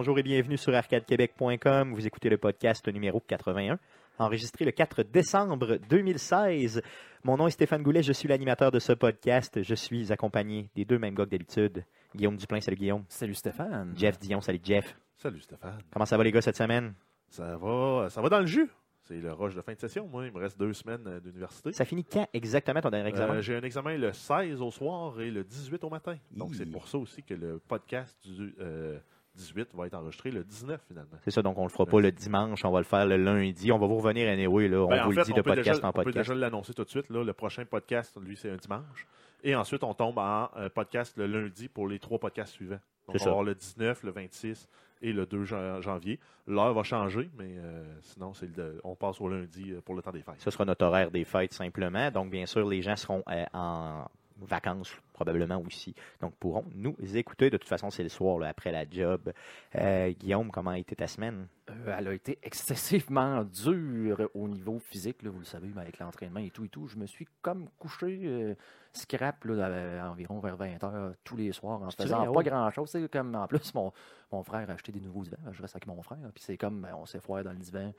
[0.00, 1.92] Bonjour et bienvenue sur arcadequebec.com.
[1.92, 3.78] Vous écoutez le podcast numéro 81,
[4.18, 6.80] enregistré le 4 décembre 2016.
[7.22, 9.62] Mon nom est Stéphane Goulet, je suis l'animateur de ce podcast.
[9.62, 11.84] Je suis accompagné des deux mêmes gars que d'habitude.
[12.16, 13.04] Guillaume Duplain, salut Guillaume.
[13.10, 13.92] Salut Stéphane.
[13.94, 14.96] Jeff Dion, salut Jeff.
[15.18, 15.82] Salut Stéphane.
[15.92, 16.94] Comment ça va les gars cette semaine?
[17.28, 18.70] Ça va, ça va dans le jus.
[19.02, 20.24] C'est le rush de fin de session, moi.
[20.24, 21.72] Il me reste deux semaines euh, d'université.
[21.74, 23.34] Ça finit quand exactement ton dernier examen?
[23.34, 26.16] Euh, J'ai un examen le 16 au soir et le 18 au matin.
[26.30, 28.98] Donc c'est pour ça aussi que le podcast du euh,
[29.36, 31.16] 18 va être enregistré le 19 finalement.
[31.22, 33.70] C'est ça, donc on le fera pas le dimanche, on va le faire le lundi.
[33.72, 34.78] On va vous revenir anyway, là.
[34.80, 36.28] On Ben, en vous fait, le dit de podcast déjà, en On peut podcast.
[36.30, 37.08] déjà l'annoncer tout de suite.
[37.10, 37.22] Là.
[37.24, 39.06] Le prochain podcast, lui, c'est un dimanche.
[39.42, 42.80] Et ensuite, on tombe en euh, podcast le lundi pour les trois podcasts suivants.
[43.06, 43.24] Donc, on ça.
[43.26, 44.68] va avoir le 19, le 26
[45.02, 46.20] et le 2 jan- janvier.
[46.46, 50.12] L'heure va changer, mais euh, sinon, le- on passe au lundi euh, pour le temps
[50.12, 50.34] des fêtes.
[50.38, 52.10] Ce sera notre horaire des fêtes simplement.
[52.10, 54.04] Donc, bien sûr, les gens seront euh, en
[54.46, 55.94] vacances probablement aussi.
[56.20, 57.50] Donc, pourront nous écouter.
[57.50, 59.32] De toute façon, c'est le soir, là, après la job.
[59.76, 61.46] Euh, Guillaume, comment a été ta semaine?
[61.68, 65.98] Euh, elle a été excessivement dure au niveau physique, là, vous le savez, mais avec
[65.98, 66.86] l'entraînement et tout et tout.
[66.86, 68.54] Je me suis comme couché euh,
[68.92, 72.42] scrap là, à- environ vers 20 heures tous les soirs en faisant vrai, pas oh.
[72.42, 72.90] grand-chose.
[72.90, 73.92] C'est comme en plus, mon,
[74.32, 75.36] mon frère a acheté des nouveaux divans.
[75.52, 76.18] Je reste avec mon frère.
[76.34, 77.92] Puis c'est comme ben, on s'est foiré dans le divan.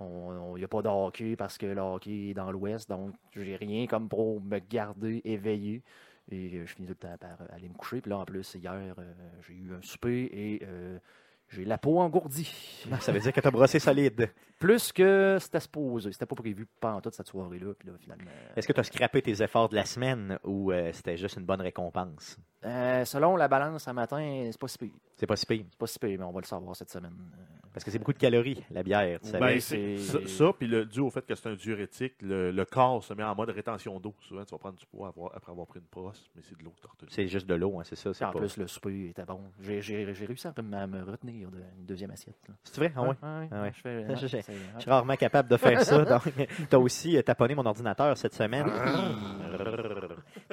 [0.00, 3.56] Il n'y a pas de hockey parce que le hockey est dans l'ouest, donc j'ai
[3.56, 5.82] rien comme pour me garder éveillé.
[6.30, 8.00] Et euh, je finis tout le temps par euh, aller me coucher.
[8.00, 9.12] Puis là, en plus, hier, euh,
[9.46, 10.98] j'ai eu un souper et euh,
[11.48, 12.84] j'ai la peau engourdie.
[13.00, 14.30] Ça veut dire que tu as brossé solide.
[14.58, 16.12] Plus que c'était supposé.
[16.12, 17.72] C'était pas prévu pendant toute cette soirée-là.
[17.78, 18.30] Puis là, finalement.
[18.56, 21.46] Est-ce que tu as scrappé tes efforts de la semaine ou euh, c'était juste une
[21.46, 22.36] bonne récompense?
[22.62, 24.92] Selon la balance ce matin, c'est pas si pire.
[25.16, 25.64] C'est pas si pire.
[25.70, 27.14] C'est pas si pire, mais on va le savoir cette semaine.
[27.72, 29.20] Parce que c'est beaucoup de calories, la bière.
[29.20, 29.32] Tu?
[29.32, 32.64] Ben, c'est- ça, ça, puis le, dû au fait que c'est un diurétique, le, le
[32.64, 34.14] corps se met en mode rétention d'eau.
[34.20, 36.64] Souvent, tu vas prendre du poids avoir- après avoir pris une brosse, mais c'est de
[36.64, 37.08] l'eau que tu retenu.
[37.10, 38.12] c'est juste de l'eau, hein, c'est ça.
[38.14, 38.38] C'est en pas...
[38.40, 39.40] plus, le souper était bon.
[39.60, 42.36] J'ai j'ai- j'ai réussi à me, à me retenir d'une deuxième assiette.
[42.64, 42.92] C'est vrai?
[42.96, 43.08] Ah ouais?
[43.08, 43.72] ouais, Ah ouais.
[43.74, 46.04] Je, fais- Je- je- suis rarement capable de faire ça.
[46.04, 46.22] Donc,
[46.70, 48.66] tu as aussi euh, taponné mon ordinateur cette semaine.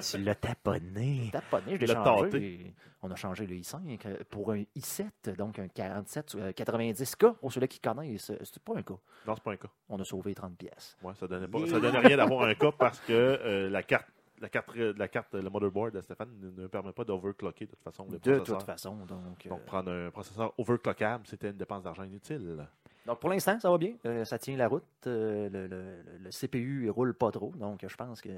[0.01, 1.29] Tu l'as taponné.
[1.31, 2.73] taponné, je l'ai changé.
[3.01, 7.35] On a changé le i5 euh, pour un i7, donc un 47 euh, 90K.
[7.35, 8.95] Pour ceux-là qui connaissent, euh, c'est pas un cas.
[9.27, 9.67] Non, c'est pas un cas.
[9.89, 10.97] On a sauvé 30 pièces.
[11.03, 14.07] Ouais, ça donnait pas, ça donnait rien d'avoir un cas parce que euh, la carte,
[14.41, 17.83] la carte, la carte, le motherboard de Stéphane ne, ne permet pas d'overclocker de toute
[17.83, 18.57] façon le De processeur.
[18.57, 18.95] toute façon.
[19.05, 22.57] Donc, euh, Donc, prendre un processeur overclockable, c'était une dépense d'argent inutile.
[23.05, 23.93] donc pour l'instant, ça va bien.
[24.07, 24.83] Euh, ça tient la route.
[25.05, 27.53] Euh, le, le- le CPU ne roule pas trop.
[27.55, 28.29] Donc, je pense que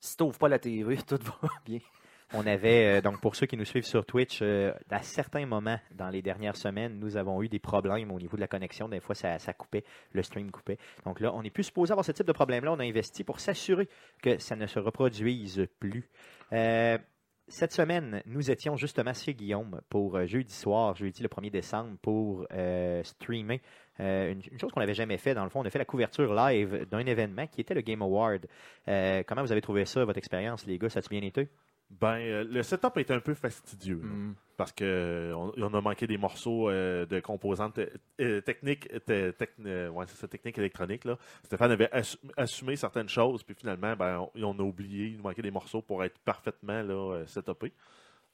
[0.00, 1.80] si tu pas la TV, tout va bien.
[2.34, 5.78] On avait, euh, donc pour ceux qui nous suivent sur Twitch, euh, à certains moments
[5.92, 8.88] dans les dernières semaines, nous avons eu des problèmes au niveau de la connexion.
[8.88, 10.78] Des fois, ça, ça coupait, le stream coupait.
[11.04, 12.72] Donc là, on n'est plus supposé avoir ce type de problème-là.
[12.72, 13.88] On a investi pour s'assurer
[14.22, 16.08] que ça ne se reproduise plus.
[16.52, 16.98] Euh,
[17.46, 22.44] cette semaine, nous étions justement chez Guillaume pour jeudi soir, jeudi le 1er décembre, pour
[23.04, 23.62] streamer
[24.00, 25.34] euh, une, une chose qu'on n'avait jamais fait.
[25.34, 28.02] Dans le fond, on a fait la couverture live d'un événement qui était le Game
[28.02, 28.46] Award.
[28.88, 30.88] Euh, comment vous avez trouvé ça, votre expérience, les gars?
[30.88, 31.48] Ça a-tu bien été?
[31.88, 34.00] Ben, euh, le setup est un peu fastidieux.
[34.02, 34.08] là.
[34.08, 34.34] Mm.
[34.56, 37.78] parce que on, on a manqué des morceaux euh, de composantes
[38.20, 41.04] euh, techniques, te- techn- ouais, c'est ça, techniques électroniques.
[41.04, 41.16] Là.
[41.44, 45.22] Stéphane avait assu- assumé certaines choses, puis finalement, ben, on, on a oublié, il nous
[45.22, 47.72] manquait des morceaux pour être parfaitement là, setupé.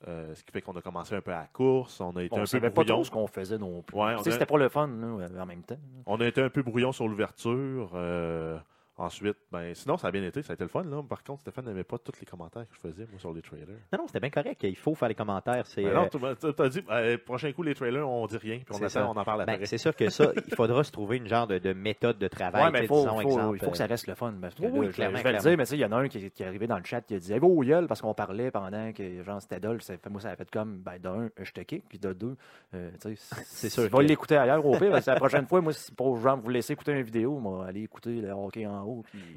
[0.08, 2.34] Euh, ce qui fait qu'on a commencé un peu à la course, on a été
[2.34, 2.94] On un ne peu savait pas brouillon.
[2.96, 3.96] trop ce qu'on faisait non plus.
[3.96, 5.76] Ouais, a- C'était pas le fun là, en même temps.
[6.06, 7.92] On a été un peu brouillon sur l'ouverture.
[7.94, 8.58] euh,
[9.02, 10.84] ensuite, ben, sinon, ça a bien été, ça a été le fun.
[10.84, 11.02] Là.
[11.02, 13.66] Par contre, Stéphane n'aimait pas tous les commentaires que je faisais moi, sur les trailers.
[13.92, 14.60] Non, non, c'était bien correct.
[14.62, 15.66] Il faut faire les commentaires.
[15.66, 16.18] C'est Ben euh, non, tu
[16.54, 19.16] tu as dit, ben, prochain coup, les trailers, on dit rien, puis on, attend, on
[19.20, 19.66] en parle ben, après.
[19.66, 22.64] c'est sûr que ça, il faudra se trouver une genre de, de méthode de travail.
[22.64, 24.14] Ouais, mais tu sais, faut, disons, faut- exemple, il faut que ça euh, reste le
[24.14, 24.34] fun.
[24.40, 25.56] Parce que Oui, là, oui, je- clairement, je vais le clairement.
[25.56, 27.14] dire, mais il y en a un qui, qui est arrivé dans le chat qui
[27.14, 30.30] a dit hey, au gueule parce qu'on parlait pendant que genre c'était fait- Moi, ça
[30.30, 32.36] a fait comme ben, d'un, je te kick, puis de deux,
[32.74, 35.46] euh, tu sais, C'est sûr Tu vas l'écouter ailleurs au pire, parce que la prochaine
[35.46, 38.66] fois, moi, si pour genre vous laisser écouter une vidéo, moi, aller écouter le hockey
[38.66, 38.91] en haut.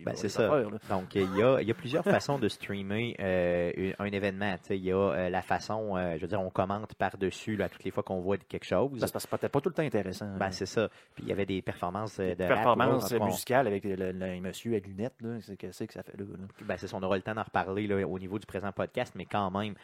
[0.05, 0.45] Ben, c'est ça.
[0.53, 0.69] affaires.
[0.89, 4.55] Donc, il y a, y a plusieurs façons de streamer euh, un événement.
[4.69, 7.83] Il y a euh, la façon, euh, je veux dire, on commente par-dessus là, toutes
[7.83, 8.91] les fois qu'on voit quelque chose.
[8.93, 10.27] Ben, parce que c'est peut-être pas tout le temps intéressant.
[10.37, 10.51] Ben, là.
[10.51, 10.89] c'est ça.
[11.15, 13.67] Puis il y avait des performances euh, de rap, performance en tout cas, on- musicale
[13.67, 16.25] avec le, le monsieur à lunettes, là, c'est qu'est-ce que ça fait là.
[16.25, 16.45] là.
[16.65, 19.13] Ben, c'est ça, on aura le temps d'en reparler là, au niveau du présent podcast,
[19.15, 19.75] mais quand même.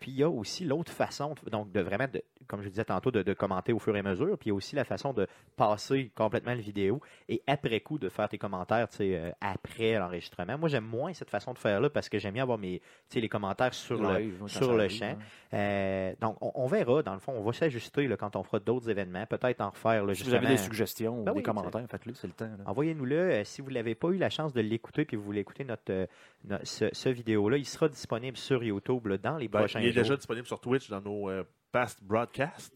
[0.00, 3.10] Puis il y a aussi l'autre façon, donc de vraiment, de, comme je disais tantôt,
[3.10, 4.36] de, de commenter au fur et à mesure.
[4.38, 5.26] Puis il y a aussi la façon de
[5.56, 9.98] passer complètement la vidéo et après coup de faire tes commentaires tu sais, euh, après
[9.98, 10.56] l'enregistrement.
[10.58, 12.84] Moi, j'aime moins cette façon de faire là parce que j'aime bien avoir mes, tu
[13.08, 15.04] sais, les commentaires sur le, sur le champ.
[15.06, 15.18] hein.
[15.54, 17.02] Euh, donc, on, on verra.
[17.02, 19.26] Dans le fond, on va s'ajuster là, quand on fera d'autres événements.
[19.26, 20.04] Peut-être en refaire.
[20.04, 22.46] Là, Si vous avez des suggestions Ben ou des oui, commentaires, faites-le, c'est le temps.
[22.46, 22.64] là.
[22.66, 23.16] Envoyez-nous-le.
[23.16, 25.90] Euh, si vous n'avez pas eu la chance de l'écouter puis vous voulez écouter notre,
[25.92, 26.06] euh,
[26.44, 29.86] no- ce, ce vidéo-là, il sera disponible sur YouTube là, dans les Ben, prochains il
[29.88, 30.02] est jours.
[30.02, 32.72] déjà disponible sur Twitch dans nos euh, past broadcasts.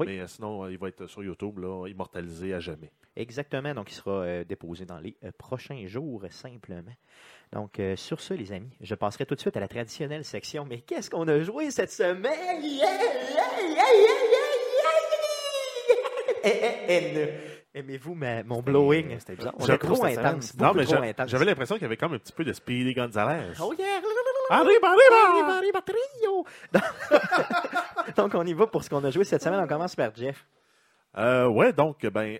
[0.00, 0.06] Oui.
[0.06, 2.92] Mais sinon, il va être sur YouTube, là, immortalisé à jamais.
[3.18, 3.74] Exactement.
[3.74, 6.94] Donc, il sera euh, déposé dans les euh, prochains jours, simplement.
[7.52, 10.64] Donc, euh, sur ce, les amis, je passerai tout de suite à la traditionnelle section.
[10.64, 12.62] Mais qu'est-ce qu'on a joué cette semaine?
[17.74, 19.18] Aimez-vous mon blowing?
[19.18, 19.54] C'était bizarre.
[19.58, 20.54] On trop intense.
[20.56, 23.54] Non, mais j'avais l'impression qu'il y avait comme un petit peu de Speedy Gonzalez.
[23.60, 24.00] Oh yeah!
[24.50, 25.56] Arriba, arriba!
[25.56, 26.46] Arriba, trio!
[28.16, 29.60] Donc, on y va pour ce qu'on a joué cette semaine.
[29.60, 30.46] On commence par Jeff.
[31.16, 32.38] Euh, ouais, donc, ben,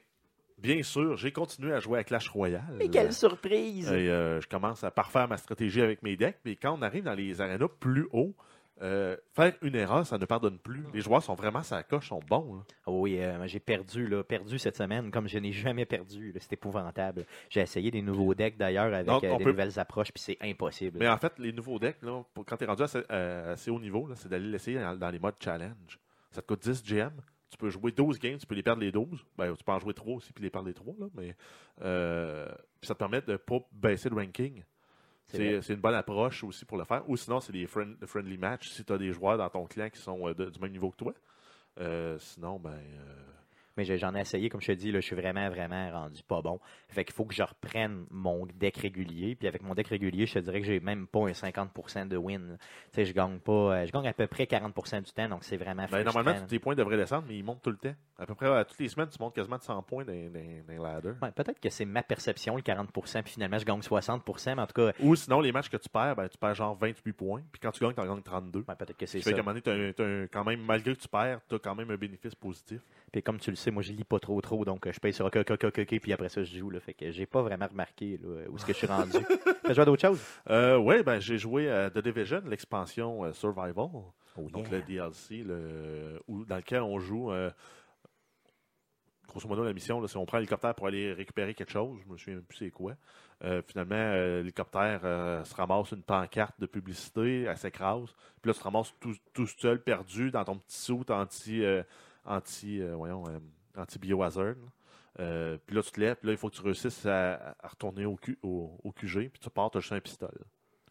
[0.58, 2.75] bien sûr, j'ai continué à jouer à Clash Royale.
[2.78, 3.88] Mais quelle surprise!
[3.90, 6.38] Et, euh, je commence à parfaire ma stratégie avec mes decks.
[6.44, 8.34] Mais quand on arrive dans les arénas plus hauts,
[8.81, 10.84] euh, faire une erreur, ça ne pardonne plus.
[10.94, 12.55] Les joueurs sont vraiment sa coche, sont bons.
[12.55, 12.60] là.
[12.87, 16.32] Oh oui, euh, j'ai perdu, là, perdu cette semaine comme je n'ai jamais perdu.
[16.38, 17.25] C'est épouvantable.
[17.50, 20.38] J'ai essayé des nouveaux decks d'ailleurs avec Donc, euh, des peut- nouvelles approches, puis c'est
[20.40, 20.99] impossible.
[21.00, 23.69] Mais en fait, les nouveaux decks, là, pour- quand tu es rendu assez, euh, assez
[23.72, 25.99] haut niveau, c'est d'aller l'essayer dans, dans les modes challenge.
[26.31, 27.11] Ça te coûte 10 GM.
[27.50, 29.25] Tu peux jouer 12 games, tu peux les perdre les 12.
[29.37, 30.95] Ben, tu peux en jouer 3 aussi, puis les perdre les 3.
[31.00, 31.35] Là, mais
[31.83, 32.47] euh,
[32.83, 34.62] ça te permet de ne pas baisser le ranking.
[35.62, 37.09] C'est une bonne approche aussi pour le faire.
[37.09, 39.89] Ou sinon, c'est des friend- friendly match si tu as des joueurs dans ton clan
[39.91, 41.12] qui sont euh, de- du même niveau que toi.
[41.81, 42.71] Euh, sinon, ben.
[42.71, 43.15] euh,
[43.78, 46.42] Mais j'en ai essayé, comme je te dis, là, je suis vraiment, vraiment rendu pas
[46.42, 46.58] bon.
[46.88, 49.36] Fait qu'il faut que je reprenne mon deck régulier.
[49.36, 52.16] Puis avec mon deck régulier, je te dirais que j'ai même pas un 50% de
[52.16, 52.58] win.
[52.58, 52.66] Tu
[52.96, 53.52] sais, je gagne pas.
[53.52, 56.58] euh, Je gagne à peu près 40% du temps, donc c'est vraiment ben, normalement, tes
[56.58, 57.94] points devraient descendre, mais ils montent tout le temps.
[58.19, 61.00] À peu près à toutes les semaines, tu montes quasiment de 100 points dans, dans,
[61.00, 61.08] dans.
[61.22, 64.66] Ouais, Peut-être que c'est ma perception, le 40%, puis finalement, je gagne 60%, mais en
[64.66, 67.42] tout cas, Ou sinon, les matchs que tu perds, ben, tu perds genre 28 points.
[67.52, 68.64] Puis quand tu gagnes, tu en gagnes 32.
[68.69, 69.36] ouais, peut-être que c'est Ce qui fait ça.
[69.36, 71.96] qu'à un moment donné, quand même, malgré que tu perds, tu as quand même un
[71.96, 72.80] bénéfice positif.
[73.12, 75.12] Puis comme tu le sais, moi je lis pas trop trop, donc euh, je paye
[75.12, 76.70] sur OK, OK, OK, OK, puis après ça je joue.
[76.70, 79.17] Là, fait que j'ai pas vraiment remarqué là, où est-ce que je suis rendu.
[79.65, 80.20] T'as joué à d'autres choses?
[80.50, 83.75] Euh, ouais, ben, j'ai joué à The Division, l'expansion euh, Survival.
[84.37, 87.32] Oh, Donc le DLC, le, où- dans lequel on joue.
[87.32, 87.50] euh,
[89.26, 91.99] grosso modo, la mission, c'est on prend l'hélicoptère pour aller récupérer quelque chose.
[92.06, 92.94] Je me souviens plus c'est quoi.
[93.44, 98.09] Euh, finalement, euh, l'hélicoptère euh, se ramasse une pancarte de publicité, elle s'écrase.
[98.41, 101.62] Puis là, tu te ramasses tout, tout seul, perdu, dans ton petit saut anti,
[102.25, 103.25] anti, voyons,
[103.78, 104.56] anti-biohazard.
[105.20, 108.04] Euh, puis là, tu te lèves, puis là, il faut que tu réussisses à, retourner
[108.04, 110.44] au, au, au QG, puis tu pars, tu as juste un pistolet.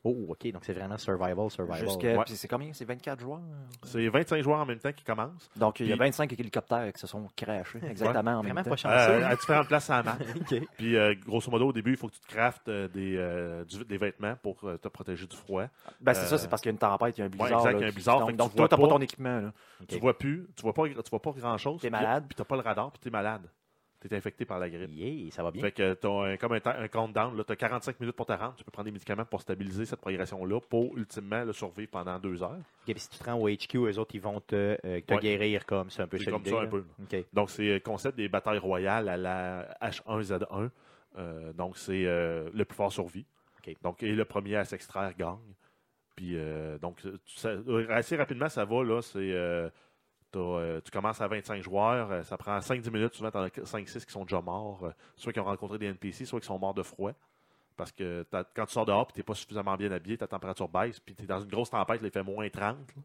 [0.09, 1.79] Oh, ok, donc c'est vraiment survival, survival.
[1.87, 2.23] Jusqu'à- Ouais.
[2.25, 2.71] puis c'est combien?
[2.71, 3.41] C'est 24 joueurs?
[3.83, 5.49] C'est 25 joueurs en même temps qui commencent.
[5.55, 8.63] Donc, il y a Puis- 25 hélicoptères qui se sont crashés exactement en Vraiment même
[8.63, 8.69] temps.
[8.69, 8.95] pas chanceux.
[8.95, 10.17] Euh, à différentes places à la map.
[10.39, 10.61] Ok.
[10.77, 13.65] Puis, euh, grosso modo, au début, il faut que tu te craftes euh, des, euh,
[13.65, 15.65] du- des vêtements pour euh, te protéger du froid.
[15.99, 17.47] Ben, c'est ça, c'est parce qu'il y a une tempête, il y a un blizzard.
[17.59, 18.83] exact, là, il y a un qui- blizzard, fait que Donc, tu toi, t'as pas
[18.83, 19.39] pas- ton équipement.
[19.41, 19.51] Là.
[19.81, 19.87] Ok.
[19.87, 21.81] Tu vois plus, tu vois pas, tu vois pas grand chose.
[21.81, 22.23] T'es malade.
[22.27, 23.41] Puis t'as pas le radar, puis t'es malade.
[24.07, 24.91] T'es infecté par la grippe.
[24.93, 25.61] Yeah, ça va bien.
[25.61, 28.55] Fait que t'as un, comme un, un countdown, t'as 45 minutes pour te rendre.
[28.57, 32.41] Tu peux prendre des médicaments pour stabiliser cette progression-là, pour ultimement le survivre pendant deux
[32.43, 32.51] heures.
[32.57, 35.13] Ok, puis si tu te rends au HQ, eux autres, ils vont te, euh, te
[35.13, 35.19] Ouais.
[35.19, 36.67] guérir comme c'est un peu comme ça un là.
[36.67, 36.83] peu.
[37.33, 40.69] Donc, c'est le concept des batailles royales à la H1Z1.
[41.17, 43.25] Euh, donc, c'est euh, le plus fort survie.
[43.65, 43.75] Ok.
[43.81, 45.37] Donc, et le premier à s'extraire gagne.
[46.15, 47.55] Puis, euh, donc, ça-
[47.89, 48.83] assez rapidement, ça va.
[48.83, 49.01] là.
[49.01, 49.19] C'est,
[50.39, 52.11] euh, tu commences à 25 joueurs.
[52.11, 53.13] euh, ça prend 5-10 minutes.
[53.15, 54.83] Souvent, tu en as 5-6 qui sont déjà morts.
[54.85, 57.11] euh, soit qui ont rencontré des NPC, soit qui sont morts de froid.
[57.75, 58.25] Parce que
[58.55, 60.99] quand tu sors dehors tu n'es pas suffisamment bien habillé, ta température baisse.
[60.99, 62.75] Puis, tu es dans une grosse tempête, il fait moins 30.
[62.95, 63.01] là.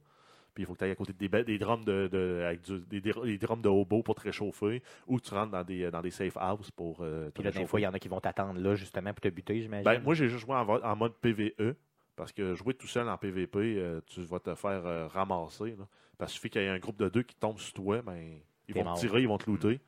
[0.55, 2.81] Puis il faut que tu ailles à côté des, des drums de, de- avec du-
[2.81, 4.83] des, des- des drums de hobo pour te réchauffer.
[5.07, 7.57] Ou tu rentres dans des, dans des safe houses pour euh, te Puis là, des
[7.59, 7.71] réchauffer.
[7.71, 9.85] fois, il y en a qui vont t'attendre là, justement, pour te buter, j'imagine.
[9.85, 11.75] Ben, moi, j'ai juste joué en, mode PVE.
[12.15, 15.75] Parce que jouer tout seul en PVP, euh, tu vas te faire euh, ramasser.
[15.79, 15.87] là.
[16.23, 18.39] Parce qu'il suffit qu'il y ait un groupe de deux qui tombe sur toi, ben,
[18.69, 18.95] ils T'es vont mort.
[18.95, 19.81] te tirer, ils vont te looter.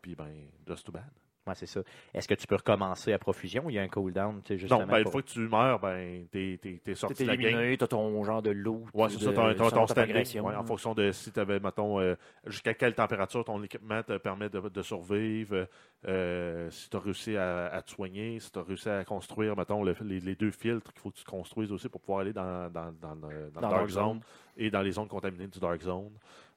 [0.00, 0.32] Puis, ben,
[0.66, 1.04] just too bad.
[1.46, 1.80] Ouais, c'est ça.
[2.14, 4.58] Est-ce que tu peux recommencer à profusion ou il y a un cooldown, tu sais,
[4.58, 4.80] justement?
[4.80, 7.28] Donc, ben, une pour- fois que tu meurs, ben, t'es, t'es, t'es sorti T'es de
[7.28, 7.46] la game.
[7.54, 8.84] éliminé, t'as ton genre de loot.
[8.94, 10.40] Ouais, c'est de- ça, ton, ton, selon ton ta standing.
[10.40, 12.14] Ouais, en fonction de si tu avais, mettons, euh,
[12.46, 15.68] jusqu'à quelle température ton équipement te permet de, de survivre,
[16.08, 19.54] euh, si tu as réussi à, à te soigner, si tu as réussi à construire,
[19.54, 22.32] mettons, le- les, les deux filtres qu'il faut que tu construises aussi pour pouvoir aller
[22.32, 24.20] dans, dans, dans, le- dans le Dans Dark Dark Zone Zone.
[24.56, 26.12] et dans les zones contaminées du Dark Zone,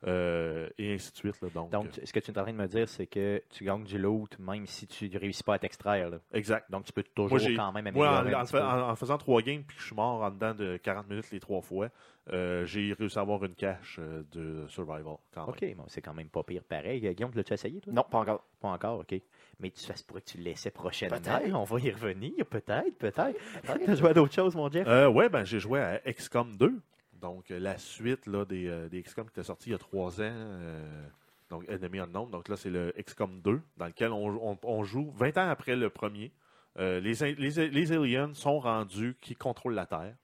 [0.06, 1.42] euh, et ainsi de suite.
[1.42, 1.50] là.
[1.54, 3.64] donc, Donc, euh, ce que tu es en train de me dire, c'est que tu
[3.64, 6.10] gagnes du loot même si tu ne réussis pas à t'extraire.
[6.10, 6.18] là.
[6.34, 6.70] exact.
[6.70, 9.18] Donc, tu peux toujours Moi, quand même Moi, améliorer en, un en en- en faisant
[9.18, 11.90] trois games puis que je suis mort en dedans de 40 minutes les trois fois,
[12.32, 15.46] euh, j'ai réussi à avoir une cache euh, de survival quand.
[15.48, 17.00] OK, bon, c'est quand même pas pire pareil.
[17.02, 17.94] Guillaume, l'as-tu essayé, toi?
[17.94, 18.44] Non, pas encore.
[18.60, 19.20] Pas encore, OK.
[19.60, 21.18] Mais tu fais pour que tu le laissais prochainement.
[21.18, 21.56] Peut-être.
[21.56, 23.36] On va y revenir, peut-être, peut-être.
[23.64, 24.88] T'as joué à d'autres choses, mon Jeff?
[24.88, 26.80] Euh, ouais, ben, j'ai joué à XCOM 2.
[27.22, 30.22] Donc, euh, la suite des, euh, des XCOM qui était sorti il y a trois
[30.22, 30.24] ans.
[30.24, 31.08] euh,
[31.50, 32.30] donc, Enemy Unknown.
[32.30, 36.34] Donc, là, c'est le XCOM 2, dans lequel on, joue 20 ans après le premier.
[36.78, 40.16] Les aliens sont rendus qui contrôlent la Terre.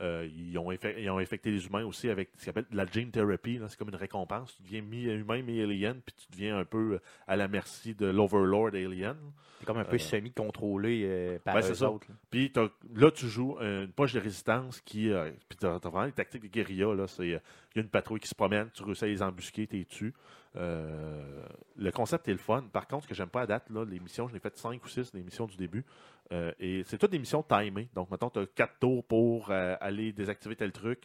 [0.00, 2.76] Euh, ils, ont effect- ils ont infecté les humains aussi avec ce qu'on appelle de
[2.76, 3.60] la gene therapy.
[3.68, 4.56] C'est comme une récompense.
[4.56, 9.16] Tu deviens mi-humain, mi-alien, puis tu deviens un peu à la merci de l'Overlord Alien.
[9.60, 11.90] C'est comme un peu Euh, semi-contrôlé euh, par ben, eux c'est ça.
[11.90, 12.06] autres.
[12.08, 12.14] là.
[12.30, 12.50] Puis
[12.96, 15.10] là, tu joues une poche de résistance qui.
[15.48, 16.94] puis t'as t'as vraiment les tactiques de guérilla.
[17.20, 17.40] Il y a
[17.76, 20.14] une patrouille qui se promène, tu réussis à les embusquer, t'es dessus.
[20.56, 21.44] Euh,
[21.76, 22.62] le concept est le fun.
[22.72, 24.84] Par contre, ce que j'aime pas à date, là, les missions, j'en ai fait 5
[24.84, 25.84] ou 6, les missions du début.
[26.32, 27.88] Euh, et c'est toutes des missions timées.
[27.94, 31.04] Donc, mettons, tu as 4 tours pour euh, aller désactiver tel truc,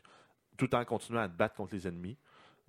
[0.58, 2.18] tout en continuant à te battre contre les ennemis.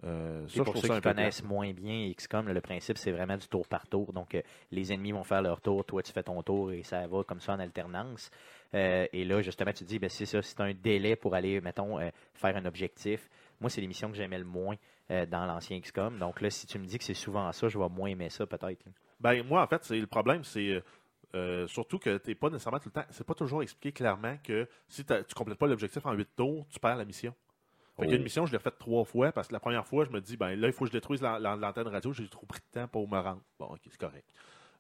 [0.05, 3.67] Euh, ça, pour ceux qui connaissent moins bien XCOM, le principe, c'est vraiment du tour
[3.67, 4.13] par tour.
[4.13, 7.07] Donc, euh, les ennemis vont faire leur tour, toi, tu fais ton tour et ça
[7.09, 8.31] va comme ça en alternance.
[8.75, 11.61] Euh, et là, justement, tu te dis, ben, c'est ça, c'est un délai pour aller,
[11.61, 11.99] mettons,
[12.35, 13.29] faire un objectif.
[13.61, 14.77] Moi, c'est l'émission que j'aimais le moins
[15.09, 16.19] dans l'ancien XCOM.
[16.19, 18.47] Donc là, si tu me dis que c'est souvent ça, je vais moins aimer ça,
[18.47, 18.85] peut-être.
[19.21, 20.83] Ben, moi, en fait, c'est le problème, c'est
[21.35, 23.07] euh, euh, surtout que tu pas nécessairement tout le temps.
[23.11, 26.79] C'est pas toujours expliqué clairement que si tu complètes pas l'objectif en 8 tours, tu
[26.81, 27.35] perds la mission.
[27.97, 28.25] Fait qu'il y a une Oh.
[28.25, 30.55] mission, je l'ai faite trois fois parce que la première fois, je me dis, ben
[30.59, 32.87] là, il faut que je détruise l'an- l'an- l'antenne radio, j'ai trop pris de temps
[32.89, 33.43] pour me rendre.
[33.59, 34.25] Bon, ok, c'est correct.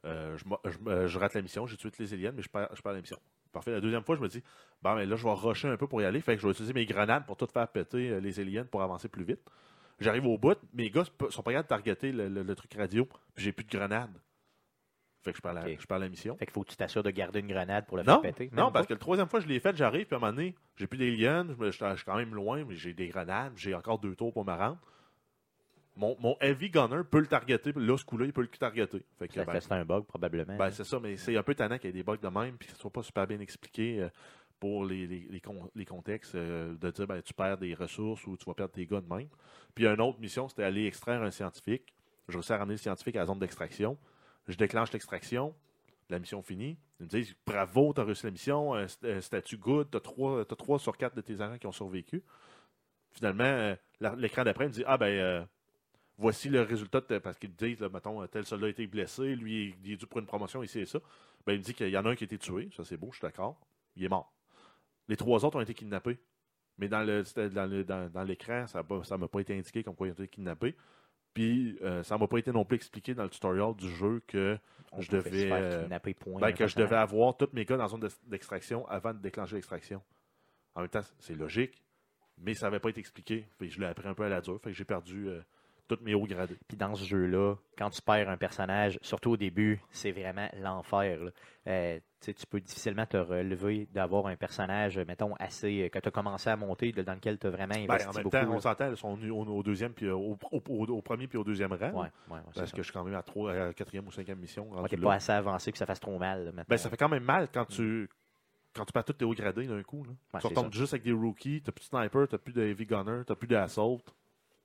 [0.05, 0.45] Euh, je,
[0.81, 2.93] me- je rate la mission, j'ai tué toutes les aliens, mais je perds, je perds
[2.93, 3.19] la mission.
[3.53, 3.73] Parfait.
[3.73, 4.43] La deuxième fois, je me dis,
[4.83, 6.21] bon, ben là, je vais rusher un peu pour y aller.
[6.21, 8.83] Fait que je vais utiliser mes grenades pour tout faire péter euh, les aliens pour
[8.83, 9.41] avancer plus vite.
[10.01, 12.73] J'arrive au bout, mes gars sont- sont pas capables de targeter le, le- le truc
[12.75, 14.17] radio, puis j'ai plus de grenades.
[15.33, 16.37] Fait que je la, perds la mission.
[16.37, 18.51] Fait qu'il faut que tu t'assures de garder une grenade pour le Non, faire péter.
[18.53, 18.89] non parce pas.
[18.89, 20.87] que la troisième fois que je l'ai fait, j'arrive, puis à un moment donné, j'ai
[20.87, 24.33] plus d'aliens, je, suis quand même loin, mais j'ai des grenades, j'ai encore deux tours
[24.33, 24.79] pour me rendre.
[25.97, 29.05] Mon, mon heavy gunner peut le targeter, là, ce coup-là, il peut le targeter.
[29.19, 30.57] Fait que, Ça ben, c'est un bug, probablement.
[30.57, 32.57] ben, c'est ça, mais c'est un peu tannant qu'il y ait des bugs de même,
[32.57, 34.09] puis que ce soit pas super bien expliqué euh,
[34.61, 38.25] pour les, les, les con- les contextes, euh, de dire ben, tu perds des ressources
[38.29, 39.27] ou tu vas perdre tes gars de même.
[39.75, 41.93] Puis il y a une autre mission, c'était aller extraire un scientifique.
[42.29, 43.99] Je réussis à ramener le scientifique à la zone d'extraction.
[44.49, 45.55] Je déclenche l'extraction.
[46.11, 46.79] La mission finie.
[47.01, 48.73] Ils me disent bravo, tu as réussi la mission,
[49.21, 50.01] statut good, tu as
[50.57, 52.23] 3, sur 4 de tes agents qui ont survécu.
[53.13, 53.77] Finalement, euh,
[54.17, 55.45] l'écran d'après me dit Ah ben, euh,
[56.17, 59.93] voici le résultat, de- parce qu'ils disent, mettons, tel soldat a été blessé, lui, il
[59.93, 60.99] est dû pour une promotion, ici et ça.
[61.47, 62.97] Ben, il me dit qu'il y en a un qui a été tué, ça c'est
[62.97, 63.61] beau, je suis d'accord.
[63.97, 64.33] Il est mort.
[65.09, 66.19] Les trois autres ont été kidnappés.
[66.79, 67.03] Mais dans
[68.25, 70.75] l'écran, ça ne m'a pas été indiqué comme quoi ils ont été kidnappés.
[71.35, 74.59] Puis euh, ça m'a pas été non plus expliqué dans le tutorial du jeu que,
[74.93, 78.01] On je devais, point, ben, que je devais avoir tous mes gars dans la zone
[78.01, 80.03] d'ex- d'extraction avant de déclencher l'extraction.
[80.75, 81.83] En même temps, c'est logique,
[82.39, 83.47] mais ça n'avait pas été expliqué.
[83.59, 85.41] Puis je l'ai appris un peu à la dure, fait que j'ai perdu euh,
[85.89, 86.57] tous mes hauts gradés.
[86.69, 91.19] Puis dans ce jeu-là, quand tu perds un personnage, surtout au début, c'est vraiment l'enfer.
[91.67, 96.09] Euh, tu tu peux difficilement te relever d'avoir un personnage, mettons, assez euh, que tu
[96.09, 98.37] as commencé à monter, dans lequel tu as vraiment Ben, investi en même beaucoup.
[98.37, 101.39] temps, on s'entend, sont venus au, deuxième, puis euh, au, au- au- au premier puis
[101.39, 101.91] au deuxième rang.
[101.93, 102.77] Ouais, ouais, Parce ça.
[102.77, 104.67] que je suis quand même à, trois, à la quatrième ou cinquième mission.
[104.89, 105.03] T'es là.
[105.03, 106.47] pas assez avancé que ça fasse trop mal.
[106.47, 106.65] là.
[106.69, 108.09] Ben, ça fait quand même mal quand tu
[108.75, 110.05] quand tu perds tous tes hauts gradés d'un coup.
[110.05, 110.41] Là.
[110.41, 113.23] Tu retombes juste avec des rookies, t'as plus de sniper, t'as plus de heavy gunner,
[113.27, 114.01] t'as plus d'assault.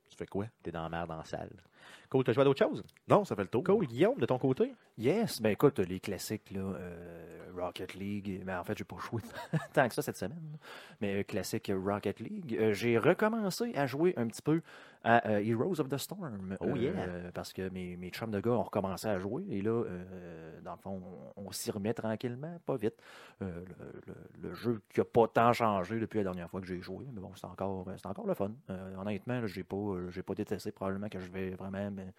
[0.08, 0.46] Tu fais quoi?
[0.62, 1.62] T'es dans la merde la salle.
[2.10, 2.84] Cool, t'as joué à d'autres choses?
[3.08, 3.64] Non, ça fait le tour.
[3.64, 4.72] Cool, Guillaume, de ton côté?
[4.98, 9.22] Yes, ben écoute, les classiques, là, euh, Rocket League, mais en fait, j'ai pas joué
[9.72, 10.56] tant que ça cette semaine,
[11.00, 12.56] mais euh, classique Rocket League.
[12.60, 14.60] Euh, j'ai recommencé à jouer un petit peu
[15.06, 16.56] à euh, Heroes of the Storm.
[16.60, 16.92] Oh, yeah.
[16.92, 20.60] euh, Parce que mes, mes chums de gars ont recommencé à jouer, et là, euh,
[20.62, 21.02] dans le fond,
[21.36, 22.94] on, on s'y remet tranquillement, pas vite.
[23.42, 26.66] Euh, le, le- le jeu qui a pas tant changé depuis la dernière fois que
[26.66, 28.52] j'ai joué, mais bon, c'est encore, c'est encore le fun.
[28.70, 31.73] Euh, honnêtement, j'ai pas, euh, j'ai pas détesté, probablement que je vais vraiment...
[31.74, 32.12] mais,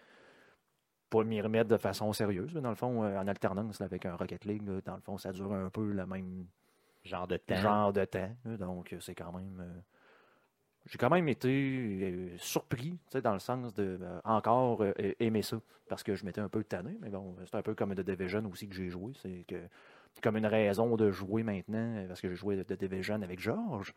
[1.10, 2.52] pas m'y remettre de façon sérieuse.
[2.54, 5.00] Mais dans le fond, euh, en alternance là, avec un Rocket League, là, dans le
[5.02, 6.46] fond, ça dure un peu le même
[7.04, 7.54] Genre de temps.
[7.56, 8.34] genre de temps.
[8.44, 8.56] là.
[8.56, 9.60] donc, euh, c'est quand même.
[9.60, 9.80] euh,
[10.86, 15.60] j'ai quand même été surpris, dans le sens de euh, encore euh, aimer ça.
[15.88, 18.44] Parce que je m'étais un peu tanné, mais bon, c'est un peu comme The Division
[18.50, 19.12] aussi que j'ai joué.
[19.20, 19.56] C'est que
[20.22, 23.94] comme une raison de jouer maintenant, parce que j'ai joué The Division avec Georges.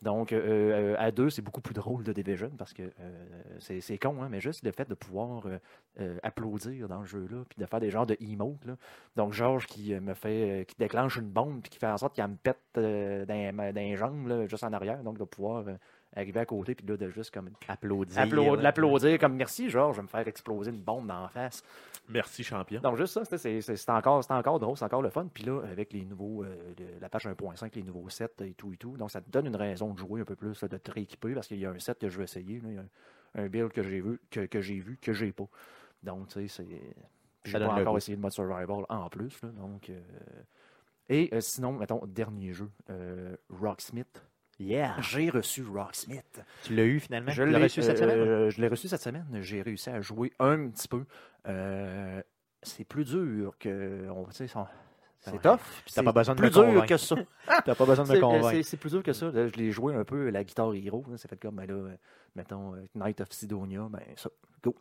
[0.00, 3.98] Donc, euh, euh, à deux, c'est beaucoup plus drôle de Division parce que euh, c'est
[3.98, 5.46] con, hein, mais juste le fait de pouvoir
[6.22, 8.66] applaudir dans le jeu-là, puis de faire des genres de emotes.
[9.16, 12.28] Donc, Georges qui me fait, qui déclenche une bombe, puis qui fait en sorte qu'elle
[12.28, 13.26] me pète dans,
[13.56, 15.02] dans les jambes, juste en arrière.
[15.02, 15.64] Donc, de pouvoir
[16.16, 18.18] arriver à côté, puis là, de juste comme Applaudir.
[18.18, 18.62] Applau- de là.
[18.62, 21.62] l'applaudir comme merci, Georges, je vais me faire exploser une bombe dans la face.
[22.08, 22.80] Merci, champion.
[22.80, 25.26] Donc, juste ça, c'est- c'est c'est- c'est encore, c'est encore drôle, c'est encore le fun.
[25.32, 26.54] Puis là, avec les nouveaux, euh,
[27.00, 29.56] la page 1.5, les nouveaux sets et tout et tout, donc ça te donne une
[29.56, 31.78] raison de jouer un peu plus, là, de te rééquiper, parce qu'il y a un
[31.78, 32.60] set que je veux essayer.
[32.60, 32.68] là.
[32.70, 35.32] Il y a un, un build que j'ai vu, que, que j'ai vu, que j'ai
[35.32, 35.46] pas.
[36.02, 36.66] Donc, tu sais, c'est.
[37.44, 39.40] J'ai pas encore essayé le mode survival en plus.
[39.42, 40.00] là, donc, euh,
[41.10, 44.22] Et euh, sinon, mettons, dernier jeu, euh, Rocksmith.
[44.58, 44.96] Yeah.
[45.00, 46.40] J'ai reçu Rocksmith.
[46.64, 47.30] Tu l'as eu finalement?
[47.30, 48.18] Je l'ai reçu cette euh, semaine?
[48.18, 49.26] euh, je l'ai reçu cette semaine.
[49.40, 51.04] J'ai réussi à jouer un petit peu.
[51.46, 52.20] Euh,
[52.62, 54.08] c'est plus dur que.
[54.10, 54.62] On, C'est tough.
[55.42, 57.16] T'as c'est pas besoin de plus me dur que ça.
[57.64, 58.50] T'as pas besoin de me C'est- convaincre.
[58.50, 59.30] C'est c'est plus dur que ça.
[59.30, 61.04] Là, je l'ai joué un peu la guitare hero.
[61.16, 61.96] Ça fait comme, ben là, euh,
[62.34, 64.28] mettons, euh, Night of Sidonia, ben ça,
[64.62, 64.74] go.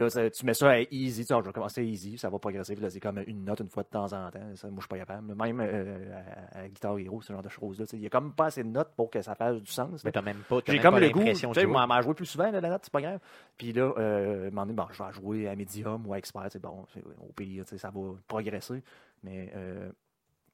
[0.00, 2.30] Là, ça- tu mets ça à easy, tu sais, je vais commencer à easy, ça
[2.30, 2.74] va progresser.
[2.74, 4.40] Puis là, c'est comme une note une fois de temps en temps.
[4.56, 5.34] Ça, moi, je suis pas capable.
[5.34, 6.22] Même euh,
[6.54, 7.84] à, à Guitar Hero, ce genre de choses-là.
[7.84, 9.70] tu sais, Il y a comme pas assez de notes pour que ça fasse du
[9.70, 10.02] sens.
[10.02, 12.26] Mais t'as même pas, J'ai comme pas le goût, tu sais, moi, m'en jouer plus
[12.26, 13.20] souvent, là, la note, c'est pas grave.
[13.58, 16.86] Puis là, euh, bon, je vais jouer à Medium ou à Expert, c'est bon,
[17.20, 18.82] au pire, ça va progresser.
[19.22, 19.90] Mais euh,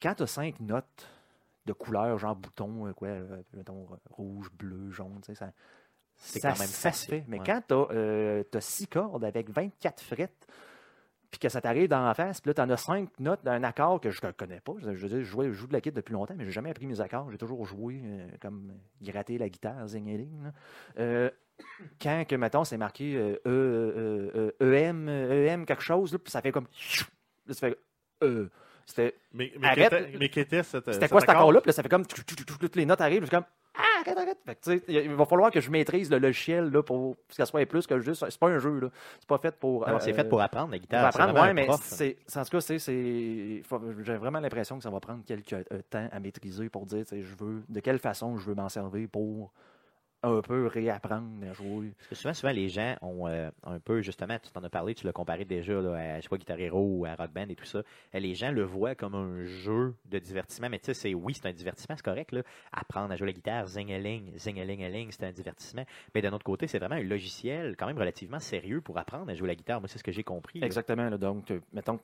[0.01, 1.07] quand tu as cinq notes
[1.65, 3.09] de couleur, genre bouton, euh, quoi,
[3.53, 5.51] mettons, rouge, bleu, jaune, tu sais, ça,
[6.17, 7.23] C'est ça, quand même ça se fait.
[7.27, 7.45] Mais ouais.
[7.45, 10.47] quand tu as, six cordes avec 24 frettes,
[11.29, 13.63] puis que ça t'arrive dans la face, puis là, tu en as cinq notes d'un
[13.63, 14.73] accord que je ne connais pas.
[14.79, 16.87] Je, veux dire, je, je joue de la guitare depuis longtemps, mais j'ai jamais appris
[16.87, 17.29] mes accords.
[17.31, 20.43] J'ai toujours joué euh, comme gratter la guitare, zingeling.
[20.43, 20.51] là.
[20.99, 21.29] Euh,
[22.01, 26.19] quand, que, mettons, c'est marqué euh, E, euh, euh, EM, euh, EM quelque chose, là,
[26.19, 26.67] puis ça fait comme.
[27.45, 27.77] Là, ça fait.
[28.23, 28.49] E.
[28.87, 30.91] C'était Mais, mais qu'était- qu'était cette.
[30.93, 31.41] c'était quoi cet accord?
[31.41, 31.59] accord-là?
[31.61, 32.05] Puis là, ça fait comme.
[32.05, 33.43] Toutes les notes arrivent, je suis comme.
[33.75, 34.37] Ah, arrête, arrête.
[34.45, 37.35] Fait que, tu sais, il va falloir que je maîtrise le logiciel là, pour que
[37.35, 38.25] ça soit plus que juste.
[38.27, 38.87] C'est pas un jeu, là.
[39.19, 39.85] C'est pas fait pour.
[39.99, 41.13] C'est euh, fait pour apprendre la pour guitare.
[41.13, 44.99] c'est apprendre, ouais, mais c'est, en tout cas, c'est, j'ai vraiment l'impression que ça va
[45.01, 48.37] prendre quelques euh, temps à maîtriser pour dire, tu sais, je veux, de quelle façon
[48.37, 49.51] je veux m'en servir pour
[50.23, 51.93] un peu réapprendre à jouer.
[51.97, 54.95] Parce que souvent, souvent, les gens ont euh, un peu, justement, tu t'en as parlé,
[54.95, 57.47] tu l'as comparé déjà là, à, je sais pas, Guitar Hero ou à Rock Band
[57.49, 57.79] et tout ça.
[57.79, 61.33] Euh, Les gens le voient comme un jeu de divertissement, mais tu sais, c'est, oui,
[61.33, 62.41] c'est un divertissement, c'est correct, là.
[62.71, 65.85] Apprendre à jouer la guitare, zing-a-ling, zing-a-ling-a-ling, c'est un divertissement.
[66.15, 69.35] Mais d'un autre côté, c'est vraiment un logiciel quand même relativement sérieux pour apprendre à
[69.35, 69.79] jouer la guitare.
[69.81, 70.63] Moi, c'est ce que j'ai compris.
[70.63, 71.09] Exactement.
[71.09, 71.17] là.
[71.17, 71.99] donc, euh, mettons,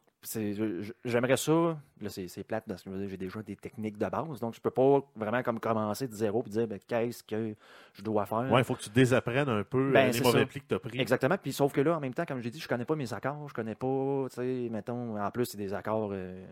[1.04, 1.78] j'aimerais ça.
[2.02, 4.40] Là, c'est, plate parce que je veux dire, j'ai déjà des techniques de base.
[4.40, 7.56] Donc, je peux pas vraiment comme commencer de zéro et dire ben, qu'est-ce que
[7.94, 8.52] je dois faire?
[8.52, 10.46] Ouais, il faut que tu désapprennes un peu Ben, euh, les mauvais ça.
[10.46, 11.00] plis que tu as pris.
[11.00, 11.36] Exactement.
[11.42, 13.14] Puis sauf que là, en même temps, comme je l'ai dit, je connais pas mes
[13.14, 16.46] accords, je connais pas, tu sais, mettons, en plus, c'est des accords euh,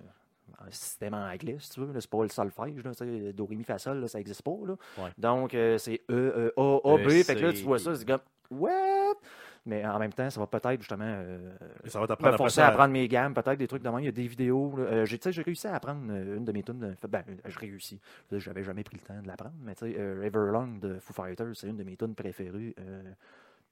[0.59, 1.99] en système anglais, si tu veux.
[1.99, 2.91] C'est pas le solfège, là,
[3.33, 4.57] do, ré, mi, fa, sol, là, ça existe pas.
[4.65, 4.75] Là.
[4.97, 5.09] Ouais.
[5.17, 7.07] Donc, euh, c'est E, E, A, A, B.
[7.07, 9.15] E, fait que là, tu vois ça, c'est comme, what?
[9.65, 12.65] Mais en même temps, ça va peut-être justement euh, Et ça va me forcer ça
[12.65, 13.99] à apprendre mes gammes, peut-être des trucs de même.
[13.99, 14.73] Il y a des vidéos.
[14.79, 16.79] Euh, j'ai, tu sais, j'ai réussi à apprendre euh, une de mes tunes.
[16.79, 18.01] de- Ben, euh, je réussis.
[18.31, 21.55] J'avais jamais pris le temps de l'apprendre, mais tu sais, euh, Everlong de Foo Fighters,
[21.55, 22.73] c'est une de mes tunes préférées.
[22.79, 23.03] euh,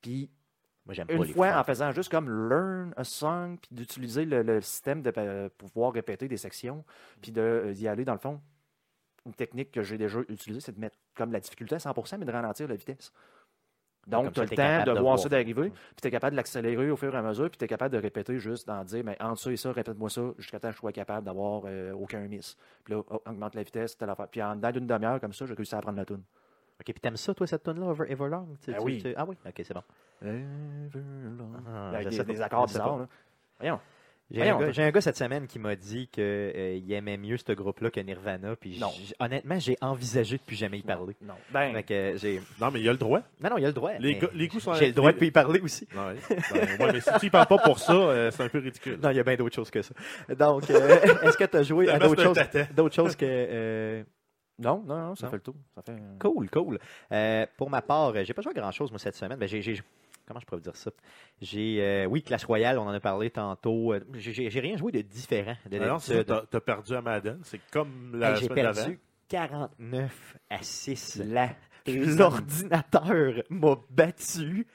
[0.02, 0.30] Puis
[0.86, 4.26] Moi, j'aime pas une les fois, en faisant juste comme learn a song, puis d'utiliser
[4.26, 6.86] le, le système de euh, pouvoir répéter des sections,
[7.22, 8.40] puis euh, d'y aller, dans le fond,
[9.26, 12.26] une technique que j'ai déjà utilisée, c'est de mettre comme la difficulté à 100%, mais
[12.26, 13.12] de ralentir la vitesse.
[14.10, 16.32] Comme Donc, tu as le temps de de voir ça d'arriver, puis tu es capable
[16.32, 18.84] de l'accélérer au fur et à mesure, puis tu es capable de répéter juste, d'en
[18.84, 21.64] dire, mais entre ça et ça, répète-moi ça, jusqu'à temps que je sois capable d'avoir
[21.66, 22.56] euh, aucun miss.
[22.84, 24.28] Puis là, oh, augmente la vitesse, telle affaire.
[24.28, 26.24] Puis en dedans d'une demi-heure, comme ça, j'ai réussi à apprendre la tune.
[26.80, 28.48] Ok, puis t'aimes ça, toi, cette tune-là, Ever- Everlong?
[28.64, 28.98] Tu- Ben tu- oui.
[29.00, 29.84] tu- Ah oui, ok, c'est bon.
[30.22, 31.52] Everlong.
[31.68, 33.00] Ah, des, accords bizarres.
[33.00, 33.08] Là.
[33.60, 33.80] Voyons.
[34.32, 38.00] J'ai un, gars, un cette semaine qui m'a dit qu'il aimait mieux ce groupe-là que
[38.00, 38.56] Nirvana.
[38.56, 38.92] Puis Non.
[39.20, 41.16] honnêtement, j'ai envisagé de plus jamais y parler.
[41.22, 41.34] Non.
[41.52, 42.42] Ben, que, euh, j'ai...
[42.62, 43.22] Non, mais il y a le droit.
[43.42, 43.92] Non, non, il y a le droit.
[44.00, 44.74] Les, mais les goûts sont.
[44.76, 45.88] J'ai le droit de plus y parler aussi.
[45.96, 48.60] Ouais, Ben, ouais, mais si tu y parles pas pour ça, euh, c'est un peu
[48.60, 49.00] ridicule.
[49.02, 49.94] Non, il y a bien d'autres choses que ça.
[50.38, 52.38] Donc, euh, est-ce que tu as joué à d'autres choses,
[52.76, 53.26] d'autres choses que.
[53.26, 54.04] euh,
[54.60, 55.32] non, non, non, ça Non?
[55.32, 55.56] fait le tour.
[55.74, 56.80] Ça fait, euh, Cool, cool.
[57.14, 59.40] Euh, pour ma part, euh, j'ai pas joué à grand chose moi cette semaine.
[59.40, 59.82] Ben, j'ai, j'ai-
[60.30, 60.92] comment je pourrais vous dire ça?
[61.42, 63.94] J'ai, euh, oui, Clash Royale, on en a parlé tantôt.
[63.94, 67.40] Euh, J'ai, j'ai- j'ai rien joué de différent de Alors, t'as t'as perdu à Madden.
[67.44, 68.76] C'est comme la Hey, j'ai semaine d'avant.
[68.84, 71.22] perdu 49 à 6.
[71.26, 71.50] La
[71.88, 74.68] L'ordinateur m'a battu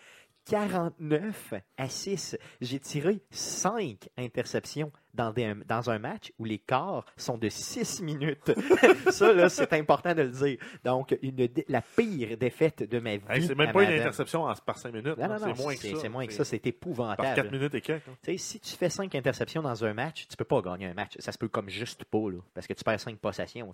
[0.47, 2.37] 49 à 6.
[2.61, 8.03] J'ai tiré 5 interceptions dans, des- dans un match où les quarts sont de 6
[8.03, 8.53] minutes.
[9.11, 10.59] ça, là, c'est important de le dire.
[10.85, 13.23] Donc, une, la pire défaite de ma vie.
[13.31, 15.17] Hey, c'est même pas une interception en- par 5 minutes.
[15.17, 15.97] Non, non, non, c'est moins que ça.
[16.01, 16.45] c'est moins que C'est ça.
[16.45, 17.35] C'est Par épouvantable.
[17.35, 18.03] 4 minutes et quelques.
[18.09, 18.35] hein.
[18.37, 21.13] Si tu fais 5 interceptions dans un match, tu peux pas gagner un match.
[21.19, 23.73] Ça se peut comme juste pas, là, parce que tu perds 5 possessions.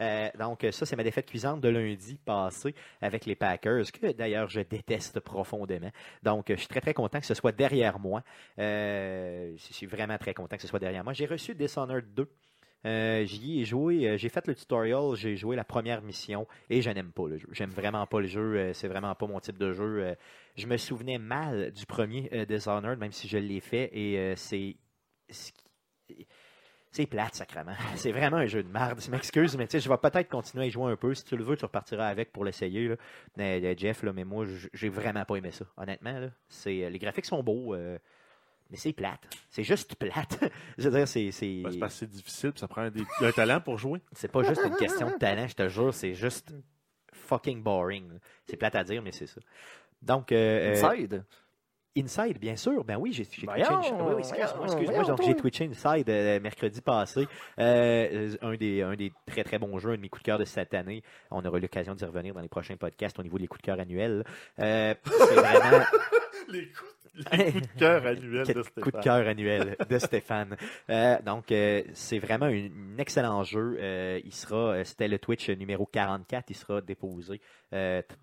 [0.00, 4.48] Euh, donc, ça, c'est ma défaite cuisante de lundi passé avec les Packers, que d'ailleurs,
[4.48, 5.90] je déteste profondément.
[6.22, 8.22] Donc, je suis très, très content que ce soit derrière moi.
[8.58, 11.12] Euh, je suis vraiment très content que ce soit derrière moi.
[11.12, 12.28] J'ai reçu Dishonored 2.
[12.84, 16.82] Euh, J'y ai joué, euh, j'ai fait le tutorial, j'ai joué la première mission et
[16.82, 17.48] je n'aime pas le jeu.
[17.50, 20.14] J'aime vraiment pas le jeu, euh, c'est vraiment pas mon type de jeu.
[20.56, 24.76] je me souvenais mal du premier Dishonored, même si je l'ai fait, et c'est.
[25.30, 25.52] c'est-
[27.10, 27.74] plate, sacrément.
[27.96, 29.00] C'est vraiment un jeu de merde.
[29.04, 31.12] Je m'excuse, mais tu sais, je vais peut-être continuer à y jouer un peu.
[31.12, 32.90] Si tu le veux, tu repartiras avec pour l'essayer.
[33.76, 35.66] Jeff, mais moi, j'ai vraiment pas aimé ça.
[35.76, 36.30] Honnêtement,
[36.64, 37.76] les graphiques sont beaux,
[38.70, 39.20] mais c'est plate.
[39.50, 40.38] C'est juste plate.
[40.78, 41.30] je veux dire, c'est.
[41.30, 41.62] c'est...
[41.62, 44.00] Ben, c'est parce que c'est difficile, puis ça prend des- un talent pour jouer.
[44.12, 46.52] C'est pas juste une question de talent, je te jure, c'est juste
[47.12, 48.10] fucking boring.
[48.48, 49.40] C'est plate à dire, mais c'est ça.
[50.02, 51.24] Donc, euh, euh, Inside?
[51.98, 52.84] Inside, bien sûr.
[52.84, 53.46] Ben oui, j'ai j'ai twitché.
[53.46, 57.26] Voyons, une- oui, oui, excuse-moi, Donc, j'ai twitché Inside euh, mercredi passé.
[57.58, 60.38] Euh, un, des, un des très, très bons jeux, un de mes coups de cœur
[60.38, 61.02] de cette année.
[61.30, 63.80] On aura l'occasion d'y revenir dans les prochains podcasts au niveau des coups de cœur
[63.80, 64.24] annuels.
[64.58, 65.84] Euh, c'est vraiment
[66.52, 66.96] Les coups,
[67.32, 69.02] les coups de cœur annuels de coup de Stéphane.
[69.02, 70.56] cœur annuel de Stéphane.
[70.88, 73.76] Euh, donc, euh, c'est vraiment un, un excellent jeu.
[73.80, 76.50] Euh, il sera, c'était le Twitch numéro 44.
[76.50, 77.40] Il sera déposé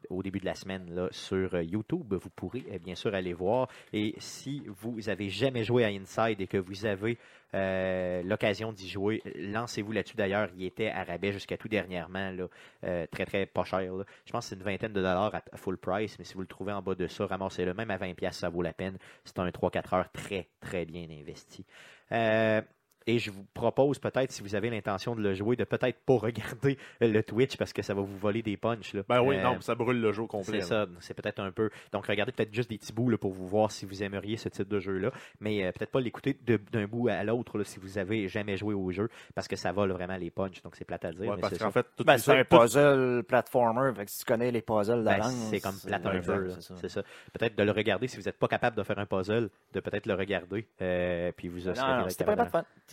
[0.10, 2.14] au début de la semaine là, sur YouTube.
[2.14, 3.68] Vous pourrez bien sûr aller voir.
[3.92, 7.18] Et si vous avez jamais joué à Inside et que vous avez
[7.56, 10.16] euh, l'occasion d'y jouer, lancez-vous là-dessus.
[10.16, 12.48] D'ailleurs, il était à rabais jusqu'à tout dernièrement, là,
[12.84, 13.82] euh, très très pas cher.
[14.26, 16.48] Je pense que c'est une vingtaine de dollars à, full price, mais si vous le
[16.48, 17.74] trouvez en bas de ça, ramassez-le.
[17.74, 18.98] Même à 20$, piastres, ça vaut la peine.
[19.26, 21.66] C'est un 3-4 heures très très bien investi.
[22.12, 22.62] Euh,
[23.08, 26.16] et je vous propose peut-être, si vous avez l'intention de le jouer, de peut-être pas
[26.18, 28.94] regarder le Twitch parce que ça va vous voler des punchs.
[28.94, 29.02] Là.
[29.08, 30.62] Ben oui, Euh, non, ça brûle le jeu au complet.
[30.62, 31.70] c'est ça, c'est peut-être un peu.
[31.92, 34.50] Donc, regardez peut-être juste des petits bouts là, pour vous voir si vous aimeriez ce
[34.50, 36.38] type de jeu-là, mais euh, peut-être pas l'écouter
[36.72, 39.72] d'un bout à l'autre là, si vous avez jamais joué au jeu, parce que ça
[39.72, 40.62] vole vraiment les punchs.
[40.64, 41.22] Donc, c'est plate à dire.
[41.30, 43.92] Ouais, mais parce c'est qu'en fait, tout Ben, ça- c'est un tout- puzzle platformer.
[43.96, 45.34] Fait que si tu connais les puzzles Ben, d'avance.
[45.50, 46.50] c'est comme plate un peu.
[46.60, 47.04] c'est ça.
[47.34, 50.06] Peut-être de le regarder si vous n'êtes pas capable de faire un puzzle, de peut-être
[50.06, 52.93] le regarder, euh, puis vous Non, serez non, c'était pas capable pas de fun.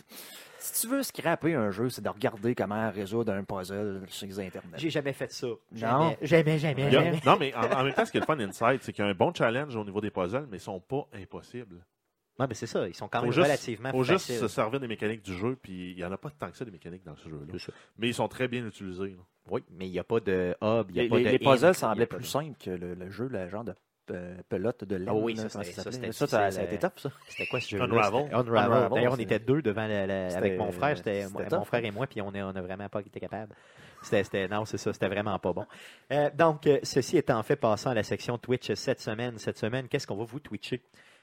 [0.59, 4.39] Si tu veux scraper un jeu, c'est de regarder comment résoudre un puzzle sur les
[4.39, 4.77] internets.
[4.77, 5.47] J'ai jamais fait ça.
[5.47, 6.15] Non?
[6.21, 7.19] Jamais, jamais, jamais.
[7.25, 7.25] A-.
[7.31, 9.07] Non, mais en, en même temps, ce qui est le fun Inside, c'est qu'il y
[9.07, 11.77] a un bon challenge au niveau des puzzles, mais ils sont pas impossibles.
[12.39, 12.87] Ouais, mais c'est ça.
[12.87, 15.91] Ils sont quand même juste- relativement faut juste se servir des mécaniques du jeu, puis
[15.91, 17.57] il y en a pas tant que ça des mécaniques dans ce jeu-là.
[17.97, 19.09] Mais ils sont très bien utilisés.
[19.09, 19.23] là.
[19.49, 21.29] Oui, mais il n'y a pas de hub, il n'y a Les, pas les- de.
[21.31, 23.73] les puzzles semblaient plus de- simples que le, le jeu, le genre de
[24.49, 25.07] pelote de laine.
[25.09, 27.09] Ah oui, là, ça, ça a été tough, ça.
[27.27, 28.29] C'était quoi ce jeu Unravel.
[28.33, 28.57] Unravel.
[28.57, 30.97] Unravel, D'ailleurs, on était deux devant la- la- avec C'était- mon frère.
[30.97, 31.87] C'était mon frère hein.
[31.87, 33.53] et moi, puis on n'a on a vraiment pas été capable.
[34.01, 35.65] C'était, c'était- non, c'est ça, c'était vraiment pas bon.
[36.11, 39.37] Euh, donc, euh, ceci étant fait, passant à la section Twitch cette semaine.
[39.37, 40.81] Cette semaine, qu'est-ce qu'on va vous twitcher?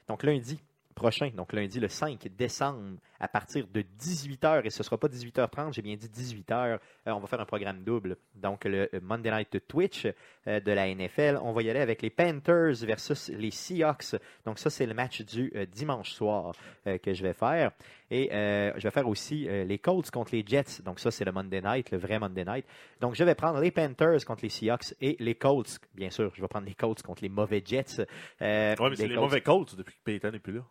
[0.09, 0.61] Donc, lundi
[0.95, 5.09] prochain, donc lundi le 5 décembre, à partir de 18h, et ce ne sera pas
[5.09, 8.17] 18h30, j'ai bien dit 18h, euh, on va faire un programme double.
[8.35, 10.07] Donc, le Monday Night Twitch
[10.47, 14.15] euh, de la NFL, on va y aller avec les Panthers versus les Seahawks.
[14.45, 16.55] Donc, ça, c'est le match du euh, dimanche soir
[16.85, 17.73] que je vais faire.
[18.11, 20.83] Et euh, je vais faire aussi euh, les Colts contre les Jets.
[20.85, 22.65] Donc, ça, c'est le Monday Night, le vrai Monday Night.
[23.01, 25.79] Donc, je vais prendre les Panthers contre les Seahawks et les Colts.
[25.95, 28.07] Bien sûr, je vais prendre les Colts contre les mauvais Jets.
[28.41, 30.63] Euh, Ouais, mais c'est les Colts- mauvais coachs depuis que Peyton n'est plus là.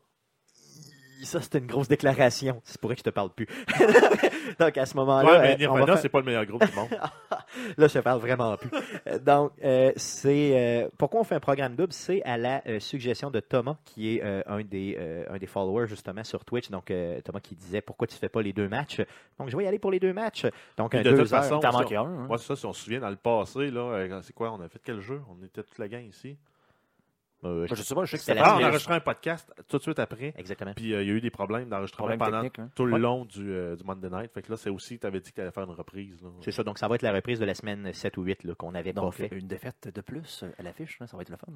[1.25, 2.61] Ça, c'était une grosse déclaration.
[2.63, 3.47] C'est pour ça que je te parle plus.
[4.59, 6.45] Donc, à ce moment-là, ouais, mais euh, on va Nirvana, faire- c'est pas le meilleur
[6.45, 6.89] groupe du monde.
[7.77, 8.69] Là, je te parle vraiment plus.
[9.19, 10.51] Donc, euh, c'est
[10.85, 14.15] euh, pourquoi on fait un programme double, c'est à la euh, suggestion de Thomas, qui
[14.17, 16.69] est euh, un des euh, un des followers justement sur Twitch.
[16.69, 19.01] Donc, euh, Thomas qui disait pourquoi tu fais pas les deux matchs.
[19.39, 20.45] Donc, je vais y aller pour les deux matchs.
[20.77, 21.43] Donc, un de deux toute heures.
[21.43, 22.03] façon, T'en manquais un.
[22.03, 22.25] hein?
[22.27, 24.61] Moi, c'est ça, si on se souvient, dans le passé, là, euh, c'est quoi, on
[24.61, 25.21] a fait quel jeu?
[25.29, 26.37] On était toute la gang ici.
[27.43, 29.81] Euh, Je sais pas, je sais que C'était Ah, on enregistré un podcast tout de
[29.83, 30.33] suite après.
[30.37, 30.73] Exactement.
[30.75, 32.69] Puis euh, il y a eu des problèmes d'enregistrement Problème pendant hein.
[32.75, 32.99] tout le Ouais.
[32.99, 34.31] long du, euh, du Monday Night.
[34.33, 36.17] Fait que là, c'est aussi, tu avais dit que tu allais faire une reprise.
[36.41, 36.63] C'est ça.
[36.63, 38.91] Donc, ça va être la reprise de la semaine 7 ou 8 là, qu'on n'avait
[38.91, 39.27] pas Donc, fait.
[39.31, 41.47] une défaite de plus à l'affiche, hein, ça va être le fun.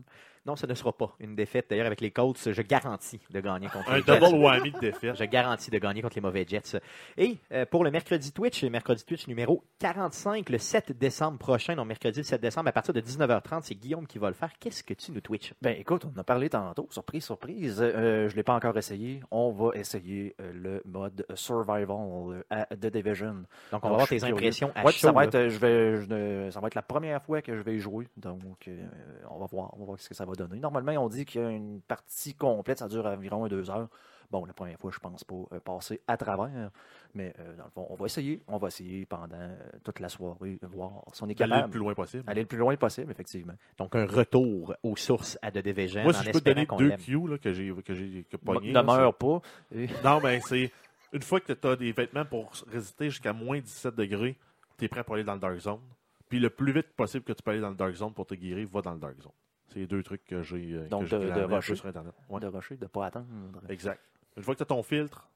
[0.45, 1.65] Non, ce ne sera pas une défaite.
[1.69, 4.19] D'ailleurs, avec les Colts, je garantis de gagner contre Un les Jets.
[4.19, 5.15] double whammy de défaite.
[5.17, 6.79] Je garantis de gagner contre les mauvais Jets.
[7.17, 11.75] Et euh, pour le mercredi Twitch, le mercredi Twitch numéro 45, le 7 décembre prochain,
[11.75, 14.51] donc mercredi le 7 décembre, à partir de 19h30, c'est Guillaume qui va le faire.
[14.59, 15.53] Qu'est-ce que tu nous Twitch?
[15.61, 17.81] Ben écoute, on en a parlé tantôt, surprise, surprise.
[17.81, 19.21] Euh, je ne l'ai pas encore essayé.
[19.31, 23.43] On va essayer euh, le mode survival euh, à The Division.
[23.71, 26.51] Donc, on va voir tes impressions à Ouais, ça va être, euh, je vais, je
[26.51, 28.07] ça va être la première fois que je vais y jouer.
[28.17, 28.85] Donc, euh,
[29.29, 30.59] on va voir, on va voir ce que ça va donner.
[30.59, 33.89] Normalement, on dit qu'il y a une partie complète, ça dure environ deux heures.
[34.31, 36.71] Bon, la première fois, je pense pas euh, passer à travers,
[37.13, 38.41] mais euh, dans le fond, on va essayer.
[38.47, 41.71] On va essayer pendant euh, toute la soirée, voir si on est D'aller le capable
[41.71, 42.23] plus loin possible.
[42.23, 43.55] d'aller le plus loin possible, effectivement.
[43.77, 46.65] Donc, un retour aux sources à The Division Moi, en si je peux te donner
[46.65, 49.41] deux là, que j'ai que j'ai que pogné, ne meurs pas.
[49.75, 50.71] Et- Non, mais c'est
[51.11, 54.37] une fois que tu as des vêtements pour résister jusqu'à moins 17 degrés,
[54.77, 55.81] tu es prêt pour aller dans le Dark Zone.
[56.29, 58.35] Puis le plus vite possible que tu peux aller dans le Dark Zone pour te
[58.35, 59.33] guérir, va dans le Dark Zone.
[59.67, 61.75] C'est les deux trucs que j'ai Donc, que de- de rusher.
[61.75, 62.13] sur Internet.
[62.29, 63.25] Ouais, de rusher, de ne pas attendre.
[63.69, 64.01] exact.
[64.37, 65.29] Une fois que tu as ton filtre,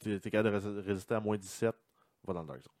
[0.00, 1.74] tu es, capable de rés- résister à moins 17,
[2.26, 2.72] va dans le Dark Zone.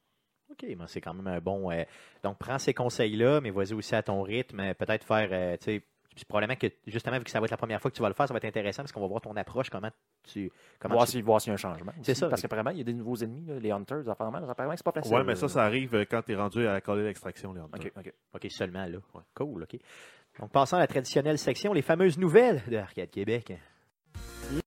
[0.50, 1.70] OK, mais c'est quand même un bon.
[1.70, 1.82] euh,
[2.22, 4.60] donc, prends ces conseils-là, mais vas-y aussi à ton rythme.
[4.60, 7.56] euh, Peut-être faire, euh, tu sais, probablement que, justement, vu que ça va être la
[7.56, 9.22] première fois que tu vas le faire, ça va être intéressant parce qu'on va voir
[9.22, 9.88] ton approche, comment
[10.24, 10.52] tu.
[10.78, 11.92] Comment Voir tu- s'il voir s'il y a un changement.
[12.02, 12.28] C'est ça.
[12.28, 14.46] Parce qu'apparemment, il y a des nouveaux ennemis, là, les Hunters, apparemment.
[14.46, 15.14] Apparemment, c'est pas facile.
[15.14, 17.80] Ouais, mais ça, ça arrive quand tu es rendu à coller l'extraction, les Hunters.
[17.86, 18.12] Ok, ok.
[18.34, 18.98] OK, seulement là.
[19.14, 19.22] Ouais.
[19.34, 19.78] Cool, OK.
[20.38, 23.54] Donc, passons à la traditionnelle section, les fameuses nouvelles de Arcade Québec.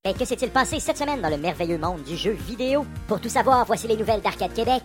[0.04, 2.86] Mais que s'est-il passé cette semaine dans le merveilleux monde du jeu vidéo?
[3.08, 4.84] Pour tout savoir, voici les nouvelles d'Arcade Québec.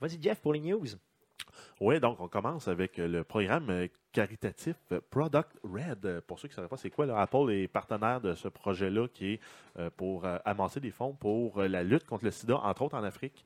[0.00, 0.86] Vas-y, Jeff, pour les news.
[1.80, 4.76] Oui, donc on commence avec le programme euh, caritatif
[5.10, 6.20] Product Red.
[6.26, 9.08] Pour ceux qui ne sauraient pas c'est quoi, là, Apple est partenaire de ce projet-là
[9.08, 9.40] qui est
[9.78, 13.02] euh, pour euh, amasser des fonds pour la lutte contre le sida, entre autres en
[13.02, 13.44] Afrique.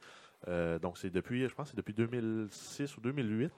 [0.48, 3.52] Euh, donc c'est depuis, je pense, c'est depuis 2006 ou 2008.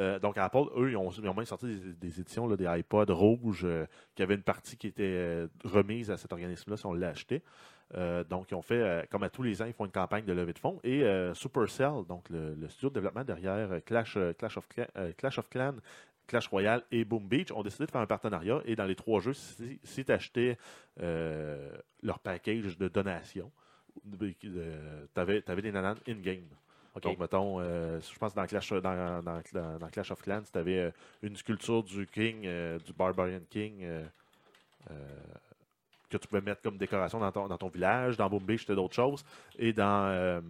[0.00, 1.66] Euh, donc Apple, eux, ils ont, ils ont même sorti
[2.00, 6.16] des, éditions, des iPods rouges euh, qui avaient une partie qui était euh, remise à
[6.16, 7.42] cet organisme-là si on l'a acheté.
[7.94, 10.32] Euh, donc, ils ont fait, comme à tous les ans, ils font une campagne de
[10.32, 10.80] levée de fonds.
[10.82, 15.76] Et Supercell, donc le, studio de développement derrière Clash, of Clan, euh, Clash of Clans,
[16.26, 18.62] Clash Royale et Boom Beach, ont décidé de faire un partenariat.
[18.64, 20.04] Et dans les trois jeux, si, si
[22.02, 23.52] leur package de donation,
[24.40, 24.52] tu
[25.16, 26.44] avais, des nananes in-game.
[27.00, 31.36] Donc, mettons, euh, je pense dans Clash, dans, dans- Clash of Clans, tu avais une
[31.36, 34.04] sculpture du King, euh, du Barbarian King, euh,
[34.90, 34.94] euh,
[36.10, 38.18] que tu pouvais mettre comme décoration dans ton, dans ton village.
[38.18, 39.24] Dans Boom Beach, c'était d'autres choses.
[39.58, 40.40] Et dans, euh,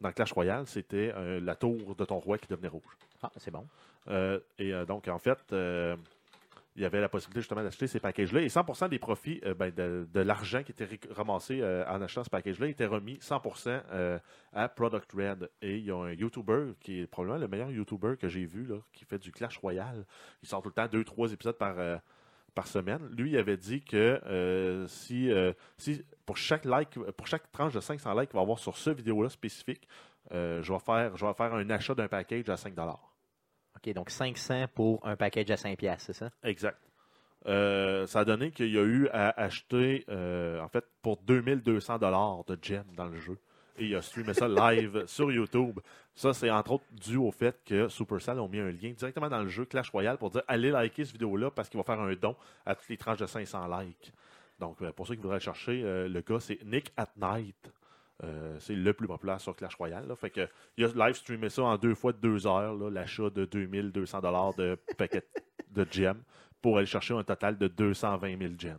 [0.00, 2.96] dans Clash Royale, c'était euh, la tour de ton roi qui devenait rouge.
[3.20, 3.66] Ah, c'est bon.
[4.08, 5.96] Euh, et euh, donc, en fait, euh,
[6.74, 8.40] il y avait la possibilité justement d'acheter ces packages-là.
[8.40, 12.30] Et 100% des profits euh, ben, de, l'argent qui était ramassé euh, en achetant ce
[12.30, 14.18] package-là était remis 100% euh,
[14.52, 15.50] à Product Red.
[15.60, 18.64] Et il y a un YouTuber qui est probablement le meilleur YouTuber que j'ai vu,
[18.64, 20.06] là, qui fait du Clash Royale.
[20.42, 21.98] Il sort tout le temps deux, trois épisodes par, euh,
[22.64, 23.08] semaine.
[23.16, 25.30] Lui, il avait dit que si,
[25.78, 28.90] si pour chaque like, pour chaque tranche de 500 likes qu'il va avoir sur ce
[28.90, 29.88] vidéo-là spécifique,
[30.30, 32.74] je, vais faire, je vais faire un achat d'un package à 5
[33.84, 36.30] OK, donc 500 pour un package à 5 piastres, c'est ça?
[36.44, 36.78] Exact.
[37.46, 41.98] Euh, ça a donné qu'il y a eu à acheter, euh, en fait, pour 2200
[41.98, 43.38] dollars de gems dans le jeu.
[43.78, 45.80] Et il a streamé ça live sur YouTube.
[46.14, 49.42] Ça, c'est entre autres dû au fait que Supercell ont mis un lien directement dans
[49.42, 52.14] le jeu Clash Royale pour dire allez liker cette vidéo-là parce qu'il va faire un
[52.14, 54.12] don à toutes les tranches de 500 likes.
[54.60, 57.72] Donc, euh, pour ceux qui voudraient chercher, le gars, c'est Nick at Night.
[58.24, 60.06] Euh, c'est le plus populaire sur Clash Royale.
[60.06, 60.14] là.
[60.14, 63.44] Fait que, il a live streamé ça en deux fois de deux heures, l'achat de
[63.44, 65.24] 2200 dollars de paquets
[65.70, 66.22] de gems
[66.60, 68.78] pour aller chercher un total de 220 000 gems.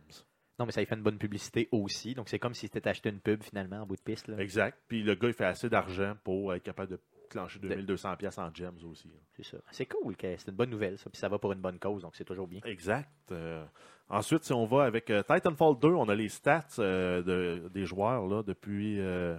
[0.58, 2.14] Non, mais ça lui fait une bonne publicité aussi.
[2.14, 4.28] Donc, c'est comme si c'était acheté une pub finalement en bout de piste.
[4.28, 4.38] là.
[4.38, 4.78] Exact.
[4.88, 8.54] Puis le gars, il fait assez d'argent pour être capable de clencher 2200 pièces en
[8.54, 9.10] gems aussi.
[9.32, 9.58] C'est ça.
[9.72, 10.14] C'est cool.
[10.20, 11.10] C'est une bonne nouvelle, ça.
[11.10, 12.60] Puis ça va pour une bonne cause, donc c'est toujours bien.
[12.64, 13.10] Exact.
[13.32, 13.64] Euh,
[14.08, 17.84] ensuite, si on va avec euh, Titanfall 2, on a les stats euh, de- des
[17.86, 19.38] joueurs là, depuis, euh,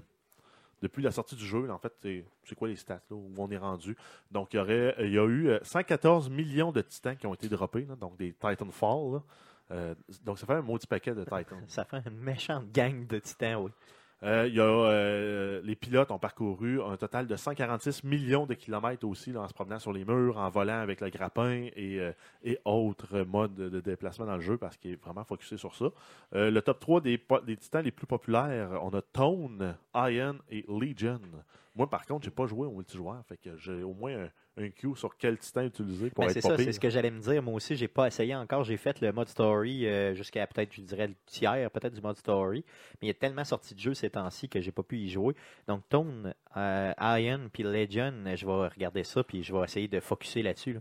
[0.81, 1.69] depuis la sortie du jeu.
[1.71, 1.93] En fait,
[2.43, 3.95] c'est quoi les stats là, où on est rendu?
[4.31, 7.33] Donc, il y, aurait, il y a eu euh, 114 millions de titans qui ont
[7.33, 9.21] été droppés, là, donc des Titanfall.
[10.23, 11.63] donc, ça fait un maudit paquet de Titans.
[11.67, 13.71] Ça fait une méchante gang de titans, oui.
[14.23, 19.05] Euh, y a, euh, les pilotes ont parcouru un total de 146 millions de kilomètres
[19.05, 22.11] aussi en se promenant sur les murs, en volant avec le grappin et, euh,
[22.43, 25.85] et autres modes de, déplacement dans le jeu parce qu'il est vraiment focusé sur ça.
[26.31, 30.65] Le top 3 des, po- des titans les plus populaires, on a Tone, Iron et
[30.69, 31.19] Legion.
[31.75, 34.69] Moi, par contre, j'ai pas joué au multijoueur, fait que j'ai au moins un, un
[34.69, 37.19] cue sur quel titan utiliser pour Ben, être c'est ça, c'est ce que j'allais me
[37.19, 37.43] dire.
[37.43, 38.63] Moi aussi, j'ai pas essayé encore.
[38.63, 42.17] J'ai fait le mode story euh, jusqu'à peut-être, je dirais, le tiers, peut-être du mode
[42.17, 42.63] story.
[42.93, 45.09] Mais il y a tellement sorti de jeux ces temps-ci que j'ai pas pu y
[45.09, 45.35] jouer.
[45.67, 49.99] Donc, Tone, euh, Iron puis Legion, je vais regarder ça puis je vais essayer de
[49.99, 50.73] focuser là-dessus.
[50.73, 50.79] là.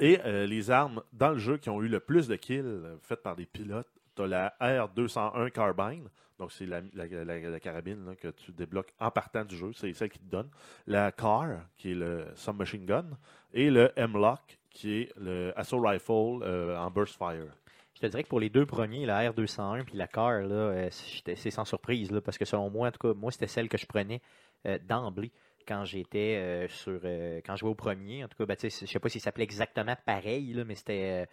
[0.00, 3.22] Et euh, les armes dans le jeu qui ont eu le plus de kills faites
[3.22, 6.08] par des pilotes, tu as la R201 Carbine,
[6.42, 10.28] donc c'est la, carabine que tu débloques en partant du jeu, c'est celle qui te
[10.28, 10.50] donne.
[10.88, 13.06] La CAR, qui est le submachine gun,
[13.54, 17.46] et le M-Lock, qui est le assault rifle euh, en burst fire.
[17.94, 21.50] Je te dirais que pour les deux premiers, la R201 puis la CAR, euh, c'est
[21.52, 22.10] sans surprise.
[22.24, 24.20] Parce que selon moi, en tout cas, moi, c'était celle que je prenais
[24.66, 25.30] euh, d'emblée
[25.68, 27.00] quand j'étais sur.
[27.46, 28.24] quand je jouais au premier.
[28.24, 31.28] En tout cas, ben, je sais pas s'il s'appelait exactement pareil, mais c'était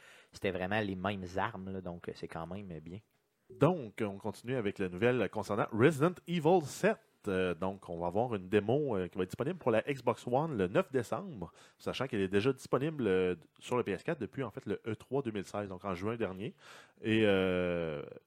[0.51, 1.81] vraiment les mêmes armes.
[1.81, 2.99] donc, c'est quand même bien.
[3.49, 6.97] Donc, on continue avec la nouvelle concernant Resident Evil 7.
[7.27, 10.25] Euh, donc, on va avoir une démo euh, qui va être disponible pour la Xbox
[10.25, 14.51] One le 9 décembre, sachant qu'elle est déjà disponible euh, sur le PS4 depuis en
[14.51, 16.55] fait le E E3 2016, donc en juin dernier.
[17.01, 17.23] Et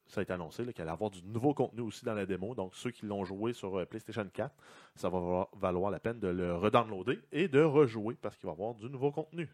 [0.06, 2.54] ça a été annoncé qu'elle allait avoir du nouveau contenu aussi dans la démo.
[2.54, 4.54] Donc, ceux qui l'ont joué sur PlayStation 4,
[4.94, 8.74] ça va valoir- la peine de le redownloader et de rejouer parce qu'il va avoir
[8.74, 9.48] du nouveau contenu.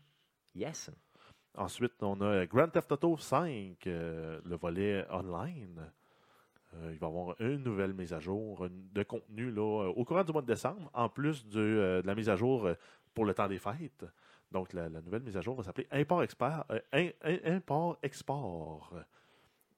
[0.54, 0.90] Yes.
[1.56, 5.90] Ensuite, on a Grand Theft Auto 5, euh, le volet online.
[6.74, 10.04] Euh, il va y avoir une nouvelle mise à jour de contenu là, euh, au
[10.04, 12.68] courant du mois de décembre, en plus de, la mise à jour
[13.14, 14.04] pour le temps des fêtes.
[14.52, 16.64] Donc, la, nouvelle mise à jour va s'appeler Import-Export.
[16.92, 18.94] im- im- Import-Export.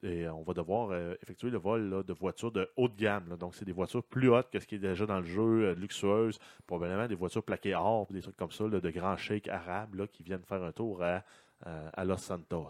[0.02, 3.36] Et on va devoir effectuer le vol de voitures de haut de gamme.
[3.38, 6.38] Donc, c'est des voitures plus hautes que ce qui est déjà dans le jeu, luxueuses,
[6.66, 10.44] probablement des voitures plaquées or, des trucs comme ça, de grands sheiks arabes qui viennent
[10.44, 11.22] faire un tour à,
[11.66, 12.68] à Los Santos.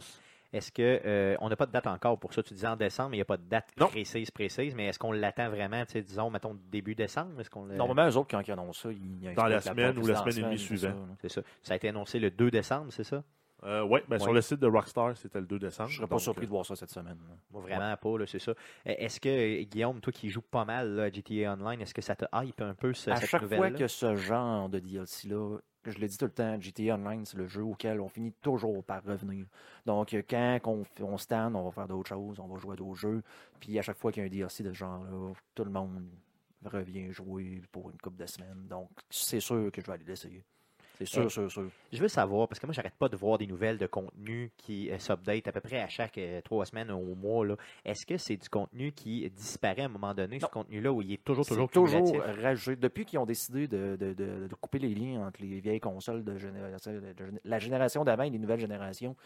[0.52, 2.42] Est-ce que euh, on n'a pas de date encore pour ça?
[2.42, 3.86] Tu disais en décembre, mais il n'y a pas de date Non.
[3.86, 7.40] précise, précise, mais est-ce qu'on l'attend vraiment, tu sais, disons, mettons, début décembre?
[7.40, 10.06] Est-ce qu'on le- Normalement, eux autres, quand ils annoncent ça, ils Dans la semaine ou
[10.06, 10.96] la semaine et demie suivante.
[11.22, 11.42] C'est ça.
[11.62, 13.22] Ça a été annoncé le 2 décembre, c'est ça?
[13.62, 15.90] Euh, ouais, ben, sur le site de Rockstar, c'était le 2 décembre.
[15.90, 17.18] Je serais pas donc, surpris euh, de voir ça cette semaine.
[17.50, 18.52] Moi, vraiment pas, c'est ça.
[18.52, 21.92] Euh, Est-ce que, euh, Guillaume, toi qui joues pas mal là, à GTA Online, est-ce
[21.92, 24.78] que ça te hype un peu, ce- à cette chaque fois que ce genre de
[24.78, 28.32] DLC-là, je le dis tout le temps, GTA Online, c'est le jeu auquel on finit
[28.42, 29.46] toujours par revenir.
[29.86, 30.60] Donc, euh, quand
[31.00, 33.22] on, stand, on va faire d'autres choses, on va jouer à d'autres jeux.
[33.60, 36.04] Puis, à chaque fois qu'il y a un DLC de ce genre-là, tout le monde
[36.64, 38.66] revient jouer pour une couple de semaines.
[38.68, 40.44] Donc, c'est sûr que je vais aller l'essayer.
[41.06, 41.70] C'est sûr, sûr, sûr.
[41.92, 44.90] Je veux savoir, parce que moi, j'arrête pas de voir des nouvelles de contenu qui
[44.90, 47.46] euh, s'update à peu près à chaque euh, trois semaines ou mois.
[47.46, 47.56] là.
[47.84, 51.12] Est-ce que c'est du contenu qui disparaît à un moment donné, ce contenu-là, où il
[51.12, 52.76] est toujours, toujours toujours rajouté.
[52.76, 56.22] Depuis qu'ils ont décidé de, de- de- de couper les liens entre les vieilles consoles
[56.24, 56.92] de génération,
[57.44, 59.16] la génération d'avant et les nouvelles générations,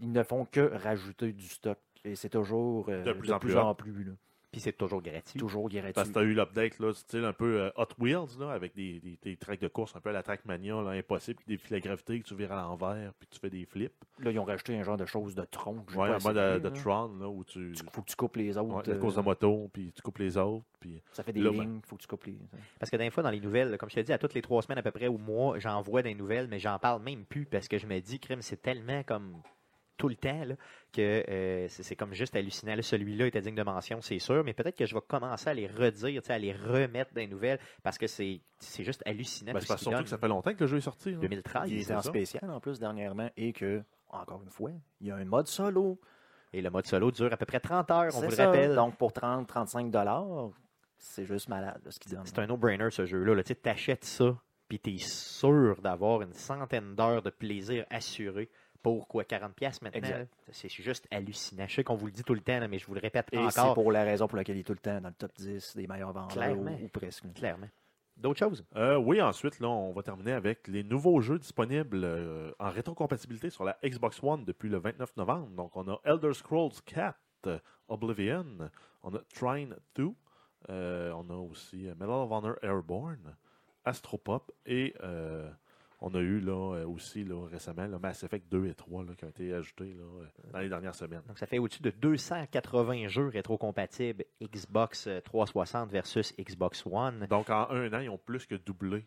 [0.00, 1.78] ils ne font que rajouter du stock.
[2.04, 4.04] Et c'est toujours euh, De plus en plus en plus.
[4.04, 4.12] là.
[4.52, 5.38] Puis c'est toujours gratuit.
[5.38, 6.12] Toujours Parce que gratuit.
[6.12, 9.16] tu as eu l'update, là, style un peu euh, Hot Wheels, là, avec des, des,
[9.22, 11.80] des tracks de course un peu à la Trackmania, là, impossible, puis des filets à
[11.80, 13.92] gravité que tu vires à l'envers, puis tu fais des flips.
[14.18, 15.84] Là, ils ont rajouté un genre de chose de tronc.
[15.94, 16.70] Ouais, pas un mode essayé, de, de là.
[16.70, 17.72] Tron, là, où tu.
[17.72, 18.74] Il faut que tu coupes les autres.
[18.74, 21.00] Ouais, la euh, course de moto, puis tu coupes les autres, puis.
[21.12, 22.36] ça fait des là, ben- lignes, il faut que tu coupes les.
[22.80, 24.62] Parce que des fois, dans les nouvelles, comme je te dis, à toutes les trois
[24.62, 27.46] semaines à peu près ou mois, j'en vois des nouvelles, mais j'en parle même plus
[27.46, 29.40] parce que je me dis, crime, c'est tellement comme
[30.00, 30.54] tout le temps là,
[30.92, 32.74] que euh, c'est comme juste hallucinant.
[32.74, 35.54] Là, Celui-là était digne de mention, c'est sûr, mais peut-être que je vais commencer à
[35.54, 39.52] les redire, à les remettre dans les nouvelles parce que c'est c'est juste hallucinant.
[39.52, 41.12] Ben, c'est surtout que ça fait longtemps que le jeu est sorti.
[41.12, 41.18] là.
[41.18, 41.70] 2013.
[41.70, 45.16] Il était en spécial en plus dernièrement et que, encore une fois, il y a
[45.16, 46.00] un mode solo.
[46.52, 48.74] Et le mode solo dure à peu près 30 heures, on vous le rappelle.
[48.74, 50.50] Donc pour 30-35 dollars,
[50.98, 52.26] c'est juste malade là, ce qu'ils donnent.
[52.26, 53.34] C'est un no-brainer ce jeu-là.
[53.34, 53.42] là.
[53.42, 54.36] Tu achètes ça,
[54.68, 58.48] puis tu es sûr d'avoir une centaine d'heures de plaisir assuré
[58.82, 60.24] pour quoi 40$ piastres maintenant.
[60.52, 61.66] C'est juste hallucinant.
[61.68, 63.26] Je sais qu'on vous le dit tout le temps, là, mais je vous le répète
[63.32, 65.14] Et c'est encore pour la raison pour laquelle il est tout le temps dans le
[65.14, 66.72] top 10 des meilleurs vendeurs Clairement.
[66.80, 67.24] ou, ou presque.
[67.34, 67.68] clairement.
[68.16, 68.64] D'autres choses?
[68.76, 73.48] Euh, oui, ensuite, là, on va terminer avec les nouveaux jeux disponibles euh, en rétrocompatibilité
[73.48, 75.48] sur la Xbox One depuis le 29 novembre.
[75.56, 77.16] Donc, on a Elder Scrolls 4,
[77.46, 78.44] euh, Oblivion,
[79.02, 80.08] on a Trine 2,
[80.68, 83.34] euh, on a aussi Medal of Honor Airborne,
[83.86, 85.48] Astropop et euh,
[86.00, 89.14] on a eu là, euh, aussi là, récemment là, Mass Effect 2 et 3 là,
[89.16, 91.22] qui ont été ajoutés là, euh, dans les dernières semaines.
[91.28, 97.26] Donc, ça fait au-dessus de 280 jeux rétrocompatibles Xbox euh, 360 versus Xbox One.
[97.28, 99.06] Donc, en un an, ils ont plus que doublé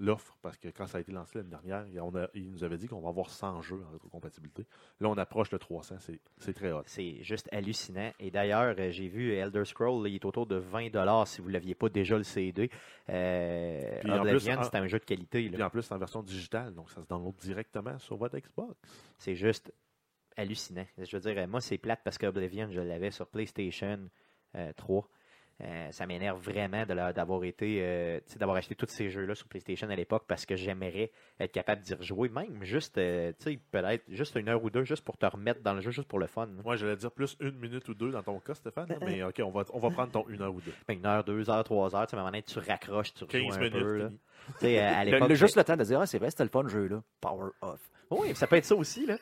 [0.00, 2.64] l'offre parce que quand ça a été lancé l'année dernière, il- on a- ils nous
[2.64, 4.66] avaient dit qu'on va avoir 100 jeux en rétrocompatibilité.
[4.98, 6.20] Là, on approche le 300, c'est-
[6.54, 6.82] très hot.
[6.86, 8.10] C'est juste hallucinant.
[8.18, 11.48] Et d'ailleurs, euh, j'ai vu Elder Scroll, là, il est autour de 20$ si vous
[11.48, 12.70] ne l'aviez pas déjà le CD.
[13.08, 15.42] Euh, Puis en Oblivion, plus, en- c'est un jeu de qualité.
[15.48, 15.54] là.
[15.54, 18.74] Puis en plus, c'est en version digitale, donc ça se download directement sur votre Xbox.
[19.18, 19.72] C'est juste
[20.36, 20.86] hallucinant.
[20.96, 24.08] Je veux dire, moi, c'est plate parce qu'Oblivion, je l'avais sur PlayStation
[24.56, 25.08] euh, 3.
[25.62, 29.96] Euh, ça m'énerve vraiment d'avoir été, euh, d'avoir acheté tous ces jeux-là sur PlayStation à
[29.96, 33.32] l'époque parce que j'aimerais être capable d'y rejouer, même juste, euh,
[33.70, 36.18] peut-être juste une heure ou deux, juste pour te remettre dans le jeu, juste pour
[36.18, 36.46] le fun.
[36.64, 39.42] Moi, j'allais dire plus une minute ou deux dans ton cas, Stéphane, là, mais ok,
[39.44, 40.72] on va, on va prendre ton une heure ou deux.
[40.88, 43.12] Ben, une heure, deux heures, trois heures, tu sais, à un moment donné, tu raccroches,
[43.12, 44.10] tu rejoues 15 un minutes, peu.
[44.48, 44.54] Là.
[44.60, 47.02] sais, à Le- juste le temps de dire, ah, c'est vrai, c'était le fun, jeu-là.
[47.20, 47.80] Power off.
[48.10, 49.06] Oui, ça peut être ça aussi.
[49.06, 49.16] Là.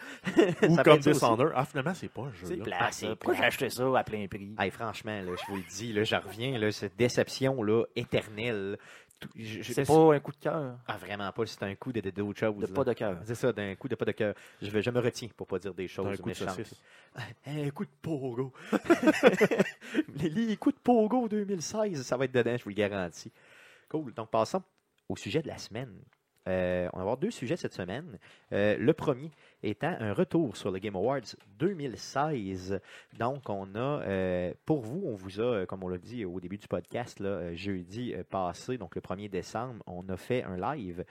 [0.66, 0.98] Ou Ça comme.
[0.98, 1.52] Dishonored.
[1.54, 2.62] Ah, finalement, c'est pas un C'est jeu.
[2.62, 3.16] plate, Ah, c'est ça.
[3.16, 4.54] Pourquoi j'ai acheté ça à plein prix?
[4.58, 8.78] Hey, franchement, là, je vous le dis, là, je reviens, là, cette déception-là, éternelle.
[9.20, 10.76] Tout- je- je- C'est pas un coup de cœur.
[10.86, 12.54] Ah, vraiment pas, c'est un coup de de- d'autre chose.
[12.56, 12.72] De là.
[12.72, 13.18] pas de cœur.
[13.24, 14.32] C'est ça, d'un coup de pas de cœur.
[14.62, 16.60] Je, vais- je me retiens pour pas dire des choses D'un coup de méchantes.
[17.46, 18.52] Un coup de pogo.
[20.16, 23.32] les, les coups de pogo 2016, ça va être dedans, je vous le garantis.
[23.88, 24.12] Cool.
[24.14, 24.62] Donc, passons
[25.08, 25.94] au sujet de la semaine.
[26.48, 28.18] Euh, on va avoir deux sujets cette semaine.
[28.52, 29.30] Euh, le premier
[29.62, 32.80] étant un retour sur le Game Awards 2016.
[33.18, 36.56] Donc, on a, euh, pour vous, on vous a, comme on l'a dit au début
[36.56, 41.04] du podcast, là, jeudi passé, donc le 1er décembre, on a fait un live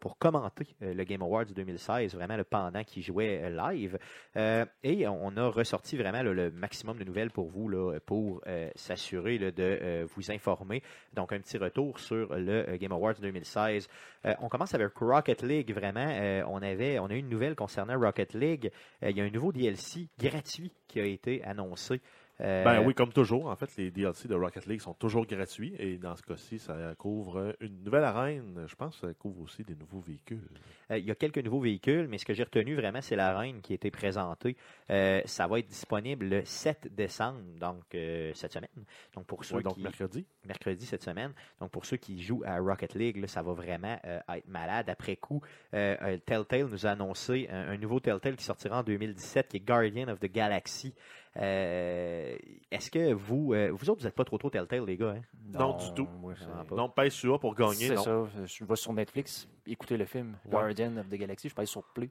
[0.00, 3.98] pour commenter euh, le Game Awards 2016, vraiment le pendant qui jouait euh, live.
[4.36, 8.42] Euh, et on a ressorti vraiment le maximum de nouvelles pour vous, là, pour
[8.74, 10.82] s'assurer de vous informer.
[11.14, 13.88] Donc, un petit retour sur le Game Awards 2016.
[14.26, 16.06] Euh, on commence avec Rocket League, vraiment.
[16.48, 18.70] On, avait, on a eu une nouvelle concernant Rocket League.
[19.02, 22.00] Il y a un nouveau DLC gratuit qui a été annoncé.
[22.40, 25.74] Euh, Ben oui, comme toujours, en fait, les DLC de Rocket League sont toujours gratuits
[25.78, 28.64] et dans ce cas-ci, ça couvre une nouvelle arène.
[28.66, 30.42] Je pense que ça couvre aussi des nouveaux véhicules.
[30.90, 33.60] Euh, il y a quelques nouveaux véhicules, mais ce que j'ai retenu vraiment, c'est l'arène
[33.62, 34.56] qui a été présentée.
[34.90, 38.68] Euh, ça va être disponible le 7 décembre, donc euh, cette semaine.
[39.14, 40.26] Donc pour ceux Ouais, donc qui mercredi.
[40.44, 41.32] mercredi cette semaine.
[41.60, 44.90] Donc pour ceux qui jouent à Rocket League, là, ça va vraiment euh, être malade.
[44.90, 45.40] Après coup,
[45.72, 49.56] euh, euh, Telltale nous a annoncé un, un nouveau Telltale qui sortira en 2017, qui
[49.56, 50.94] est Guardian of the Galaxy.
[51.38, 52.36] Euh,
[52.70, 55.14] Est-ce que vous, euh, vous autres, vous n'êtes pas trop trop Telltale, les gars?
[55.16, 55.22] hein?
[55.52, 56.08] Non, du tout.
[56.20, 56.76] moi, c'est- Non, pas.
[56.76, 57.88] Non, pèse sur A pour gagner.
[57.88, 58.26] C'est non.
[58.26, 58.44] ça.
[58.44, 60.50] Je vais sur Netflix, écouter le film Ouais.
[60.52, 62.10] Guardian of the Galaxy, je pèse sur Play.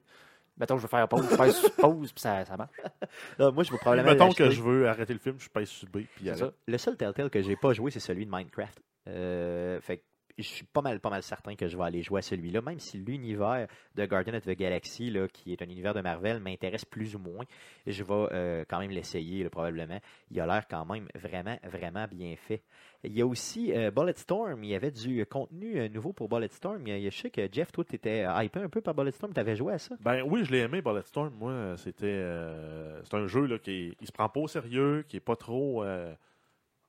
[0.58, 2.72] Mettons, je veux faire pause, je pèse sur pause, puis ça, ça marche.
[3.40, 5.88] Là, moi, je vais probablement Mettons que je veux arrêter le film, je pèse sur
[5.90, 6.04] B.
[6.16, 6.30] Puis.
[6.68, 8.82] Le seul Telltale que j'ai pas joué, c'est celui de Minecraft.
[9.08, 10.04] Euh, fait que
[10.38, 12.80] je suis pas mal, pas mal certain que je vais aller jouer à celui-là, même
[12.80, 16.86] si l'univers de Guardian of the Galaxy, là, qui est un univers de Marvel, m'intéresse
[16.86, 17.46] plus ou moins.
[17.88, 20.00] Je vais euh, quand même l'essayer, probablement.
[20.32, 22.62] Il a l'air quand même vraiment, vraiment bien fait.
[23.04, 24.64] Il y a aussi euh, Bulletstorm.
[24.64, 26.84] Il y avait du contenu euh, nouveau pour Bulletstorm.
[26.88, 29.34] Je sais que Jeff, toi, tu étais hypé un peu par Bulletstorm.
[29.34, 29.96] Tu avais joué à ça?
[30.02, 31.34] Ben oui, je l'ai aimé, Bulletstorm.
[31.36, 35.18] Moi, c'était euh, c'est un jeu là, qui il se prend pas au sérieux, qui
[35.18, 35.84] est pas trop.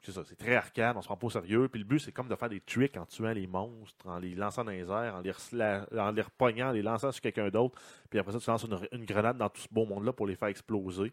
[0.07, 1.68] C'est ça, c'est très arcade, on se prend pas au sérieux.
[1.68, 4.36] Puis le but, c'est comme de faire des tricks en tuant les monstres, en les
[4.36, 5.32] lançant dans les airs, en les,
[5.98, 7.76] en les repognant, en les lançant sur quelqu'un d'autre.
[8.09, 10.46] Puis après ça, tu lances une, grenade dans tout ce beau monde-là pour les faire
[10.46, 11.12] exploser.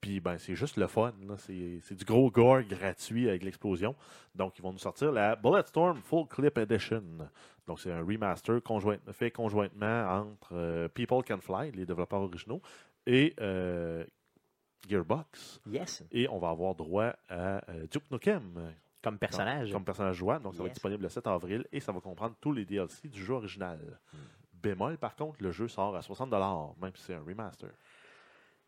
[0.00, 1.12] Puis ben, c'est juste le fun.
[1.38, 3.96] C'est du gros gore gratuit avec l'explosion.
[4.36, 7.02] Donc, ils vont nous sortir la Bulletstorm Full Clip Edition.
[7.66, 8.60] Donc, c'est un remaster
[9.12, 12.62] fait conjointement entre euh, People Can Fly, les développeurs originaux,
[13.04, 14.04] et euh,
[14.88, 15.60] Gearbox.
[15.66, 16.04] Yes.
[16.12, 18.72] Et on va avoir droit à euh, Duke Nukem
[19.02, 19.72] Comme personnage.
[19.72, 20.44] comme personnage jouable.
[20.44, 23.08] Donc, ça va être disponible le 7 avril et ça va comprendre tous les DLC
[23.08, 23.78] du jeu original.
[24.12, 24.18] Hmm.
[24.62, 26.30] Bémol, par contre, le jeu sort à 60
[26.80, 27.70] même si c'est un remaster.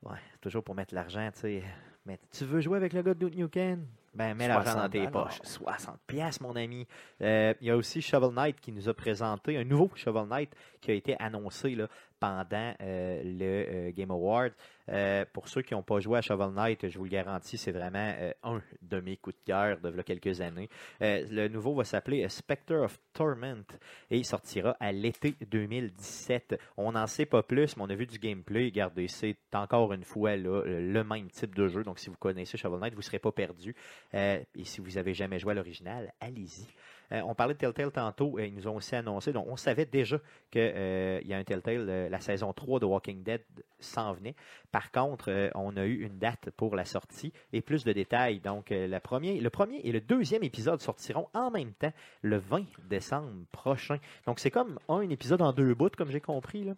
[0.02, 1.62] Ouais, toujours pour mettre l'argent, tu sais.
[2.06, 3.86] Mais tu veux jouer avec le gars de Duke Nukem?
[4.14, 5.40] Ben, mets l'argent dans 60 tes poches.
[5.42, 6.86] 60 pièces, mon ami.
[7.20, 10.52] Euh, Il y a aussi Shovel Knight qui nous a présenté un nouveau Shovel Knight
[10.80, 11.86] qui a été annoncé là,
[12.20, 14.52] pendant euh, le euh, Game Award.
[14.90, 17.70] Euh, pour ceux qui n'ont pas joué à Shovel Knight, je vous le garantis, c'est
[17.72, 18.12] vraiment
[18.42, 20.68] un de mes coups de cœur de quelques années.
[21.00, 23.64] Le nouveau va s'appeler Spectre of Torment
[24.10, 26.58] et il sortira à l'été 2017.
[26.76, 28.64] On n'en sait pas plus, mais on a vu du gameplay.
[28.64, 31.84] Regardez, c'est encore une fois le même type de jeu.
[31.84, 33.76] Donc, si vous connaissez Shovel Knight, vous ne serez pas perdu.
[34.12, 36.66] Et si vous avez jamais joué à l'original, allez-y.
[37.12, 39.86] Euh, on parlait de Telltale tantôt, euh, ils nous ont aussi annoncé, donc on savait
[39.86, 40.18] déjà
[40.50, 43.42] qu'il y a un Telltale, euh, la saison 3 de Walking Dead
[43.80, 44.34] s'en venait.
[44.70, 48.40] Par contre, euh, on a eu une date pour la sortie et plus de détails.
[48.40, 51.92] Donc, euh, première, le premier et le deuxième épisode sortiront en même temps
[52.22, 53.98] le 20 décembre prochain.
[54.26, 56.64] Donc, c'est comme un épisode en deux bouts, comme j'ai compris.
[56.64, 56.74] Là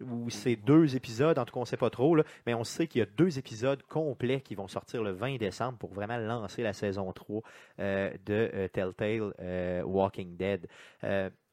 [0.00, 2.64] ou c'est deux épisodes, en tout cas on ne sait pas trop, là, mais on
[2.64, 6.18] sait qu'il y a deux épisodes complets qui vont sortir le 20 décembre pour vraiment
[6.18, 7.42] lancer la saison 3
[7.78, 10.66] euh, de euh, Telltale euh, Walking Dead.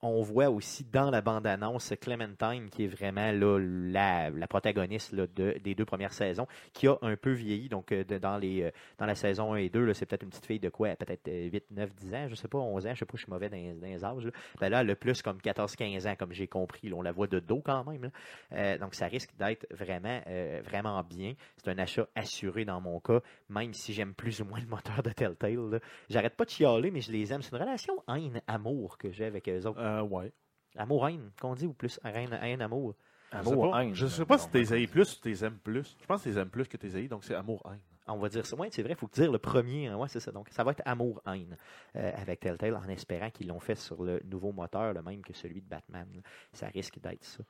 [0.04, 5.86] On voit aussi dans la bande-annonce Clementine, qui est vraiment la, la protagoniste des deux
[5.86, 7.68] premières saisons, qui a un peu vieilli.
[7.68, 10.30] Donc, euh, dans, les, euh, dans la saison 1 et 2, là, c'est peut-être une
[10.30, 10.96] petite fille de quoi?
[10.96, 13.24] Peut-être euh, 8, 9, 10 ans, je sais pas, 11 ans, je sais pas, je
[13.24, 14.26] suis mauvais dans, les- âges.
[14.26, 14.32] Là.
[14.60, 16.94] Ben là, a plus comme 14, 15 ans, comme j'ai compris.
[16.94, 18.12] on la voit de dos quand même.
[18.52, 20.22] Euh, donc, ça risque d'être vraiment,
[20.64, 21.34] vraiment bien.
[21.58, 25.02] C'est un achat assuré dans mon cas, même si j'aime plus ou moins le moteur
[25.02, 25.80] de Telltale.
[26.10, 27.42] J'arrête pas de chialer, mais je les aime.
[27.42, 29.87] C'est une relation haine-amour que j'ai avec eux autres.
[30.04, 30.32] Ouais.
[30.76, 32.96] Amour-haine, qu'on dit, ou plus haine- haine-amour.
[33.32, 33.94] Je sais Amour, pas, haine.
[33.94, 35.98] je sais pas si t'es plus ou t'es aimes plus.
[36.00, 37.80] Je pense que t'es aimes plus que t'es haïs, donc c'est amour-haine.
[38.10, 38.56] On va dire ça.
[38.58, 39.88] Oui, c'est vrai, il faut dire le premier.
[39.88, 39.98] hein.
[39.98, 40.32] Ouais, c'est ça.
[40.32, 41.58] Donc, ça va être amour-haine
[41.98, 45.34] euh, avec Telltale en espérant qu'ils l'ont fait sur le nouveau moteur, le même que
[45.34, 46.08] celui de Batman.
[46.54, 47.44] Ça risque d'être ça.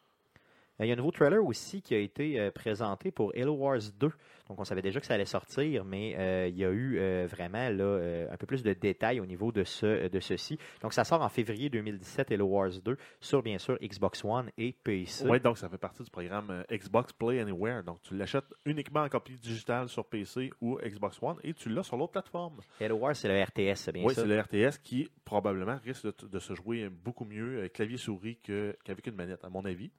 [0.79, 3.53] Euh, Il y a un nouveau trailer aussi qui a été euh, présenté pour Halo
[3.53, 4.11] Wars 2.
[4.47, 7.27] Donc, on savait déjà que ça allait sortir, mais euh, il y a eu euh,
[7.29, 10.57] vraiment là, euh, un peu plus de détails au niveau de, ce, de ceci.
[10.81, 14.71] Donc, ça sort en février 2017, Halo Wars 2, sur bien sûr Xbox One et
[14.71, 15.25] PC.
[15.27, 17.83] Ouais, donc ça fait partie du programme Xbox Play Anywhere.
[17.83, 21.83] Donc tu l'achètes uniquement en copie digitale sur PC ou Xbox One et tu l'as
[21.83, 22.61] sur l'autre plateforme.
[22.79, 24.21] Halo Wars, c'est le RTS, bien Oui, ça.
[24.21, 29.15] c'est le RTS qui probablement risque de, de se jouer beaucoup mieux clavier-souris qu'avec une
[29.15, 29.91] manette, à mon avis.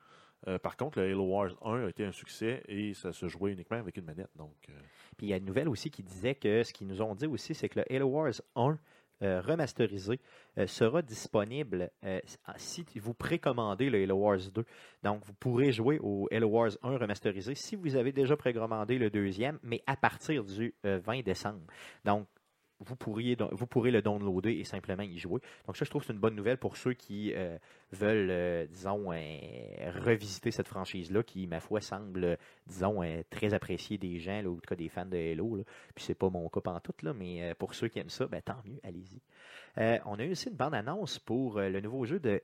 [0.46, 3.52] Euh, par contre, le Halo Wars 1 a été un succès et ça se jouait
[3.52, 4.30] uniquement avec une manette.
[4.36, 4.72] Donc, euh,
[5.16, 7.26] Puis il y a une nouvelle aussi qui disait que ce qu'ils nous ont dit
[7.26, 8.78] aussi, c'est que le Halo Wars 1
[9.20, 10.20] euh, remasterisé
[10.66, 11.90] sera disponible
[12.56, 14.64] si vous précommandez le Halo Wars 2.
[15.02, 19.10] Donc, vous pourrez jouer au Halo Wars 1 remasterisé si vous avez déjà précommandé le
[19.10, 21.66] deuxième, mais à partir du euh, 20 décembre.
[22.04, 22.28] Donc,
[22.80, 25.40] vous, pourriez, vous pourrez le downloader et simplement y jouer.
[25.66, 27.58] Donc ça, je trouve que c'est une bonne nouvelle pour ceux qui euh,
[27.92, 34.18] veulent, euh, disons, euh, revisiter cette franchise-là, qui, ma foi, semble, disons, très appréciée des
[34.18, 35.56] gens, ou en tout cas des fans de Halo.
[35.56, 35.64] Là.
[35.94, 38.60] Puis c'est pas mon cas pantoute, là, mais pour ceux qui aiment ça, ben, tant
[38.64, 39.20] mieux, allez-y.
[40.04, 42.42] On a eu aussi une bande-annonce pour le nouveau jeu de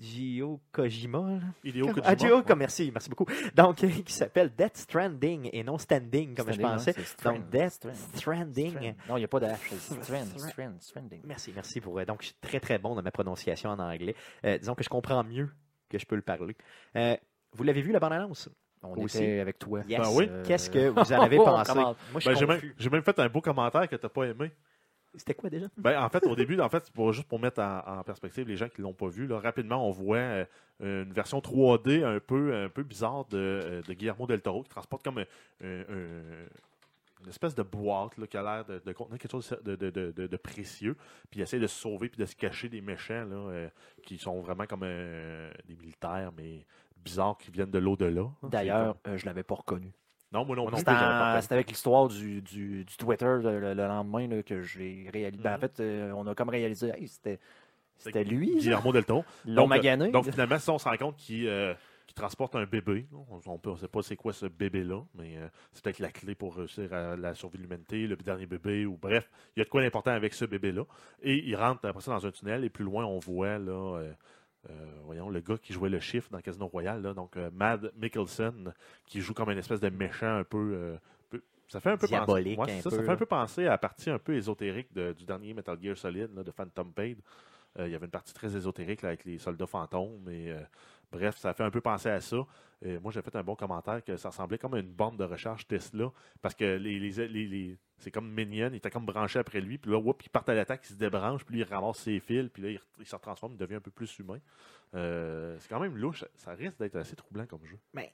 [0.00, 1.40] Hideo Kojima.
[1.62, 2.02] Hideo Kojima.
[2.06, 2.54] Ah, Hideo, Ouais.
[2.56, 3.26] merci, merci beaucoup.
[3.54, 6.94] Donc, qui s'appelle Death Stranding et non Standing, comme je pensais.
[6.98, 8.70] hein, Donc, Death Strand, Stranding.
[8.70, 8.94] Strand.
[9.08, 10.38] Non, il n'y a pas de Strand, Strand.
[10.48, 11.20] Strand, Stranding.
[11.24, 11.98] Merci, merci pour.
[11.98, 14.14] euh, donc, je suis très, très bon dans ma prononciation en anglais.
[14.44, 15.50] Euh, disons que je comprends mieux
[15.88, 16.56] que je peux le parler.
[16.96, 17.16] Euh,
[17.52, 18.48] vous l'avez vu, la bande-annonce?
[18.84, 19.18] On Aussi.
[19.18, 19.82] était avec toi.
[19.88, 20.00] Yes.
[20.00, 20.26] Ben oui.
[20.28, 21.74] Euh, Qu'est-ce que vous en avez on pensé?
[21.74, 24.50] Moi, Ben, j'ai, même, même fait un beau commentaire que tu n'as pas aimé.
[25.14, 25.66] C'était quoi déjà?
[25.76, 28.48] Ben, en fait, au début, en fait, c'est pour, juste pour mettre en, en perspective
[28.48, 30.44] les gens qui ne l'ont pas vu, là, rapidement, on voit euh,
[30.80, 34.70] une version 3D un peu, un peu bizarre de, euh, de Guillermo del Toro qui
[34.70, 35.24] transporte comme un-
[35.62, 36.46] un- un-
[37.24, 39.90] une espèce de boîte là, qui a l'air de, de contenir quelque chose de, de-
[39.90, 40.96] de- de- de précieux.
[41.30, 43.68] Puis il essaie de se sauver puis de se cacher des méchants là, euh,
[44.02, 46.64] qui sont vraiment comme euh, des militaires, mais
[46.96, 48.28] bizarres qui viennent de l'au-delà.
[48.42, 49.92] D'ailleurs, euh, je ne l'avais pas reconnu.
[50.32, 50.78] Non, moi non plus.
[51.42, 55.42] C'était avec l'histoire du, du, du Twitter le, le- le lendemain là, que j'ai réalisé.
[55.42, 55.60] Ben, en Mhm.
[55.60, 58.56] fait, euh, on a comme réalisé, hey, c'était lui.
[58.56, 59.24] Guillermo del Toro.
[59.44, 60.10] Donc, euh, magané.
[60.10, 61.74] Donc finalement, si on se rend compte qu'il euh,
[62.14, 63.36] transporte un bébé, on
[63.72, 66.92] ne sait pas c'est quoi ce bébé-là, mais euh, c'est peut-être la clé pour réussir
[66.92, 69.82] à la survie de l'humanité, le dernier bébé, ou bref, il y a de quoi
[69.82, 70.82] d'important avec ce bébé-là.
[71.22, 74.02] Et il rentre après ça dans un tunnel, et plus loin, on voit là,
[75.04, 78.72] voyons, le gars qui jouait le chiffre dans Casino Royale, là, donc euh, Mad Mikkelsen,
[79.06, 80.72] qui joue comme une espèce de méchant un peu.
[80.74, 80.96] euh,
[81.68, 83.70] ça fait un peu penser, ouais, un ça, peu, ça fait un peu penser à
[83.70, 87.14] la partie un peu ésotérique de- du dernier Metal Gear Solid là, de Phantom Pain.
[87.78, 90.28] Euh, il y avait une partie très ésotérique là, avec les soldats fantômes.
[90.28, 90.60] Et, euh,
[91.12, 92.44] bref, ça fait un peu penser à ça.
[92.84, 95.68] Et moi, j'ai fait un bon commentaire que ça ressemblait comme une borne de recharge
[95.68, 96.10] Tesla.
[96.40, 96.80] Parce que
[97.98, 99.78] c'est comme Minion, il était comme branché après lui.
[99.78, 101.44] Puis là, whoop, il part à l'attaque, il se débranche.
[101.44, 102.48] Puis il ramasse ses fils.
[102.52, 104.40] Puis là, il, se transforme, il devient un peu plus humain.
[104.94, 106.24] Euh, c'est quand même louche.
[106.34, 107.78] Ça risque d'être assez troublant comme jeu.
[107.94, 108.06] Ben,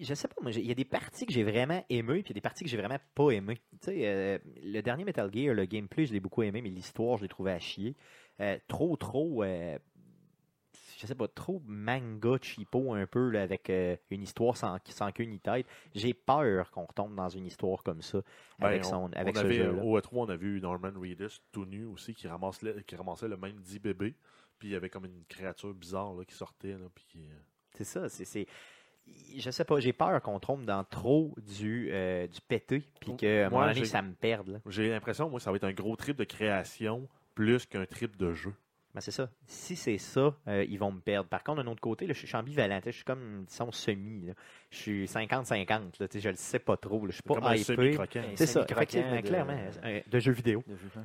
[0.00, 2.30] je sais pas, moi, il y a des parties que j'ai vraiment aimées, puis il
[2.30, 3.60] y a des parties que j'ai vraiment pas aimées.
[3.88, 7.28] Euh, le dernier Metal Gear, le gameplay, je l'ai beaucoup aimé, mais l'histoire, je l'ai
[7.28, 7.96] trouvé à chier.
[8.40, 9.78] Euh, trop, trop, euh,
[10.96, 15.12] je sais pas, trop manga cheapo un peu, là, avec euh, une histoire sans, sans
[15.12, 15.66] queue ni tête.
[15.94, 18.20] J'ai peur qu'on retombe dans une histoire comme ça,
[18.58, 19.82] Ben, avec, on- son, avec on ce avait, jeu-là.
[19.84, 23.78] Au E3, on a vu Norman Reedus tout nu aussi qui, ramassait le même 10
[23.80, 24.14] bébés.
[24.58, 26.72] Puis il y avait comme une créature bizarre là, qui sortait.
[26.72, 27.34] Là, puis euh,
[27.72, 28.46] C'est ça, c'est.
[29.36, 33.42] Je sais pas, j'ai peur qu'on tombe dans trop du, euh, du pété, puis que
[33.42, 34.48] à un moment donné, ça me perde.
[34.48, 34.58] là.
[34.66, 38.32] J'ai l'impression, moi, ça va être un gros trip de création plus qu'un trip de
[38.32, 38.52] jeu.
[38.96, 39.28] Ben, c'est ça.
[39.46, 41.28] Si c'est ça, euh, ils vont me perdre.
[41.28, 42.80] Par contre, d'un autre côté, là, je suis ambivalent.
[42.82, 44.24] Je suis comme, disons, semi.
[44.28, 44.32] là.
[44.70, 46.00] Je suis 50-50.
[46.00, 47.00] là, tu sais, Je le sais pas trop.
[47.04, 47.10] là.
[47.10, 47.94] Je suis pas comme un hypé.
[48.36, 49.58] C'est ça, effectivement, de- clairement.
[49.84, 50.64] euh, De jeux vidéo.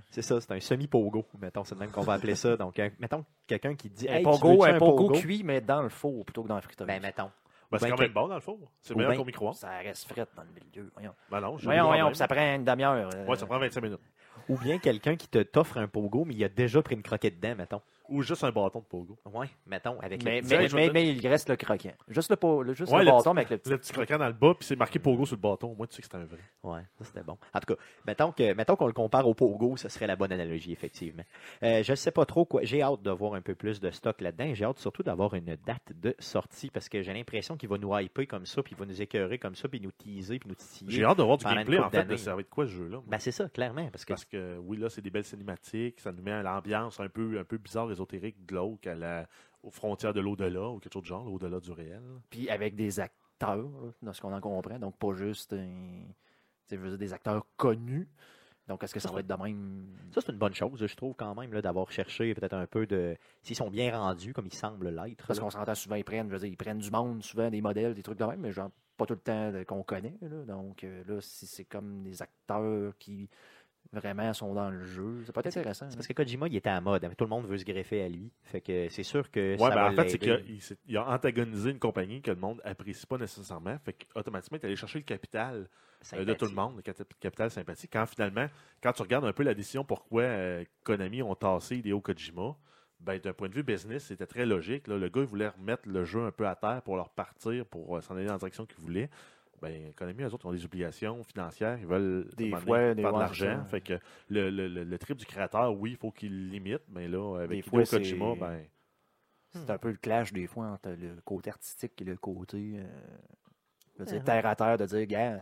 [0.09, 1.25] C'est ça, c'est un semi-pogo.
[1.41, 2.55] Mettons, c'est le même qu'on va appeler ça.
[2.57, 5.19] Donc, euh, mettons quelqu'un qui dit Un hey, pogo, veux-tu un pogo pogo?
[5.19, 6.87] cuit, mais dans le four plutôt que dans la friteuse.
[6.87, 7.29] Ben, mettons.
[7.69, 8.57] Ben, c'est ben, quand que- même bon dans le four.
[8.81, 9.55] C'est meilleur ben- qu'au micro-ondes.
[9.55, 10.89] Ça reste fret dans le milieu.
[10.93, 13.09] Voyons, Ben non, voyons, ça prend une demi-heure.
[13.13, 13.99] euh, Ouais, ça prend 25 minutes.
[14.51, 17.39] Ou bien quelqu'un qui te t'offre un pogo, mais il a déjà pris une croquette
[17.39, 17.81] dedans, mettons.
[18.11, 19.17] Ou juste un bâton de pogo.
[19.33, 21.93] Ouais, mettons, avec Mais, le mais, mais, il reste le croquant.
[22.09, 23.69] Juste le, po- le- juste Ouais, le le bâton, petit- mais avec le petit.
[23.69, 25.73] Le petit croquant dans le bas, puis c'est marqué pogo sur le bâton.
[25.77, 26.39] Moi, tu sais que c'est un vrai.
[26.63, 27.37] Ouais, ça c'était bon.
[27.53, 30.31] En tout cas, mettons que mettons qu'on le compare au Pogo, ce serait la bonne
[30.31, 31.23] analogie, effectivement.
[31.63, 32.61] Euh, je ne sais pas trop quoi.
[32.63, 34.53] J'ai hâte de voir un peu plus de stock là-dedans.
[34.53, 37.97] J'ai hâte surtout d'avoir une date de sortie parce que j'ai l'impression qu'il va nous
[37.97, 40.55] hyper comme ça, puis il va nous écœurer comme ça, puis nous teaser, puis nous
[40.55, 40.91] titiller.
[40.91, 42.97] J'ai hâte de voir du gameplay, en fait, de servir de quoi ce jeu-là.
[43.07, 46.11] Ben c'est ça, clairement, parce que Parce que oui, là, c'est des belles cinématiques, ça
[46.11, 49.27] nous met à l'ambiance un peu, un peu bizarre, ésotérique, glauque, à la,
[49.63, 52.01] aux frontières de l'au-delà, ou quelque chose de genre, l'au-delà du réel.
[52.29, 53.69] Puis avec des acteurs,
[54.01, 54.79] dans ce qu'on en comprend.
[54.79, 55.55] Donc, pas juste
[56.69, 58.07] je veux dire, des acteurs connus.
[58.67, 59.87] Donc, est-ce que ça va être de même?
[60.11, 62.85] Ça c'est une bonne chose, je trouve quand même là, d'avoir cherché peut-être un peu
[62.85, 65.25] de s'ils sont bien rendus comme ils semblent l'être.
[65.27, 67.61] Parce qu'on s'entend souvent, ils prennent, je veux dire, ils prennent du monde, souvent des
[67.61, 70.17] modèles, des trucs de même, mais genre pas tout le temps qu'on connaît.
[70.21, 70.45] Là.
[70.45, 73.29] Donc euh, là, si c'est comme des acteurs qui
[73.93, 75.85] vraiment sont dans le jeu, ça peut être intéressant.
[75.89, 75.97] C'est hein.
[75.97, 77.01] parce que Kojima, il était à mode.
[77.17, 78.31] Tout le monde veut se greffer à lui.
[78.43, 80.53] Fait que c'est sûr que Ouais, ça ben, va en fait, c'est qu'il a, l'aider.
[80.53, 83.77] il s'est- il a antagonisé une compagnie que le monde apprécie pas nécessairement.
[83.79, 85.67] Fait qu'automatiquement, il est allé chercher le capital
[86.13, 87.89] euh, de tout le monde, le cap- capital sympathique.
[87.91, 88.47] Quand finalement,
[88.81, 92.55] quand tu regardes un peu la décision pourquoi euh, Konami ont tassé Hideo Kojima,
[93.01, 94.87] ben, d'un point de vue business, c'était très logique.
[94.87, 94.95] là.
[94.97, 97.97] Le gars, il voulait remettre le jeu un peu à terre pour leur partir, pour
[97.97, 99.09] euh, s'en aller dans la direction qu'il voulait.
[99.61, 101.77] Ben, Konami, eux autres, ont des obligations financières.
[101.79, 103.63] Ils veulent Des fois, des- faire de l'argent.
[103.65, 103.93] Fait que
[104.29, 106.81] le, le, le, le trip du créateur, oui, il faut qu'il limite.
[106.89, 108.65] Mais là, avec Des Hideo Kojima, ben,
[109.53, 112.83] C'est un peu le clash des fois entre le côté artistique et le côté euh,
[113.95, 115.41] je veux dire, terre à terre de dire, gars,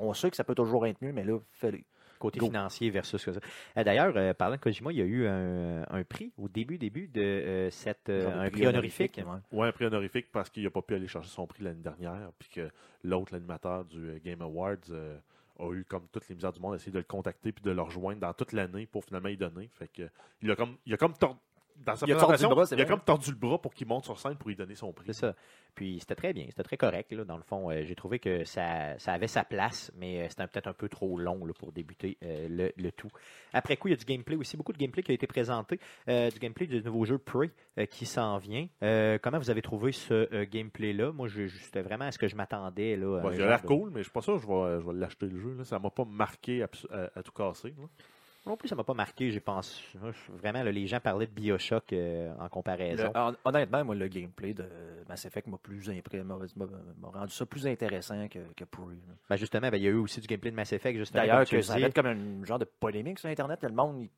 [0.00, 1.80] on sait que ça peut toujours être mieux, mais là, fais-le.
[2.18, 2.46] Côté Go.
[2.46, 3.26] financier versus.
[3.28, 6.78] Euh, D'ailleurs, euh, parlant de Kojima, il y a eu un, un prix au début,
[6.78, 9.20] début de euh, cette, euh, un prix honorifique.
[9.52, 12.30] Ouais, un prix honorifique parce qu'il n'a pas pu aller chercher son prix l'année dernière,
[12.38, 12.70] puis que
[13.04, 14.76] l'autre, l'animateur du euh, Game Awards,
[15.60, 17.82] a eu, comme toutes les misères du monde, essayé de le contacter puis de le
[17.82, 19.68] rejoindre dans toute l'année pour finalement y donner.
[19.72, 20.08] Fait que,
[20.40, 21.14] il a comme, il a comme
[21.84, 23.86] dans sa Il a tordu le bras, il a comme tordu le bras pour qu'il
[23.86, 25.06] monte sur scène pour y donner son prix.
[25.06, 25.34] C'est ça.
[25.74, 27.12] Puis c'était très bien, c'était très correct.
[27.12, 30.26] Là, dans le fond, Euh, j'ai trouvé que ça, ça avait sa place, mais euh,
[30.28, 33.10] c'était peut-être un peu trop long là, pour débuter euh, le, le tout.
[33.52, 35.78] Après coup, il y a du gameplay aussi, beaucoup de gameplay qui a été présenté,
[36.06, 37.50] du gameplay du nouveau jeu Prey
[37.90, 38.66] qui s'en vient.
[39.22, 41.12] Comment vous avez trouvé ce gameplay-là?
[41.12, 41.28] Moi,
[41.60, 42.96] c'était vraiment à ce que je m'attendais.
[42.96, 44.94] Là, il a l'air cool, mais je suis pas sûr que je vais, je vais
[44.98, 45.54] l'acheter le jeu.
[45.58, 45.64] Là.
[45.64, 46.68] Ça m'a pas marqué à,
[47.14, 47.74] à tout casser.
[47.78, 47.84] là.
[48.48, 49.30] Non plus, ça m'a pas marqué.
[49.30, 53.12] J'ai pensé moi, vraiment, là, les gens parlaient de Bioshock euh, en comparaison.
[53.14, 54.64] Le- honnêtement, moi, le gameplay de
[55.08, 56.36] Mass Effect m'a plus impré- m'a
[57.12, 58.96] rendu ça plus intéressant que, que Prey.
[59.28, 60.98] Ben, justement, ben, il y a eu aussi du gameplay de Mass Effect.
[60.98, 63.62] justement, D'ailleurs, tu que ça avait comme un genre de polémique sur Internet.
[63.62, 64.10] Le monde, il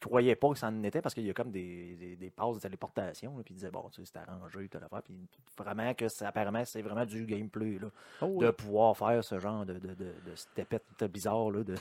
[0.00, 2.56] croyait pas que ça en était parce qu'il y a comme des, des, des passes
[2.56, 3.36] de téléportation.
[3.36, 5.02] là, puis il disait, bon, tu sais, c'est arrangé, tout l'affaire.
[5.02, 5.14] Puis
[5.56, 7.78] vraiment, que ça, apparemment, c'est vraiment du gameplay.
[7.80, 7.88] Là,
[8.20, 11.74] Oh, de pouvoir faire ce genre de, de, de, de stepette bizarre là, de,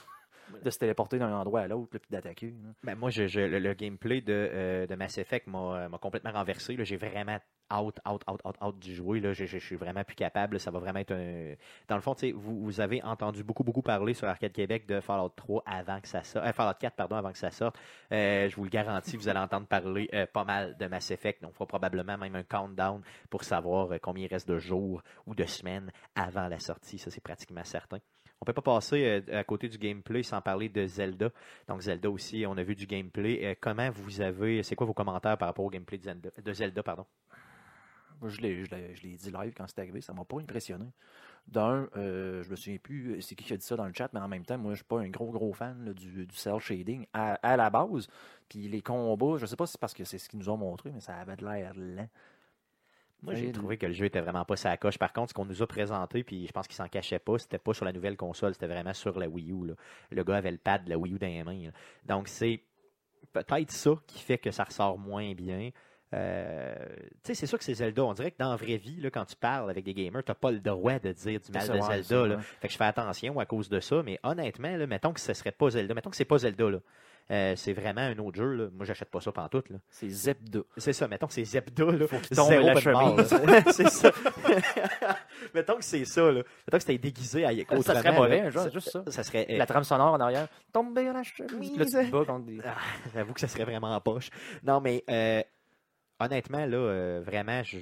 [0.63, 2.53] de se téléporter d'un endroit à l'autre puis d'attaquer.
[2.83, 6.31] Ben, moi, je, je- le, le gameplay de, euh, de Mass Effect m'a m'a complètement
[6.31, 6.75] renversé.
[6.79, 7.39] J'ai vraiment
[7.73, 9.19] out, out, out, out, out du jouer.
[9.19, 9.33] là.
[9.33, 10.59] Je, je- je suis vraiment plus capable.
[10.59, 11.53] Ça va vraiment être un.
[11.87, 15.29] Dans le fond, vous, vous avez entendu beaucoup, beaucoup parler sur Arcade Québec de Fallout
[15.35, 16.45] 3 avant que ça sorte.
[16.45, 17.77] euh, Fallout 4, pardon, avant que ça sorte.
[18.11, 21.41] Euh, je vous le garantis, vous allez entendre parler euh, pas mal de Mass Effect.
[21.41, 25.01] Donc, on fera probablement même un countdown pour savoir euh, combien il reste de jours
[25.25, 26.97] ou de semaines avant la sortie.
[26.97, 27.97] Ça, c'est pratiquement certain.
[28.41, 31.31] On peut pas passer euh, à côté du gameplay sans parler de Zelda.
[31.67, 33.39] Donc Zelda aussi, on a vu du gameplay.
[33.43, 36.83] Euh, comment vous avez, c'est quoi vos commentaires par rapport au gameplay de Zelda, Zelda
[36.83, 37.05] pardon?
[38.25, 40.85] Je l'ai, je l'ai- je l'ai dit live quand c'est arrivé, ça m'a pas impressionné.
[41.47, 44.09] D'un, euh, je me souviens plus c'est qui qui a dit ça dans le chat,
[44.13, 46.59] mais en même temps, moi, je suis pas un gros, gros fan du, du cell
[46.59, 48.07] shading à, à la base.
[48.49, 50.57] Puis les combats, je sais pas si c'est parce que c'est ce qu'ils nous ont
[50.57, 52.09] montré, mais ça avait de l'air lent.
[53.23, 54.97] Moi, j'ai trouvé que le jeu était vraiment pas sa coche.
[54.97, 57.57] Par contre, ce qu'on nous a présenté, puis je pense qu'il s'en cachait pas, c'était
[57.57, 59.67] pas sur la nouvelle console, c'était vraiment sur la Wii U.
[59.67, 59.73] là.
[60.11, 61.63] Le gars avait le pad de la Wii U dans les mains.
[61.65, 61.71] là.
[62.05, 62.61] Donc, c'est
[63.33, 65.71] peut-être ça qui fait que ça ressort moins bien.
[66.13, 68.03] Euh, tu sais, c'est sûr que c'est Zelda.
[68.03, 70.31] On dirait que dans la vraie vie, là, quand tu parles avec des gamers, tu
[70.31, 72.03] n'as pas le droit de dire du mal de Zelda.
[72.03, 72.35] ça, là.
[72.35, 72.41] ouais.
[72.61, 74.01] Fait que je fais attention à cause de ça.
[74.03, 75.93] Mais honnêtement, là, mettons que ce serait pas Zelda.
[75.93, 76.69] Mettons que c'est pas Zelda.
[76.69, 76.79] Là.
[77.29, 78.53] Euh, c'est vraiment un autre jeu.
[78.53, 78.67] Là.
[78.73, 79.69] Moi, j'achète pas ça pantoute.
[79.69, 79.77] Là.
[79.89, 80.59] C'est Zepda.
[80.77, 82.07] C'est ça, mettons que c'est Zebda, là.
[82.07, 83.27] Faut qu'il tombe Zéro la chemise.
[83.75, 84.11] c'est ça.
[85.53, 86.41] mettons que c'est ça, là.
[86.65, 89.03] Mettons que c'était déguisé à Ça autrement, serait mauvais, un genre, Ça- juste ça.
[89.07, 89.45] Ça serait.
[89.49, 90.47] euh, La trame sonore en arrière.
[90.71, 91.77] Tomber à la chemise.
[91.77, 92.75] Là, tu te bats contre des- Ah,
[93.13, 94.29] J'avoue que ça serait vraiment en poche.
[94.63, 95.41] Non, mais euh,
[96.19, 97.77] honnêtement, là, euh, vraiment, je-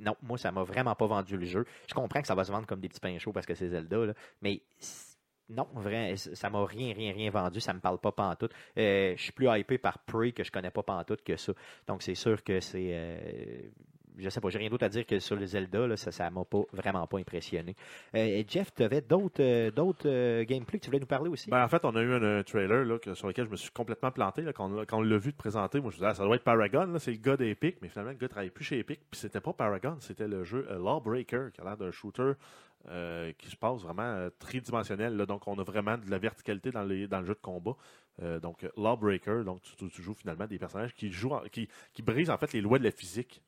[0.00, 1.64] non, moi, ça m'a vraiment pas vendu le jeu.
[1.88, 3.68] Je comprends que ça va se vendre comme des petits pains chauds parce que c'est
[3.68, 4.62] Zelda, là, mais
[5.48, 7.60] non, vrai, ça m'a rien, rien, rien vendu.
[7.60, 8.52] Ça me parle pas pantoute.
[8.78, 11.52] Euh, je suis plus hypé par Prey que je connais pas pantoute que ça.
[11.86, 12.88] Donc, c'est sûr que c'est.
[12.92, 13.60] euh,
[14.18, 16.44] je sais pas, j'ai rien d'autre à dire que sur le Zelda, ça, ça m'a
[16.44, 17.74] pas vraiment pas impressionné.
[18.14, 19.70] Euh, Jeff, tu avais d'autres euh,
[20.06, 21.50] euh, gameplays que tu voulais nous parler aussi?
[21.50, 24.10] Ben, en fait, on a eu un, trailer là, sur lequel je me suis complètement
[24.10, 24.42] planté.
[24.42, 26.44] Là, quand, on, l'a vu de présenter, moi je me disais, ah, ça doit être
[26.44, 29.00] Paragon, c'est le gars d'Epic, mais finalement, le gars ne travaillait plus chez Epic.
[29.10, 32.32] Puis c'était pas Paragon, c'était le jeu euh, Lawbreaker, qui a l'air d'un shooter
[33.38, 35.16] qui se passe vraiment tridimensionnel.
[35.26, 37.72] Donc, on a vraiment de la verticalité dans, dans le jeu de combat.
[38.40, 42.38] Donc, Lawbreaker, donc tu, joues finalement des personnages qui jouent en- qui, qui brisent en
[42.38, 43.42] fait les lois de la physique.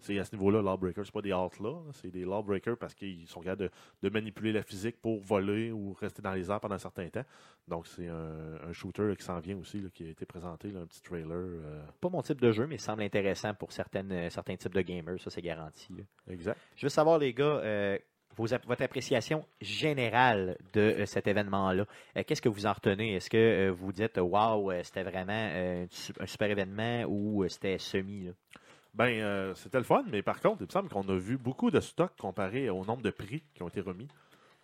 [0.00, 1.04] C'est à ce niveau-là, Lawbreaker.
[1.06, 3.70] C'est pas des Outlaws, c'est des Lawbreakers parce qu'ils sont capables de,
[4.02, 7.24] de manipuler la physique pour voler ou rester dans les airs pendant un certain temps.
[7.66, 10.68] Donc, c'est un, un shooter là, qui s'en vient aussi, là, qui a été présenté,
[10.70, 11.32] là, un petit trailer.
[11.32, 14.74] euh, Pas mon type de jeu, mais il semble intéressant pour certaines, euh, certains types
[14.74, 15.18] de gamers.
[15.20, 15.88] Ça, c'est garanti.
[16.28, 16.58] exact.
[16.76, 17.98] Je veux savoir, les gars, euh,
[18.36, 21.86] vos votre appréciation générale de euh, cet événement-là.
[22.26, 23.14] Qu'est-ce que vous en retenez?
[23.14, 28.24] Est-ce que vous dites, waouh, c'était vraiment un su- un super événement ou c'était semi?
[28.24, 28.32] Là?
[28.94, 31.70] Ben, euh, c'était le fun, mais par contre, il me semble qu'on a vu beaucoup
[31.70, 34.08] de stocks comparé au nombre de prix qui ont été remis.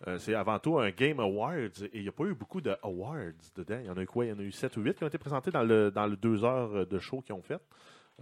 [0.07, 1.53] Euh, c'est avant tout un Game Awards
[1.83, 3.17] et il n'y a pas eu beaucoup de awards
[3.55, 3.77] dedans.
[3.81, 4.25] Il y en a eu quoi?
[4.25, 6.07] Il y en a eu 7 ou 8 qui ont été présentés dans le, dans
[6.07, 7.59] le deux heures de show qu'ils ont fait.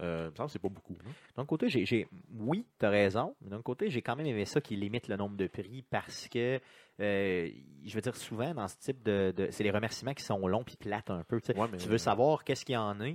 [0.00, 0.96] Euh, il me semble que c'est pas beaucoup.
[1.06, 1.10] hein.
[1.36, 2.06] D'un côté, j'ai, j'ai-
[2.38, 5.36] oui, tu as raison, d'un côté, j'ai quand même aimé ça qui limite le nombre
[5.36, 6.58] de prix parce que,
[7.00, 7.48] euh,
[7.84, 9.32] je veux dire, souvent, dans ce type de.
[9.36, 11.36] de- c'est les remerciements qui sont longs puis plates un peu.
[11.54, 13.08] Ouais, mais- Tu veux savoir qu'est-ce qu'il y en a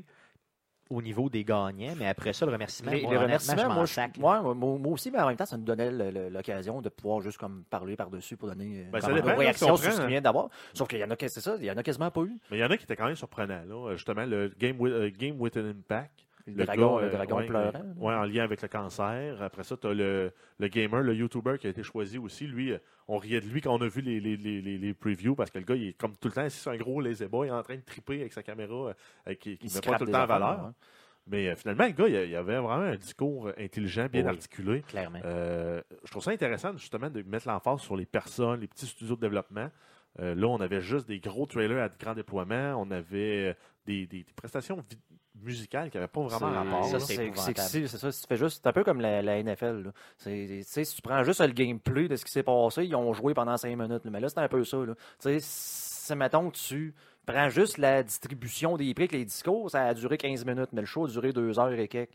[0.89, 4.19] au niveau des gagnants, mais après ça, le remerciement, Les, moi, les remerciements, moi, je-
[4.19, 5.89] moi, moi- moi aussi, mais en même temps, ça nous donnait
[6.29, 9.39] l'occasion de pouvoir juste comme parler par-dessus pour donner Ben, ça comme dépend, nos là,
[9.39, 10.49] réactions si on sur ce prend, qu'il vient d'avoir.
[10.73, 12.37] Sauf qu'il y en a, c'est ça, il y en a quasiment pas eu.
[12.51, 13.63] Mais il y en a qui étaient quand même surprenants.
[13.67, 13.95] Là.
[13.95, 16.11] Justement, le Game with, euh, Game with an Impact.
[16.47, 17.71] Le, Le dragon, gars, le euh, dragon ouais, pleurant.
[17.73, 19.41] euh, ouais, en lien avec le cancer.
[19.41, 22.45] Après ça, tu as le, le gamer, le YouTuber qui a été choisi aussi.
[22.45, 22.77] Lui, euh,
[23.07, 25.57] on riait de lui quand on a vu les, les, les, les- previews parce que
[25.57, 27.63] le gars, il est comme tout le temps assis sur un gros lazy boy en
[27.63, 28.93] train de triper avec sa caméra
[29.27, 30.71] euh, qui ne met pas tout le temps en valeur.
[31.27, 34.29] Mais euh, finalement, le gars, il, avait vraiment un discours intelligent, bien Oui.
[34.29, 34.81] articulé.
[34.83, 35.21] Clairement.
[35.25, 39.15] Euh, je trouve ça intéressant justement de mettre l'emphase sur les personnes, les petits studios
[39.15, 39.71] de développement.
[40.19, 42.75] Euh, là, on avait juste des gros trailers à grand déploiement.
[42.81, 43.53] On avait euh,
[43.85, 44.83] des, des- des prestations
[45.41, 46.85] musicales qui n'avaient pas vraiment C'est- rapport.
[46.85, 48.11] c'est c'est- c'est c'est ça.
[48.11, 49.83] Tu fais juste, c'est un peu comme la, la NFL.
[49.83, 49.91] là.
[50.17, 52.95] C'est- Tu sais, si tu prends juste le gameplay de ce qui s'est passé, ils
[52.95, 54.05] ont joué pendant 5 minutes.
[54.05, 54.11] là.
[54.11, 54.77] Mais là, c'est un peu ça.
[54.77, 54.95] Là.
[54.95, 56.93] Tu sais, si, mettons que tu
[57.25, 60.81] prends juste la distribution des prix avec les discours, ça a duré 15 minutes, mais
[60.81, 62.09] le show a duré 2 heures et quelques.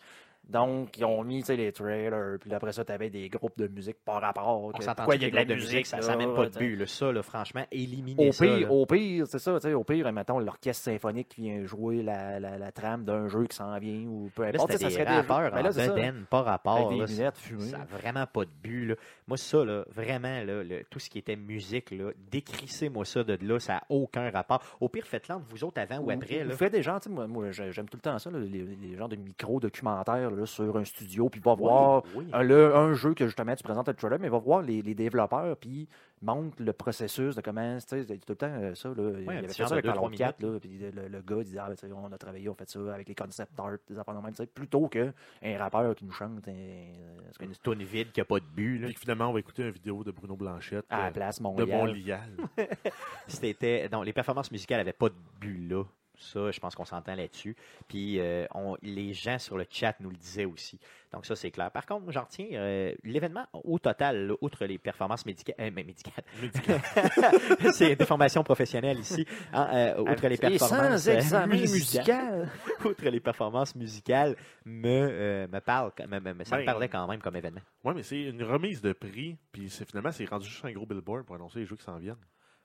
[0.50, 3.98] Donc, ils ont mis les trailers, puis après ça, tu avais des groupes de musique
[4.04, 4.72] par rapport.
[4.72, 6.76] Que- pourquoi il y a de la musique, musique, ça n'a même pas de but.
[6.76, 6.86] là.
[6.86, 8.44] Ça, là, franchement, éliminer Au ça.
[8.44, 12.58] pire, au pire, c'est ça, au pire, mettons, l'orchestre symphonique qui vient jouer la, la,
[12.58, 14.72] la trame d'un jeu qui s'en vient ou peu importe.
[14.72, 16.88] ça serait des rappeurs Ben bedaine, pas rapport.
[16.90, 17.68] Avec des lunettes fumées.
[17.70, 18.86] Ça n'a vraiment pas de but.
[18.86, 18.94] Là.
[19.28, 23.38] Moi, ça, là, vraiment, là, le- tout ce qui était musique, là, décrissez-moi ça de
[23.46, 24.62] là, ça n'a aucun rapport.
[24.80, 26.44] Au pire, faites-le entre vous autres avant ou, après.
[26.44, 28.96] Vous faites des gens, moi, moi, j'ai- j'aime tout le temps ça, là, les, les
[28.96, 32.30] genres de micro-documentaires là, sur un studio, puis va voir Oui, oui.
[32.32, 34.82] un, le- un jeu que justement tu présentes à le trailer, mais va voir les,
[34.82, 35.88] les développeurs, puis
[36.22, 38.88] montre le processus de comment, tu sais, tout le temps euh, ça.
[38.90, 41.42] Là, il un avait fait ça de avec trois 4, là, puis le, le gars
[41.42, 43.76] disait, ah, ben, tu sais, on a travaillé, on fait ça avec les concept art,
[43.88, 45.12] des affaires de même, plutôt qu'un
[45.58, 48.78] rappeur qui nous chante un- un- Une tonne vide qui n'a pas de but.
[48.78, 48.88] là.
[48.88, 51.42] Puis finalement, on va écouter une vidéo de Bruno Blanchette à la euh, place de
[51.44, 51.86] Montréal.
[51.86, 52.30] Montréal.
[53.26, 55.84] C'était non, les performances musicales n'avaient pas de but là.
[56.22, 57.56] Ça, je pense qu'on s'entend là-dessus.
[57.88, 60.78] Puis euh, on- les gens sur le chat nous le disaient aussi.
[61.12, 61.70] Donc ça, c'est clair.
[61.70, 65.82] Par contre, j'en retiens euh, l'événement au total, là, outre les performances médica- euh, mais
[65.82, 66.22] médicales,
[67.72, 69.26] c'est des formations professionnelles ici.
[69.52, 72.48] hein, euh, outre les performances sans musicales, musical.
[72.84, 77.06] outre les performances musicales, me, me parle, me, me- me- ça me Ben, parlait quand
[77.06, 77.60] même comme événement.
[77.84, 79.36] Oui, mais c'est une remise de prix.
[79.52, 81.96] Puis c'est- finalement, c'est rendu juste un gros billboard pour annoncer les jeux qui s'en
[81.98, 82.16] viennent.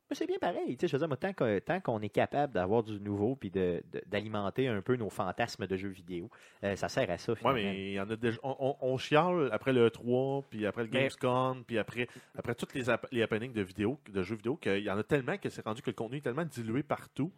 [0.10, 0.78] Mais c'est bien pareil.
[0.78, 3.36] tu sais, Je veux dire, moi, tant que- tant qu'on est capable d'avoir du nouveau
[3.36, 6.30] puis de- de- d'alimenter un peu nos fantasmes de jeux vidéo,
[6.64, 7.32] euh, ça sert à ça.
[7.32, 7.60] Oui, Finalement.
[7.62, 8.38] mais il y en a déjà.
[8.44, 12.68] On, on- on chiale après le 3, puis après le Gamescom, puis après, après tous
[12.76, 15.50] les, app- les happenings de, vidéo, de jeux vidéo, qu'il y en a tellement que
[15.50, 17.32] c'est rendu que le contenu est tellement dilué partout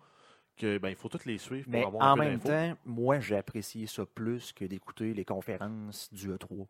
[0.58, 2.74] que ben, il faut toutes les suivre pour Mais avoir un en peu même temps,
[2.84, 6.66] moi, j'ai apprécié ça plus que d'écouter les conférences du E3.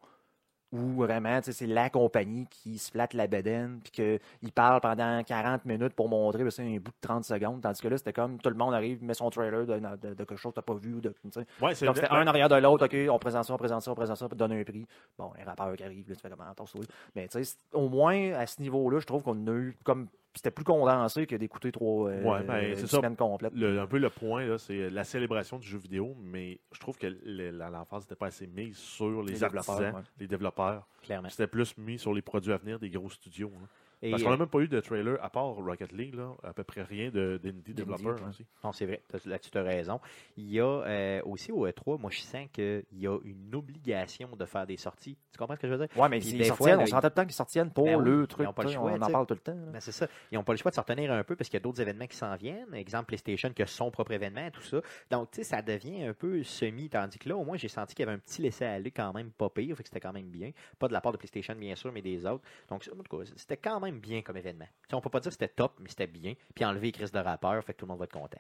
[0.74, 5.64] Où vraiment, c'est la compagnie qui se flatte la bedaine, puis qu'il parle pendant 40
[5.64, 7.62] minutes pour montrer ben, un bout de 30 secondes.
[7.62, 10.24] Tandis que là, c'était comme tout le monde arrive, met son trailer de, de- de
[10.26, 10.96] quelque chose que tu pas vu.
[10.96, 11.14] ou De.
[11.62, 13.96] Ouais, Donc, c'était un arrière de l'autre, OK, on présente ça, on présente ça, on
[13.96, 14.86] présente ça, puis donne un prix.
[15.18, 16.86] Bon, un rappeur qui arrive, là, tu fais comment, attends, oui.
[17.16, 20.08] Mais tu sais, au moins, à ce niveau-là, je trouve qu'on a eu comme.
[20.38, 22.98] C'était plus condensé que d'écouter trois euh, Ouais, ben, c'est une ça.
[22.98, 23.54] semaine complète.
[23.56, 27.08] Le- un peu le point, c'est la célébration du jeu vidéo, mais je trouve que
[27.26, 30.02] l'emphase n'était pas assez mise sur les, Les développeurs, artisans, ouais.
[30.20, 30.88] les développeurs.
[31.04, 31.30] clairement.
[31.30, 33.52] C'était plus mis sur les produits à venir des gros studios.
[33.62, 33.68] hein.
[34.04, 36.32] Et, Parce qu'on n'a euh, même pas eu de trailer, à part Rocket League, là,
[36.44, 38.30] à peu près rien de- d'indie développeurs ouais.
[38.30, 38.46] aussi.
[38.64, 40.00] non, c'est vrai, là-dessus, tu as raison.
[40.38, 44.30] Il y a euh, aussi au E3, moi, je sens qu'il y a une obligation
[44.36, 45.18] de faire des sorties.
[45.32, 45.98] Tu comprends ce que je veux dire?
[46.00, 47.72] Ouais, mais Puis ils des sortent, fois, là, on s'entend tout le temps qu'ils sortiennent
[47.72, 48.48] pour Ben oui, le ils truc.
[48.48, 49.52] ont pas le choix, on en parle tout le temps.
[49.56, 49.72] là.
[49.74, 50.08] Ben, c'est ça.
[50.32, 51.82] Ils n'ont pas le choix de s'en retenir un peu parce qu'il y a d'autres
[51.82, 52.74] événements qui s'en viennent.
[52.76, 54.80] Exemple, PlayStation qui a son propre événement, tout ça.
[55.10, 56.88] Donc, tu sais, ça devient un peu semi.
[56.90, 59.32] Tandis que là, au moins, j'ai senti qu'il y avait un petit laisser-aller quand même
[59.32, 59.76] pas pire.
[59.76, 60.52] Fait que c'était quand même bien.
[60.78, 62.44] Pas de la part de PlayStation, bien sûr, mais des autres.
[62.70, 64.66] Donc, ça, en tout cas, c'était quand même bien comme événement.
[64.66, 66.34] Tu sais, on peut pas dire que c'était top, mais c'était bien.
[66.56, 68.40] Puis enlever les crises de rappeur, fait que tout le monde va être content.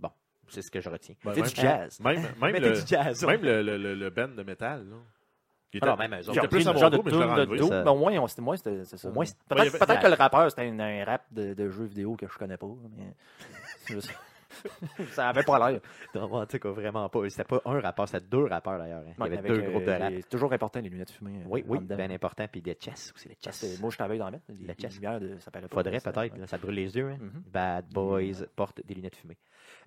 [0.00, 0.10] Bon,
[0.48, 1.14] c'est ce que je retiens.
[1.24, 2.00] Ben, C'est du jazz.
[2.04, 3.24] Même, même, le, du jazz.
[3.24, 3.32] ouais.
[3.36, 4.88] même le, le, le- le band de métal.
[4.88, 4.96] Là,
[5.72, 6.46] était- Alors, même eux autres.
[6.48, 9.08] plus un genre de de dos, mais au moins, on- moi, c'était ça.
[9.08, 9.70] Au moins, Peut-être il
[10.00, 12.68] que le rappeur, c'était un, un rap de, de jeux vidéo que je connais pas.
[12.96, 13.96] Mais...
[15.12, 15.80] ça avait pas l'air.
[16.14, 17.28] Non, en tout cas, vraiment pas.
[17.28, 19.02] C'était pas un rappeur, c'était deux rappeurs d'ailleurs.
[19.06, 19.12] hein.
[19.26, 20.12] Il y avait deux euh, groupes de rap.
[20.14, 21.40] C'est toujours important, les lunettes fumées.
[21.40, 21.96] euh, Oui, oui, en dedans.
[21.96, 22.46] bien important.
[22.50, 23.78] Puis des chess aussi, les chess.
[23.80, 24.44] moi, je t'avais dans la mettre.
[24.48, 25.50] Les, La les lumières, de- ça.
[25.70, 26.46] Faudrait peut-être, ouais.
[26.46, 27.08] ça brûle les yeux.
[27.10, 27.18] hein.
[27.20, 27.42] Mhm.
[27.52, 29.36] Bad Boys portent des lunettes fumées.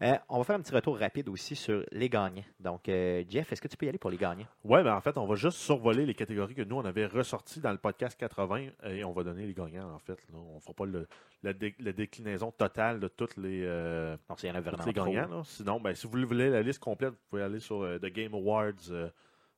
[0.01, 2.43] Euh, on va faire un petit retour rapide aussi sur les gagnants.
[2.59, 4.45] Donc, euh, Jeff, est-ce que tu peux y aller pour les gagnants?
[4.63, 7.59] Ouais, mais en fait, on va juste survoler les catégories que nous, on avait ressorties
[7.59, 10.17] dans le podcast 80 et on va donner les gagnants, en fait.
[10.32, 10.38] Là.
[10.38, 11.07] On ne fera pas le-
[11.43, 14.91] la, dé- la déclinaison totale de tous les, euh, Non, trop.
[14.91, 15.28] gagnants.
[15.28, 15.41] là.
[15.45, 18.34] Sinon, ben, si vous voulez la liste complète, vous pouvez aller sur euh, The Game
[18.34, 19.10] Awards, euh,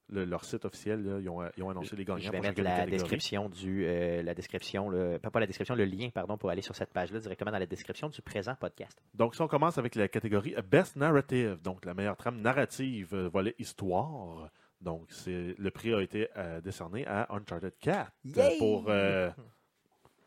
[0.10, 1.04] le- leur site officiel.
[1.04, 1.20] là.
[1.20, 2.20] Ils, ont, ils ont annoncé les gagnants.
[2.20, 5.86] Je vais mettre la description du, euh, la description, le, pas, pas la description, le
[5.86, 9.02] lien, pardon, pour aller sur cette page-là directement dans la description du présent podcast.
[9.14, 13.30] Donc, si on commence avec la catégorie Best Narrative, donc la meilleure trame narrative, euh,
[13.30, 14.50] volet histoire.
[14.82, 18.58] Donc, c'est le prix a été euh, décerné à Uncharted 4 euh, Yay!
[18.58, 19.30] pour, euh,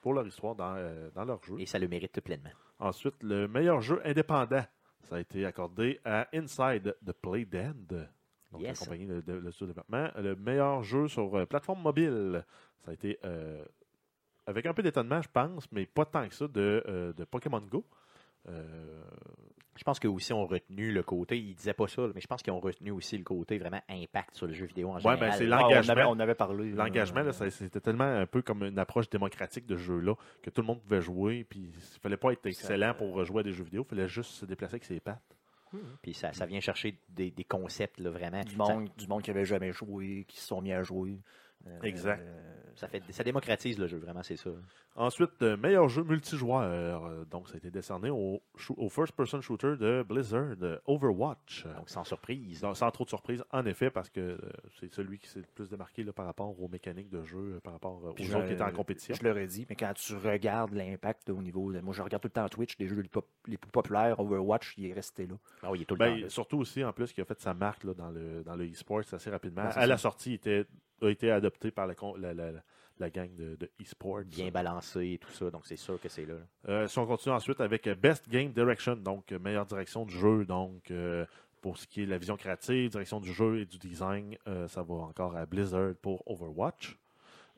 [0.01, 1.57] pour leur histoire dans, euh, dans leur jeu.
[1.59, 2.51] Et ça le mérite pleinement.
[2.79, 4.65] Ensuite, le meilleur jeu indépendant,
[5.03, 8.09] ça a été accordé à Inside the Play Dead.
[8.53, 8.81] donc Yes.
[8.81, 10.11] la compagnie de, de- de studio de développement.
[10.21, 12.45] Le meilleur jeu sur euh, plateforme mobile,
[12.85, 13.65] ça a été euh,
[14.47, 17.61] avec un peu d'étonnement, je pense, mais pas tant que ça, de, euh, de Pokémon
[17.61, 17.85] Go.
[18.49, 19.03] Euh,
[19.77, 22.43] Je pense que aussi ont retenu le côté, ils disaient pas ça, mais je pense
[22.43, 25.19] qu'ils ont retenu aussi le côté vraiment impact sur le jeu vidéo en Ouais, général.
[25.19, 25.93] ben, c'est Ah, l'engagement.
[25.93, 26.71] on, avait, on avait parlé.
[26.71, 30.69] L'engagement, c'était tellement un peu comme une approche démocratique de ce jeu-là, que tout le
[30.69, 33.83] monde pouvait jouer, puis il fallait pas être excellent pour jouer à des jeux vidéo,
[33.85, 35.37] il fallait juste se déplacer avec ses pattes.
[36.03, 38.43] Puis ça, ça vient chercher des, des concepts là, vraiment.
[38.43, 41.19] Du monde, du monde qui avait jamais joué, qui se sont mis à jouer.
[41.67, 42.21] Euh, Exact.
[42.23, 42.41] euh,
[42.77, 44.51] Ça, fait, ça démocratise le jeu, vraiment, c'est ça.
[44.97, 47.05] Ensuite, euh, meilleur jeu multijoueur.
[47.05, 48.43] Euh, donc, ça a été décerné au,
[48.91, 51.67] first-person shooter de Blizzard, euh, Overwatch.
[51.77, 52.59] Donc, sans surprise.
[52.59, 54.39] Sans, sans trop de surprise, en effet, parce que euh,
[54.81, 57.75] c'est celui qui s'est le plus démarqué là, par rapport aux mécaniques de jeu, par
[57.75, 59.15] rapport euh, aux Puis je- qui étaient en compétition.
[59.15, 61.73] Je l'aurais dit, mais quand tu regardes l'impact au niveau.
[61.73, 64.19] de- moi, je regarde tout le temps Twitch, les jeux les, pop- les plus populaires,
[64.19, 65.35] Overwatch, il est resté là.
[65.63, 66.21] Ah oui, il est tout le Ben, temps.
[66.23, 66.29] là.
[66.29, 69.01] surtout aussi, en plus, qui a fait sa marque là, dans le dans le e-sport
[69.13, 69.63] assez rapidement.
[69.75, 70.67] À la sortie, il était,
[71.07, 72.63] a été adopté par la, la, la-
[72.99, 74.23] la- gang de, de e-sport.
[74.25, 76.35] Bien balancé et tout ça, donc c'est sûr que c'est là.
[76.69, 80.15] Euh, si on continue ensuite avec euh, Best Game Direction, donc euh, meilleure direction du
[80.17, 81.25] jeu, donc euh,
[81.61, 84.69] pour ce qui est de la vision créative, direction du jeu et du design, euh,
[84.69, 86.97] ça va encore à Blizzard pour Overwatch.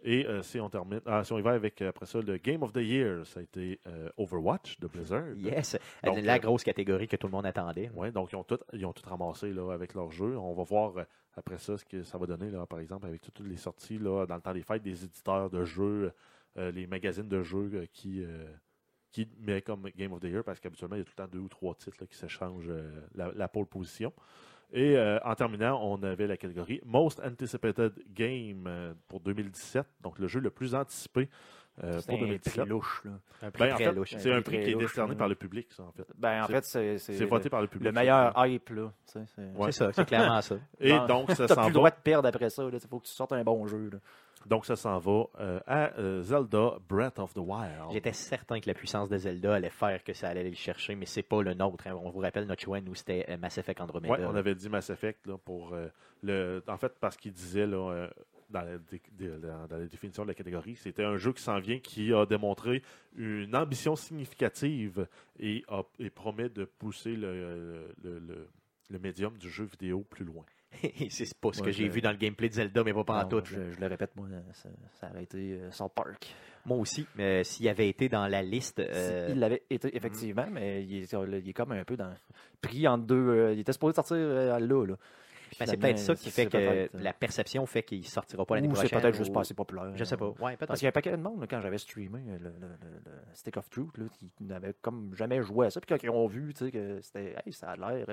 [0.03, 2.37] Et euh, si on termine, ah, si on y va avec euh, après ça le
[2.37, 5.35] Game of the Year, ça a été euh, Overwatch de Blizzard.
[5.37, 7.91] Yes, Donc, la euh, grosse catégorie que tout le monde attendait.
[7.95, 10.37] Ouais, donc ils ont tout, ils ont tout ramassé là, avec leur jeu.
[10.37, 10.93] On va voir
[11.35, 14.27] après ça ce que ça va donner, là, par exemple, avec toutes les sorties là,
[14.27, 16.13] dans le temps des fêtes des éditeurs de jeux,
[16.57, 18.25] les magazines de jeux qui,
[19.11, 21.31] qui met comme Game of the Year, parce qu'habituellement, il y a tout le temps
[21.31, 22.73] deux ou trois titres là, qui s'échangent
[23.15, 24.13] la, la pole position.
[24.73, 30.19] Et euh, en terminant, on avait la catégorie Most Anticipated Game euh, pour 2017, donc
[30.19, 31.29] le jeu le plus anticipé
[31.85, 32.67] euh, C'est pour un prix 2017.
[32.67, 33.03] louche.
[33.05, 33.11] Là.
[33.43, 34.15] Un prix Ben, en fait, louche.
[34.19, 35.19] c'est un Un prix prix qui est louche, décerné là.
[35.19, 36.07] par le public, ça, en fait.
[36.17, 37.87] Ben, en C'est- fait, c'est C'est voté par le public.
[37.87, 38.71] le meilleur hype.
[38.71, 39.73] Là, tu c'est- Ouais.
[39.73, 40.57] C'est ça, c'est clairement ça.
[40.81, 42.65] Et Non, donc, ça T'as s'en plus le va droit de perdre après ça.
[42.73, 43.91] Il faut que tu sortes un bon jeu.
[43.93, 43.99] là.
[44.47, 47.73] Donc, ça s'en va euh, à euh, Zelda Breath of the Wild.
[47.93, 50.95] J'étais certain que la puissance de Zelda allait faire que ça allait aller le chercher,
[50.95, 51.87] mais c'est pas le nôtre.
[51.87, 51.95] hein.
[52.01, 54.13] On vous rappelle notre choix, nous, c'était euh, Mass Effect Andromeda.
[54.15, 55.89] Ouais, on avait dit Mass Effect là, pour euh,
[56.23, 56.63] le.
[56.69, 58.09] En fait, parce qu'il disait là,
[58.49, 61.81] dans, la, dans- dans la définition de la catégorie, c'était un jeu qui s'en vient
[61.81, 62.83] qui a démontré
[63.17, 65.07] une ambition significative
[65.41, 68.49] et, a- et promet de pousser le, le, le-
[68.91, 70.45] le médium du jeu vidéo plus loin.
[71.11, 73.29] C'est pas ce Ouais, que j'ai vu dans le gameplay de Zelda, mais pas Non,
[73.29, 73.43] tout.
[73.45, 74.69] je, je le répète, moi, ça,
[75.01, 76.27] ça aurait été euh, South Park.
[76.65, 78.81] Moi aussi, mais s'il avait été dans la liste.
[78.81, 82.13] euh, Il l'avait été, effectivement, mais il est, il est comme un peu dans,
[82.61, 83.15] pris entre deux.
[83.29, 84.59] euh, il était supposé sortir là.
[84.59, 84.95] là.
[85.61, 88.73] Ben, c'est peut-être ça qui fait que la perception fait qu'il sortira pas l'année Ou
[88.73, 88.91] prochaine.
[88.93, 89.93] c'est peut-être juste pas assez populaire.
[89.95, 90.35] Je sais pas.
[90.41, 90.57] Ouais.
[90.57, 93.13] Parce qu'il y a un paquet de monde, là, quand j'avais streamé le, le- le-
[93.33, 95.81] Stick of Truth, là, qui n'avait comme jamais joué à ça.
[95.81, 98.07] Puis quand ils ont vu tu sais, que c'était, hey, ça a l'air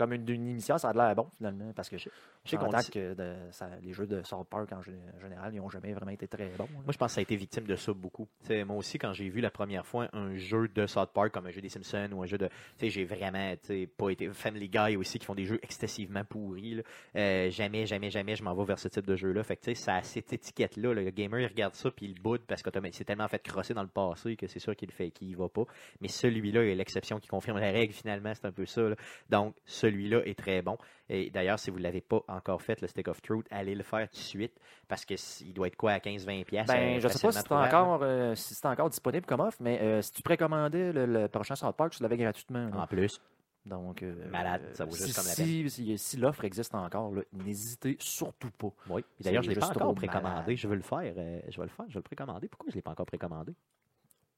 [0.00, 1.72] comme une, une initiale, ça a l'air bon finalement.
[1.74, 2.08] Parce que je
[2.44, 5.54] sais qu'on s'entend dit- que de- ça- les jeux de South Park en gé- général,
[5.54, 6.64] ils n'ont jamais vraiment été très bons.
[6.64, 6.80] là.
[6.84, 8.26] Moi, je pense que ça a été victime de ça beaucoup.
[8.42, 11.46] T'sais, moi aussi, quand j'ai vu la première fois un jeu de South Park, comme
[11.46, 12.48] un jeu des Simpsons ou un jeu de.
[12.78, 13.54] t'sais, J'ai vraiment
[13.96, 14.28] pas été.
[14.32, 16.74] Family Guy aussi, qui font des jeux excessivement pourris.
[16.76, 16.82] là.
[17.16, 19.42] Euh, jamais, jamais, jamais, je m'en vais vers ce type de jeu-là.
[19.44, 20.94] Fait que ça a cette étiquette-là.
[20.94, 21.02] là.
[21.02, 23.82] Le gamer, il regarde ça puis il boude parce que c'est tellement fait crosser dans
[23.82, 25.64] le passé que c'est sûr qu'il fait qu'il y va pas.
[26.00, 28.32] Mais celui-là est l'exception qui confirme la règle, finalement.
[28.34, 28.82] C'est un peu ça.
[28.82, 28.96] là.
[29.28, 29.54] Donc,
[29.90, 30.76] celui-là est très bon.
[31.08, 33.82] Et d'ailleurs, si vous ne l'avez pas encore fait, le Stick of Truth, allez le
[33.82, 34.54] faire tout de suite
[34.88, 36.44] parce qu'il doit être quoi à 15-20$.
[36.44, 39.58] piastres, Ben, euh, je sais pas si c'est encore, euh, si encore disponible comme offre,
[39.60, 42.68] mais euh, si tu précommandais le, le prochain South Park, tu l'avais gratuitement.
[42.68, 42.82] là.
[42.82, 43.20] En plus.
[43.66, 47.12] Donc, euh, Malade, ça vaut juste si, comme la si, si, si l'offre existe encore,
[47.32, 48.70] n'hésitez surtout pas.
[48.88, 49.04] Oui.
[49.20, 50.28] D'ailleurs, je ne l'ai pas encore précommandé.
[50.30, 50.56] malade.
[50.56, 51.12] Je veux le faire.
[51.16, 51.84] euh, je vais le faire.
[51.88, 52.48] Je vais le précommander.
[52.48, 53.52] Pourquoi je ne l'ai pas encore précommandé?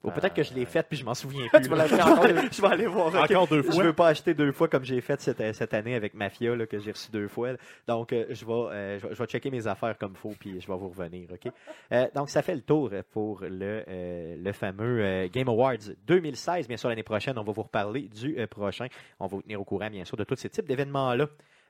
[0.05, 1.69] Ou Euh, peut-être que je l'ai fait puis je m'en souviens tu plus.
[1.69, 2.27] vas encore.
[2.53, 3.15] je vais aller voir.
[3.15, 3.85] Encore deux Je fois.
[3.85, 6.79] veux pas acheter deux fois comme j'ai fait cette, cette année avec Mafia là, que
[6.79, 7.53] j'ai reçu deux fois.
[7.53, 7.59] là.
[7.87, 10.61] Donc euh, je vais euh, je vais- je vais checker mes affaires comme faut puis
[10.61, 11.29] je vais vous revenir.
[11.33, 11.53] Ok?
[11.93, 15.77] Euh, donc ça fait le tour pour le le fameux Game Awards
[16.07, 16.67] 2016.
[16.69, 18.87] Bien sûr l'année prochaine on va vous reparler du prochain.
[19.21, 21.27] On va vous tenir au courant bien sûr de tous ces types d'événements là.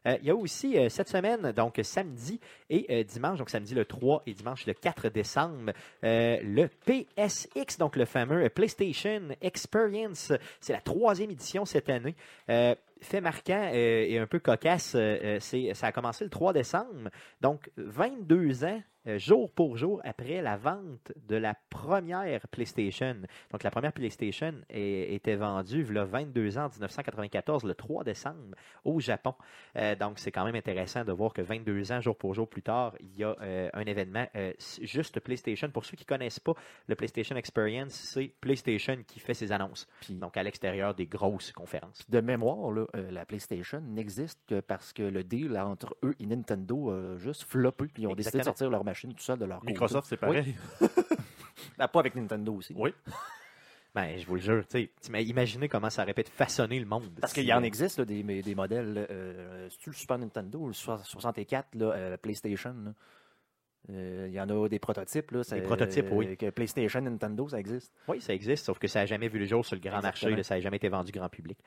[0.06, 2.40] Euh, il y a aussi euh, cette semaine, donc samedi
[2.70, 5.72] et euh, dimanche, donc samedi le 3 et dimanche le 4 décembre,
[6.02, 10.32] le PSX, donc le fameux PlayStation Experience.
[10.60, 12.14] C'est la troisième édition cette année.
[12.46, 14.96] Fait marquant et un peu cocasse,
[15.40, 20.40] c'est, ça a commencé le 3 décembre, donc 22 ans euh, jour pour jour après
[20.42, 23.16] la vente de la première PlayStation.
[23.50, 27.74] Donc, la première PlayStation est- était vendue, il y a 22 ans, en 1994, le
[27.74, 29.34] 3 décembre, au Japon.
[29.76, 32.62] Euh, donc, c'est quand même intéressant de voir que 22 ans, jour pour jour plus
[32.62, 34.26] tard, il y a euh, un événement
[34.82, 35.70] juste PlayStation.
[35.70, 36.52] Pour ceux qui ne connaissent pas
[36.86, 39.86] le PlayStation Experience, c'est PlayStation qui fait ses annonces.
[40.00, 42.08] Puis, Donc, à l'extérieur des grosses conférences.
[42.08, 46.90] de mémoire, là, la PlayStation n'existe que parce que le deal entre eux et Nintendo
[46.90, 49.60] a juste floppé, puis ils ont décidé de sortir leur machine tout seul de leur
[49.60, 49.72] côté.
[49.72, 50.36] Microsoft, c'est Oui.
[50.36, 50.54] pareil.
[51.78, 52.74] Ben, pas avec Nintendo aussi.
[52.76, 52.92] Oui.
[53.94, 57.10] Ben, je vous le jure, tu sais, imaginez comment ça aurait pu façonner le monde.
[57.20, 60.60] Parce qu'il y en euh, existe là, des, des modèles, euh, c'est-tu le Super Nintendo
[60.60, 62.74] ou le so- 64, là, euh, PlayStation.
[62.86, 62.92] là?
[63.90, 65.30] Euh, Il y en a des prototypes.
[65.32, 66.38] Là, c'est- prototypes, oui.
[66.38, 67.92] Que PlayStation, Nintendo, ça existe.
[68.08, 70.30] Oui, ça existe, sauf que ça n'a jamais vu le jour sur le grand Exactement.
[70.30, 71.58] marché, là, ça n'a jamais été vendu grand public.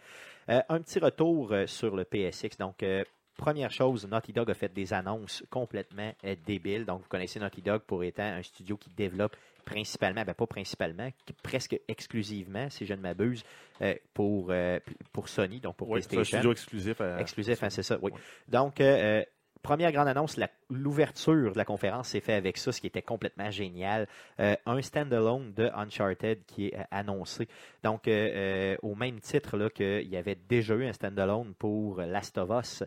[0.49, 2.57] Euh, un petit retour euh, sur le PSX.
[2.57, 3.03] Donc, euh,
[3.37, 6.85] première chose, Naughty Dog a fait des annonces complètement euh, débiles.
[6.85, 11.09] Donc, vous connaissez Naughty Dog pour étant un studio qui développe principalement, ben pas principalement,
[11.43, 13.43] presque exclusivement, si je ne m'abuse,
[13.81, 14.79] euh, pour, euh,
[15.11, 16.37] pour Sony, donc pour Oui, c'est un PlayStation.
[16.39, 17.01] studio exclusif.
[17.01, 18.11] à- Exclusif, hein, c'est ça, oui.
[18.47, 18.81] Donc,
[19.63, 23.01] première grande annonce, la- l'ouverture de la conférence s'est fait avec ça, ce qui était
[23.01, 24.07] complètement génial.
[24.39, 27.47] Euh, un standalone de Uncharted qui est euh, annoncé.
[27.83, 32.01] Donc, euh, euh, au même titre là, qu'il y avait déjà eu un standalone pour
[32.01, 32.83] Last of Us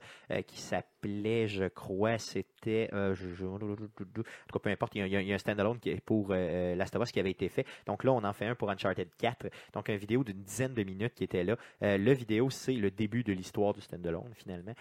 [0.47, 2.91] qui s'appelait, je crois, c'était.
[2.93, 7.13] en tout cas, peu importe, il y a, un standalone qui pour Last of Us
[7.13, 7.67] qui avait été fait.
[7.87, 9.47] Donc là, on en fait un pour Uncharted 4.
[9.73, 11.57] Donc, une vidéo d'une dizaine de minutes qui était là.
[11.81, 14.75] Le vidéo, c'est le début de l'histoire du standalone, finalement.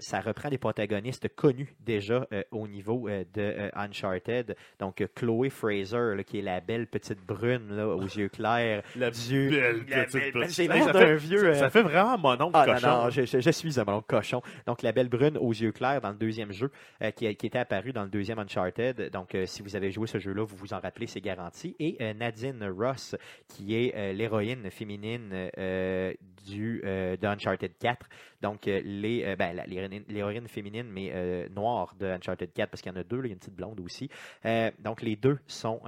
[0.00, 4.56] Ça reprend des protagonistes connus déjà au niveau euh, de euh, Uncharted.
[4.78, 8.82] Donc, euh, Chloé Fraser, là, qui est la belle petite brune là, aux yeux clairs.
[8.96, 12.32] La Dieu- belle la petite Hey, d'un fait- vieux, ça- euh, Ça fait vraiment mon
[12.46, 12.86] oncle Ah non, cochon.
[13.04, 14.42] non, je, je- je suis un ballon cochon.
[14.66, 16.70] Donc, la belle brune aux yeux clairs dans le deuxième jeu
[17.02, 19.10] euh, qui, qui était apparu dans le deuxième Uncharted.
[19.12, 21.76] Donc, euh, si vous avez joué ce jeu-là, vous vous en rappelez, c'est garanti.
[21.78, 23.14] Et euh, Nadine Ross,
[23.48, 26.12] qui est euh, l'héroïne féminine euh,
[26.46, 28.06] du, euh, de Uncharted 4.
[28.42, 32.82] Donc, euh, les, euh, ben, la- l'héroïne féminine, mais euh, noire de Uncharted 4, parce
[32.82, 34.10] qu'il y en a deux, il y a une petite blonde aussi.
[34.80, 35.80] Donc, les deux sont,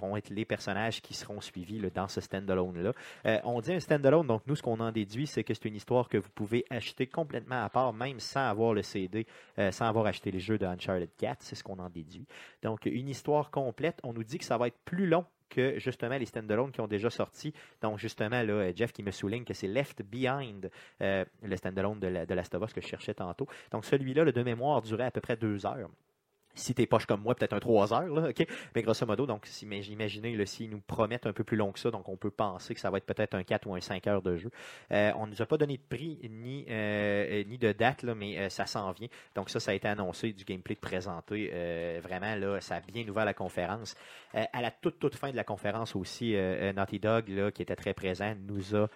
[0.00, 2.92] vont être les personnages qui seront suivis dans ce standalone-là.
[3.44, 6.08] On dit un standalone, donc nous, ce qu'on en déduit, c'est que c'est une histoire
[6.08, 9.26] que vous pouvez acheter complètement à part, même sans avoir le CD,
[9.70, 11.42] sans avoir acheté les jeux de Uncharted 4.
[11.42, 12.26] C'est ce qu'on en déduit.
[12.62, 14.00] Donc, une histoire complète.
[14.02, 16.86] On nous dit que ça va être plus long que justement les standalones qui ont
[16.86, 17.52] déjà sorti.
[17.82, 20.70] Donc, justement, là, euh, Jeff qui me souligne que c'est Left Behind,
[21.02, 23.46] euh, le standalone de, de Last of Us que je cherchais tantôt.
[23.70, 25.90] Donc, celui-là, le de mémoire, durait à peu près deux heures.
[26.54, 28.46] Si t'es poche comme moi, peut-être un 3 heures, OK?
[28.74, 31.90] Mais grosso modo, donc, si, imaginez, s'ils nous promettent un peu plus long que ça,
[31.90, 34.22] donc on peut penser que ça va être peut-être un 4 ou un 5 heures
[34.22, 34.50] de jeu.
[34.92, 38.48] Euh, on ne nous a pas donné de prix ni, euh, de date, mais euh,
[38.48, 39.08] ça s'en vient.
[39.34, 41.50] Donc ça, ça a été annoncé, du gameplay de présenté.
[42.02, 43.94] Vraiment, là, ça a bien ouvert la conférence.
[44.32, 46.34] À la toute, toute fin de la conférence aussi,
[46.74, 48.88] Naughty Dog, là, qui était très présent, nous a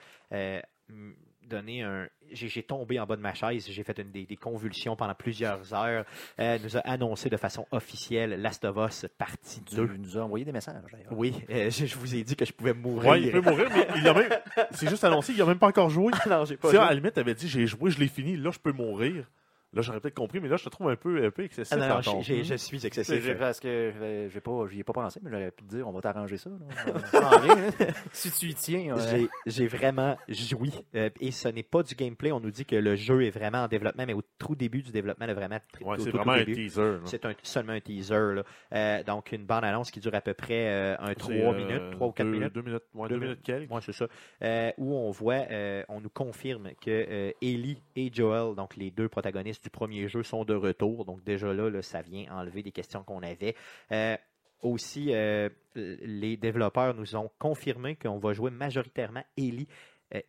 [1.48, 2.06] donné un...
[2.32, 5.72] J'ai tombé en bas de ma chaise, j'ai fait une, des, des convulsions pendant plusieurs
[5.74, 6.04] heures.
[6.40, 9.90] Euh, nous a annoncé de façon officielle Last of Us partie 2.
[9.94, 10.74] Il nous a envoyé des messages.
[10.90, 11.12] d'ailleurs.
[11.12, 13.10] Oui, euh, je, je vous ai dit que je pouvais mourir.
[13.10, 14.30] Ouais, il peut mourir, mais il a même.
[14.72, 16.12] C'est juste annoncé, il a même pas encore joué.
[16.28, 16.88] non, j'ai pas Si à joué.
[16.88, 19.26] la limite, t'avais dit j'ai joué, je l'ai fini, là je peux mourir.
[19.74, 21.72] Là j'aurais peut-être compris, mais là je te trouve un peu, un peu excessif.
[21.72, 23.38] Ah, non, non, ton- je suis excessif.
[23.38, 25.92] parce que euh, j'ai pas, j'y ai pas pensé, mais j'aurais pu te dire, on
[25.92, 26.50] va t'arranger ça.
[26.50, 26.56] là.
[27.14, 27.86] Hein.
[28.12, 28.96] si tu y tiens.
[28.96, 29.02] ouais.
[29.10, 30.72] J'ai- J'ai vraiment joui.
[30.94, 32.32] Euh, et ce n'est pas du gameplay.
[32.32, 34.92] On nous dit que le jeu est vraiment en développement, mais au tout début du
[34.92, 35.58] développement, là, vraiment.
[35.80, 36.98] Ouais, c'est vraiment un teaser.
[37.04, 38.34] C'est un- seulement un teaser.
[38.34, 38.42] là.
[38.72, 41.90] Euh, donc, une bande-annonce qui dure à peu près euh, un C'est, 3 euh, minutes,
[41.92, 42.52] 3 ou 4 deux- minutes.
[42.54, 43.70] Deux minutes, ouais, Deux deux minutes quelques.
[43.70, 44.06] Ouais, c'est ça.
[44.42, 48.90] Euh, où on voit, euh, on nous confirme que euh, Ellie et Joel, donc les
[48.90, 51.04] deux protagonistes du premier jeu, sont de retour.
[51.04, 53.56] Donc déjà là, ça vient enlever des questions qu'on avait.
[53.90, 54.16] Euh,
[54.62, 59.68] aussi, euh, les développeurs nous ont confirmé qu'on va jouer majoritairement Ellie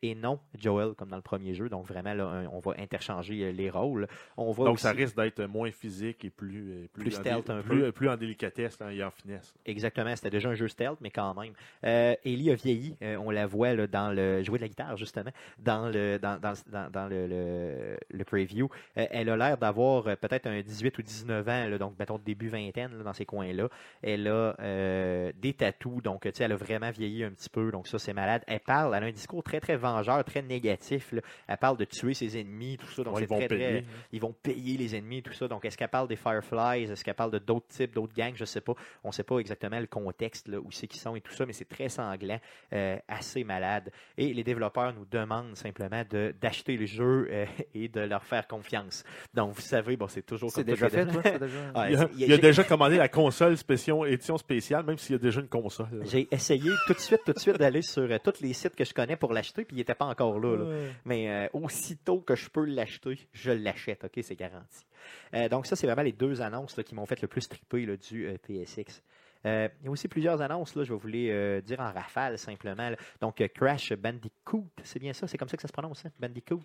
[0.01, 1.69] et non Joel comme dans le premier jeu.
[1.69, 4.07] Donc vraiment, là, on va interchanger euh, les rôles.
[4.38, 7.82] On Donc aussi- ça risque d'être moins physique et plus, euh, Plus stealth un plus,
[7.82, 7.91] peu.
[7.91, 9.53] plus en délicatesse hein, et en finesse.
[9.65, 11.53] Exactement, c'était déjà un jeu stealth, mais quand même.
[11.84, 14.97] Euh, Ellie a vieilli, euh, on la voit là, dans le jouer de la guitare
[14.97, 18.69] justement, dans le dans, dans, dans, dans le, le, le preview.
[18.97, 22.17] Euh, elle a l'air d'avoir euh, peut-être un 18 ou 19 ans, là, donc mettons
[22.17, 23.69] début vingtaine dans ces coins-là.
[24.01, 27.71] Elle a euh, des tatous, donc tu sais, elle a vraiment vieilli un petit peu,
[27.71, 28.43] donc ça c'est malade.
[28.47, 31.11] Elle parle, elle a un discours très très vengeur, très négatif.
[31.11, 31.22] là.
[31.47, 33.03] Elle parle de tuer ses ennemis, tout ça.
[33.03, 33.84] Donc Ouais, c'est ils vont très, très- payer.
[34.11, 35.47] ils vont payer les ennemis, tout ça.
[35.47, 36.84] Donc, est-ce qu'elle parle des Fireflies?
[36.91, 38.34] Est-ce qu'elle parle de d'autres types, d'autres gangs?
[38.36, 38.74] Je sais pas.
[39.03, 41.53] On sait pas exactement le contexte, là, où c'est qu'ils sont et tout ça, mais
[41.53, 42.39] c'est très sanglant,
[42.74, 43.91] euh, assez malade.
[44.18, 48.47] Et les développeurs nous demandent simplement de- d'acheter le jeu euh, et de leur faire
[48.47, 49.03] confiance.
[49.34, 51.22] Donc, vous savez, bon, c'est toujours C'est comme déjà fait, toi?
[51.24, 54.97] c'est déjà- Ouais, Il a, il a déjà commandé la console spécial, édition spéciale, même
[54.97, 56.01] s'il y a déjà une console.
[56.03, 58.84] J'ai essayé tout de suite, tout de suite d'aller sur euh, tous les sites que
[58.86, 60.57] je connais pour l'acheter, puis il n'était pas encore là.
[60.57, 60.65] là.
[61.05, 64.85] Mais euh, aussitôt que je peux l'acheter, je l'achète, ok, c'est garanti.
[65.33, 67.85] Euh, donc ça, c'est vraiment les deux annonces là, qui m'ont fait le plus triper
[67.85, 69.01] là, du euh, PSX.
[69.45, 72.37] Euh, il y a aussi plusieurs annonces, là, je vais vous les dire en rafale
[72.37, 72.89] simplement.
[72.89, 72.97] là.
[73.21, 76.11] Donc Crash Bandicoot, c'est bien ça, c'est comme ça que ça se prononce, hein?
[76.19, 76.63] Bandicoot?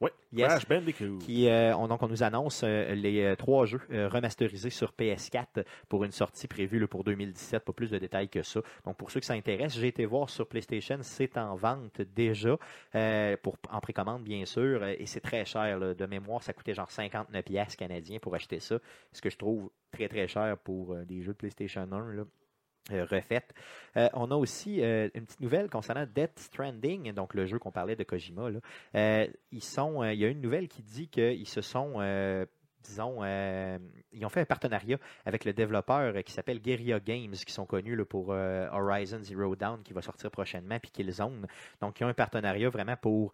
[0.00, 0.48] Oui, Yes.
[0.48, 1.18] Crash Bandicoot.
[1.18, 4.92] Qui, euh, on, donc on nous annonce euh, les euh, trois jeux euh, remasterisés sur
[4.92, 7.64] PS4 pour une sortie prévue là, pour 2017.
[7.64, 8.60] Pas plus de détails que ça.
[8.84, 12.58] Donc pour ceux qui s'intéressent, j'ai été voir sur PlayStation, c'est en vente déjà
[13.42, 15.94] pour en précommande bien sûr et c'est très cher là.
[15.94, 16.42] de mémoire.
[16.42, 18.78] Ça coûtait genre 59 pièces canadiens pour acheter ça,
[19.12, 22.24] ce que je trouve très très cher pour des jeux de PlayStation 1 là
[22.90, 23.54] refaite.
[23.96, 27.72] Euh, on a aussi euh, une petite nouvelle concernant Death Stranding, donc le jeu qu'on
[27.72, 28.42] parlait de Kojima.
[28.42, 28.60] Euh,
[28.94, 32.46] euh, il y a une nouvelle qui dit qu'ils se sont, euh,
[32.86, 33.78] disons, euh,
[34.12, 37.66] ils ont fait un partenariat avec le développeur euh, qui s'appelle Guerrilla Games, qui sont
[37.66, 41.46] connus pour euh, Horizon Zero Dawn, qui va sortir prochainement, puis Killzone.
[41.80, 43.32] Donc, ils ont un partenariat vraiment pour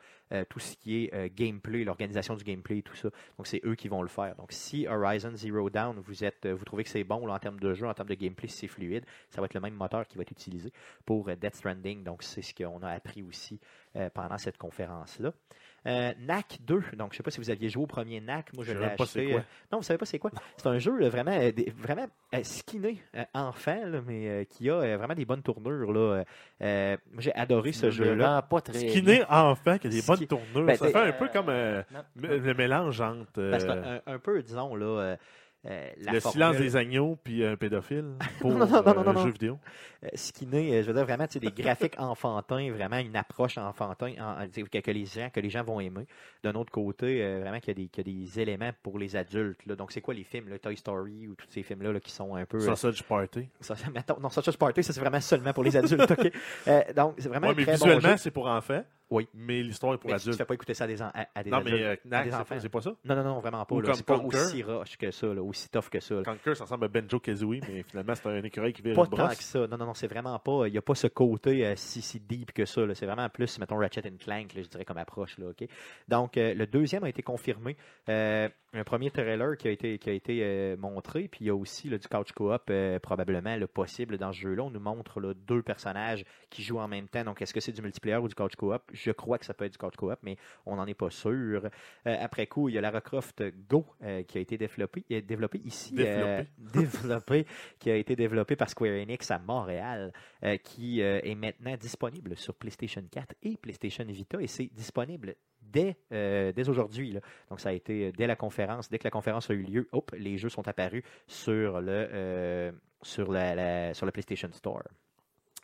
[0.48, 3.10] tout ce qui est gameplay, l'organisation du gameplay et tout ça.
[3.36, 4.34] Donc, c'est eux qui vont le faire.
[4.36, 7.74] Donc, si Horizon Zero Dawn, vous êtes, vous trouvez que c'est bon en termes de
[7.74, 10.16] jeu, en termes de gameplay, si c'est fluide, ça va être le même moteur qui
[10.16, 10.72] va être utilisé
[11.04, 12.02] pour Death Stranding.
[12.02, 13.60] Donc, c'est ce qu'on a appris aussi
[14.14, 15.32] pendant cette conférence-là.
[15.84, 18.52] Euh, NAC 2, donc je ne sais pas si vous aviez joué au premier NAC,
[18.54, 19.30] moi je Je l'ai acheté.
[19.30, 19.40] quoi.
[19.40, 20.30] euh, non, vous savez pas c'est quoi?
[20.56, 24.44] C'est un jeu là, vraiment, euh, des- vraiment euh, skinné, euh, enfant, là, mais euh,
[24.44, 25.92] qui a euh, vraiment des bonnes tournures.
[25.92, 26.22] Là.
[26.62, 28.42] Euh, moi j'ai adoré ce jeu-là.
[28.42, 28.78] pas très.
[28.88, 30.66] Skinné enfant qui a des bonnes tournures.
[30.66, 31.82] Ben, ça fait un peu comme euh,
[32.16, 35.16] le mélange entre euh, Ben, c'est un, un- un peu, disons, là,
[35.64, 39.08] euh, la le formule, silence des agneaux puis un pédophile pour Non, non, non, euh,
[39.10, 39.58] un jeu vidéo.
[40.04, 44.12] euh, euh, je veux dire vraiment, tu sais, des graphiques enfantins, vraiment une approche enfantin
[44.20, 46.06] en- que, que les gens, que les gens vont aimer.
[46.42, 49.14] D'un autre côté, vraiment qu'il y, a des- qu'il y a des éléments pour les
[49.14, 49.64] adultes.
[49.66, 49.76] là.
[49.76, 52.34] Donc, c'est quoi les films, là, Toy Story ou tous ces films-là là, qui sont
[52.34, 52.58] un peu...
[52.58, 53.48] Sausage Party.
[53.60, 56.32] Ça, ça- mettons- non, Sausage Party, ça c'est vraiment seulement pour les adultes, ok?
[56.96, 58.82] Donc, c'est vraiment Ouais, mais très visuellement, c'est pour enfants.
[59.12, 59.28] Oui.
[59.34, 60.38] Mais l'histoire est pour Mais tu ne adultes.
[60.38, 61.74] fais pas écouter ça à des, en- à, à des Non, adultes.
[61.76, 62.44] mais euh, Knack, des c'est enfants.
[62.54, 62.94] pas- c'est pas ça?
[63.04, 63.76] Non, non, non, vraiment pas.
[63.94, 66.14] C'est pas aussi rush que ça, là, aussi tough que ça.
[66.14, 66.22] là.
[66.24, 69.10] Conker, ça ressemble à Benjo Kazooie, mais finalement, c'est un écureuil qui vire Pas une
[69.10, 69.36] tant brosse.
[69.36, 69.66] que ça.
[69.66, 70.66] Non, non, non, c'est vraiment pas.
[70.66, 72.82] Il n'y a pas ce côté euh, si, si deep que ça.
[72.94, 75.36] C'est vraiment plus, mettons, Ratchet and Clank, là, je dirais, comme approche.
[75.38, 75.68] Là, ok?
[76.08, 77.76] Donc, euh, le deuxième a été confirmé.
[78.74, 81.28] Un premier trailer qui a été, qui a été euh, montré.
[81.28, 84.40] Puis il y a aussi là, du couch co-op, euh, probablement le possible dans ce
[84.40, 84.62] jeu-là.
[84.62, 87.22] On nous montre là, deux personnages qui jouent en même temps.
[87.22, 88.82] Donc, est-ce que c'est du multiplayer ou du couch co-op?
[88.94, 91.66] Je crois que ça peut être du couch co-op, mais on n'en est pas sûr.
[91.66, 93.84] Euh, après coup, il y a Lara Croft Go
[94.26, 95.94] qui a été développé, développé ici.
[96.58, 97.46] développé,
[97.78, 100.12] qui a été développé par Square Enix à Montréal,
[100.64, 105.34] qui est maintenant disponible sur PlayStation 4 et PlayStation Vita, et c'est disponible
[105.72, 107.18] dès, euh, dès aujourd'hui.
[107.50, 109.88] Donc, ça a été euh, dès la conférence, dès que la conférence a eu lieu,
[109.92, 114.82] hop, les jeux sont apparus sur le, euh, sur la, la- sur le PlayStation Store.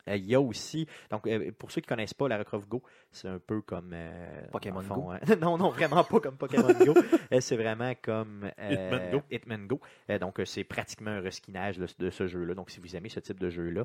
[0.09, 2.69] Euh, Il y a aussi, donc euh, pour ceux qui ne connaissent pas Lara Croft
[2.69, 2.83] Go,
[3.13, 5.11] c'est un peu comme euh, Pokémon Go.
[5.11, 5.21] hein.
[5.41, 6.95] non, non, vraiment pas comme Pokémon Go.
[7.41, 9.23] C'est vraiment comme euh, Hitman Go.
[9.31, 9.81] Hitman Go.
[10.21, 12.55] Donc c'est pratiquement un reskinage de ce jeu-là.
[12.55, 13.85] Donc si vous aimez ce type de jeu-là,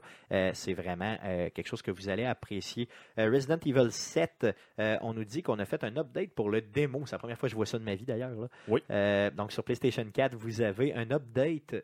[0.53, 1.17] c'est vraiment
[1.53, 2.87] quelque chose que vous allez apprécier.
[3.17, 4.47] Resident Evil 7,
[4.79, 7.03] euh, on nous dit qu'on a fait un update pour le démo.
[7.05, 8.31] C'est la première fois que je vois ça de ma vie d'ailleurs.
[8.31, 8.47] là.
[8.67, 8.81] Oui.
[9.35, 11.75] Donc sur PlayStation 4, vous avez un update,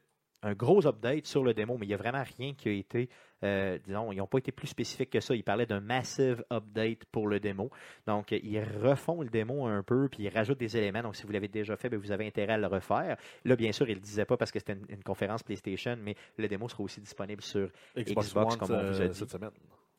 [0.44, 3.10] un gros update sur le démo, mais il n'y a vraiment rien qui a été,
[3.44, 5.36] euh, disons, ils n'ont pas été plus spécifiques que ça.
[5.36, 7.70] Ils parlaient d'un massive update pour le démo.
[8.08, 11.02] Donc, euh, ils refont le démo un peu, puis ils rajoutent des éléments.
[11.02, 13.18] Donc, si vous l'avez déjà fait, ben, vous avez intérêt à le refaire.
[13.46, 15.98] Là, bien sûr, ils ne le disaient pas parce que c'était une, une conférence PlayStation,
[16.02, 19.08] mais le démo sera aussi disponible sur Xbox, Xbox, One, comme on vous a euh,
[19.08, 19.18] dit.
[19.18, 19.52] cette semaine.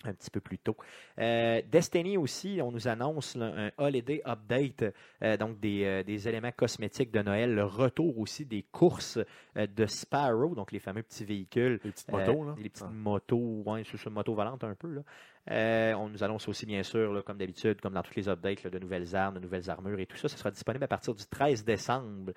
[0.05, 0.77] Un petit peu plus tôt.
[1.19, 4.85] Euh, Destiny aussi, on nous annonce là, un Holiday Update,
[5.23, 9.19] euh, donc des, euh, des éléments cosmétiques de Noël, le retour aussi des courses
[9.57, 11.81] de Sparrow, donc les fameux petits véhicules.
[11.85, 12.55] Les petites motos, là.
[12.59, 12.93] les petites Ah.
[12.93, 14.89] motos, ouais, c'est ça, moto volante un peu.
[14.89, 15.97] Là.
[15.99, 18.79] On nous annonce aussi, bien sûr, là, comme d'habitude, comme dans toutes les updates, de
[18.79, 20.29] nouvelles armes, de nouvelles armures et tout ça.
[20.29, 22.33] Ce sera disponible à partir du 13 décembre.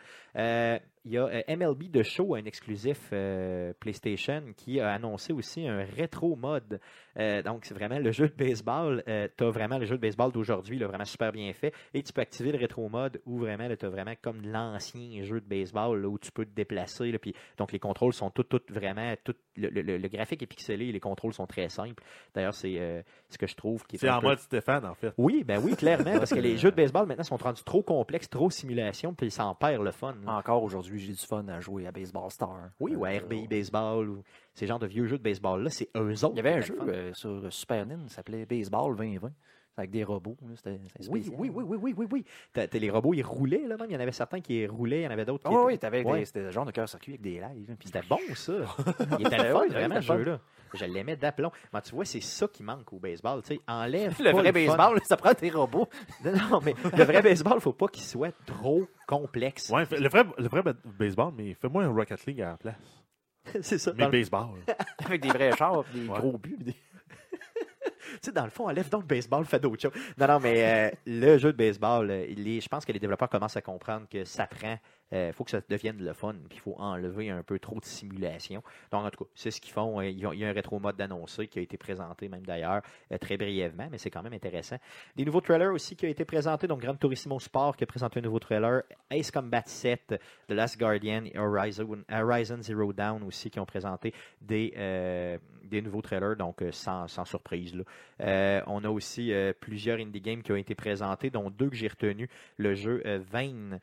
[1.05, 5.33] Euh, il y a euh, MLB de Show, un exclusif euh, PlayStation, qui a annoncé
[5.33, 6.79] aussi un rétro mode.
[7.17, 9.03] Euh, donc, c'est vraiment le jeu de baseball.
[9.05, 11.73] tu as vraiment le jeu de baseball d'aujourd'hui, vraiment super bien fait.
[11.93, 15.39] Et tu peux activer le rétro mode où vraiment, tu as vraiment comme l'ancien jeu
[15.41, 17.11] de baseball là, où tu peux te déplacer.
[17.11, 19.13] là, puis, donc, les contrôles sont tout, tout vraiment.
[19.23, 22.03] Tout, le, le- le graphique est pixelé et les contrôles sont très simples.
[22.33, 24.85] D'ailleurs, c'est euh, euh, ce que je trouve qui est C'est en peu- mode Stéphane,
[24.85, 25.13] en fait.
[25.17, 28.29] Oui, ben oui, clairement, parce que les jeux de baseball maintenant sont rendus trop complexes,
[28.29, 30.15] trop simulation, puis ça en perd le fun.
[30.25, 30.33] là.
[30.37, 32.69] Encore aujourd'hui, j'ai du fun à jouer à Baseball Star.
[32.79, 35.89] Oui, ou à Euh, RBI Baseball, ou ces genres de vieux jeux de baseball-là, c'est
[35.95, 36.33] eux autres.
[36.33, 39.31] Il y avait un jeu euh, sur Super NIN qui s'appelait Baseball 2020.
[39.75, 40.37] Avec des robots.
[40.43, 42.25] là, C'était c'était Oui, oui, oui, oui, oui, oui, oui.
[42.53, 43.87] T'as- t'as les robots, ils roulaient, là, même.
[43.89, 45.51] Il y en avait certains qui roulaient, il y en avait d'autres qui.
[45.51, 46.19] étaient- oui, t'avais Ouais.
[46.19, 47.75] des- c'était le genre de cœur-circuit avec des lives.
[47.79, 48.53] puis- C'était bon, ça.
[49.19, 50.39] Il était le fun, vraiment, ce jeu-là.
[50.73, 51.51] Je l'aimais d'aplomb.
[51.73, 53.41] Mais tu vois, c'est ça qui manque au baseball.
[53.43, 54.15] Tu sais, enlève.
[54.19, 55.87] Le pas vrai baseball, ça prend des robots.
[56.25, 59.69] Non, non, mais le vrai baseball, faut pas qu'il soit trop complexe.
[59.69, 62.57] Ouais, fait- le vrai, le vrai ba- baseball, mais fais-moi un Rocket League à la
[62.57, 63.03] place.
[63.61, 63.91] c'est ça.
[63.95, 64.59] Mais baseball.
[65.05, 66.17] avec des vrais chars, des Ouais.
[66.19, 66.57] gros buts.
[66.59, 66.73] des-
[67.33, 69.91] tu sais, dans le fond, enlève donc le baseball, fais d'autres choses.
[70.17, 73.57] Non, non, mais euh, le jeu de baseball, euh, je pense que les développeurs commencent
[73.57, 74.77] à comprendre que ça prend.
[75.13, 77.85] Il faut que ça devienne le fun, puis il faut enlever un peu trop de
[77.85, 78.63] simulation.
[78.91, 79.99] Donc, en tout cas, c'est ce qu'ils font.
[79.99, 82.81] Euh, Il y a un rétro mode d'annoncer qui a été présenté, même d'ailleurs,
[83.11, 84.77] euh, très brièvement, mais c'est quand même intéressant.
[85.15, 86.67] Des nouveaux trailers aussi qui ont été présentés.
[86.67, 88.83] Donc, Gran Turismo Sport qui a présenté un nouveau trailer.
[89.09, 90.15] Ace Combat 7,
[90.47, 96.35] The Last Guardian Horizon, Zero Dawn aussi qui ont présenté des, euh, des nouveaux trailers,
[96.35, 97.75] donc euh, sans, surprise.
[98.21, 101.75] Euh, on a aussi euh, plusieurs indie games qui ont été présentés, dont deux que
[101.75, 102.29] j'ai retenus.
[102.57, 103.79] Le jeu Vane,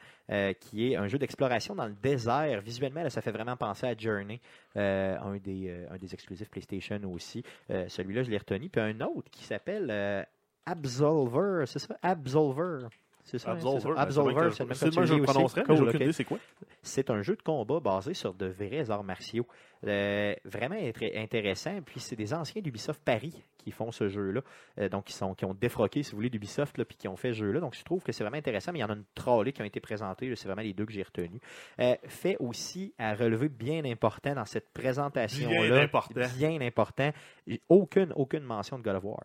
[0.61, 2.61] qui est un jeu d'exploration dans le désert.
[2.61, 4.41] Visuellement, ça fait vraiment penser à Journey,
[4.77, 7.43] un, des, un des exclusifs PlayStation aussi.
[7.69, 8.69] Celui-là, je l'ai retenu.
[8.69, 10.27] Puis un autre qui s'appelle
[10.67, 11.97] Absolver, c'est ça?
[12.03, 12.89] Absolver.
[13.25, 13.53] C'est ça.
[13.53, 13.95] Absolver.
[13.97, 16.39] Absolver, c'est le même que je le prononcerais, mais aucune idée c'est quoi.
[16.83, 19.47] C'est un jeu de combat basé sur de vrais arts martiaux.
[19.87, 21.81] Euh, vraiment très intéressant.
[21.85, 24.43] Puis c'est des anciens d'Ubisoft Paris qui font ce jeu-là.
[24.79, 27.17] Euh, donc, qui, sont, qui ont défroqué, si vous voulez, d'Ubisoft, là, puis qui ont
[27.17, 27.61] fait ce jeu-là.
[27.61, 28.73] Donc, je trouve que c'est vraiment intéressant.
[28.73, 30.35] Mais il y en a une trollée qui ont été présentées.
[30.37, 31.41] C'est vraiment les deux que j'ai retenus.
[31.81, 35.69] Euh, fait aussi à relever bien important dans cette présentation-là.
[35.69, 36.21] Bien important.
[36.37, 37.11] Bien important.
[37.69, 39.21] Aucune, aucune mention de God of War.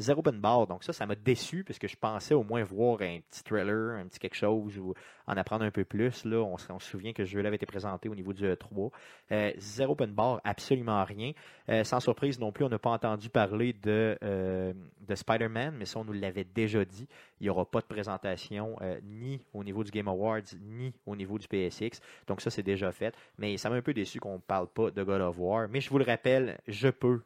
[0.00, 0.66] Zéro open bar.
[0.66, 3.98] Donc ça, ça m'a déçu parce que je pensais au moins voir un petit trailer,
[4.00, 4.94] un petit quelque chose ou
[5.26, 6.24] en apprendre un peu plus.
[6.24, 8.90] Là, on, se- souvient que ce jeu-là avait été présenté au niveau du E3.
[9.30, 11.32] Euh, zéro open bar, absolument rien.
[11.68, 14.72] Euh, sans surprise non plus, on n'a pas entendu parler de, euh,
[15.06, 17.06] de Spider-Man, mais ça, on nous l'avait déjà dit.
[17.40, 21.38] Il n'y aura pas de présentation ni au niveau du Game Awards, ni au niveau
[21.38, 22.00] du PSX.
[22.26, 23.14] Donc ça, c'est déjà fait.
[23.38, 25.68] Mais ça m'a un peu déçu qu'on ne parle pas de God of War.
[25.68, 27.22] Mais je vous le rappelle, je peux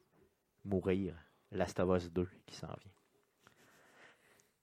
[0.64, 1.14] mourir.
[1.55, 2.93] Last of Us 2 qui s'en vient.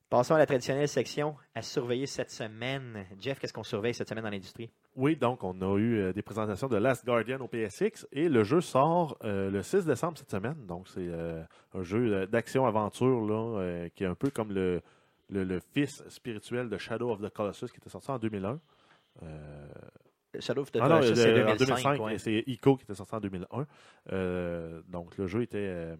[0.09, 3.05] Passons à la traditionnelle section à surveiller cette semaine.
[3.17, 4.69] Jeff, qu'est-ce qu'on surveille cette semaine dans l'industrie?
[4.97, 8.43] Oui, donc on a eu euh, des présentations de Last Guardian au PSX et le
[8.43, 10.65] jeu sort euh, le 6 décembre cette semaine.
[10.67, 11.41] Donc c'est euh,
[11.73, 14.81] un jeu d'action-aventure là, qui est un peu comme le,
[15.31, 18.59] le, le fils spirituel de Shadow of the Colossus qui était sorti en 2001.
[19.23, 19.67] Euh,
[20.39, 21.65] Shadow of the ah non, Colossus, c'est euh, en 2005.
[21.67, 22.15] 2005, ouais.
[22.15, 23.65] et c'est Ico qui était sorti en 2001.
[24.11, 25.95] Euh, donc le jeu était,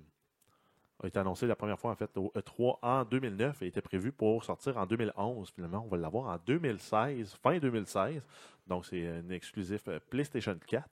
[1.03, 4.11] a été annoncé la première fois en fait au E3 en 2009 et était prévu
[4.11, 5.49] pour sortir en 2011.
[5.51, 8.21] Finalement, on va l'avoir en 2016, fin 2016.
[8.67, 10.87] Donc c'est un exclusif euh, PlayStation 4.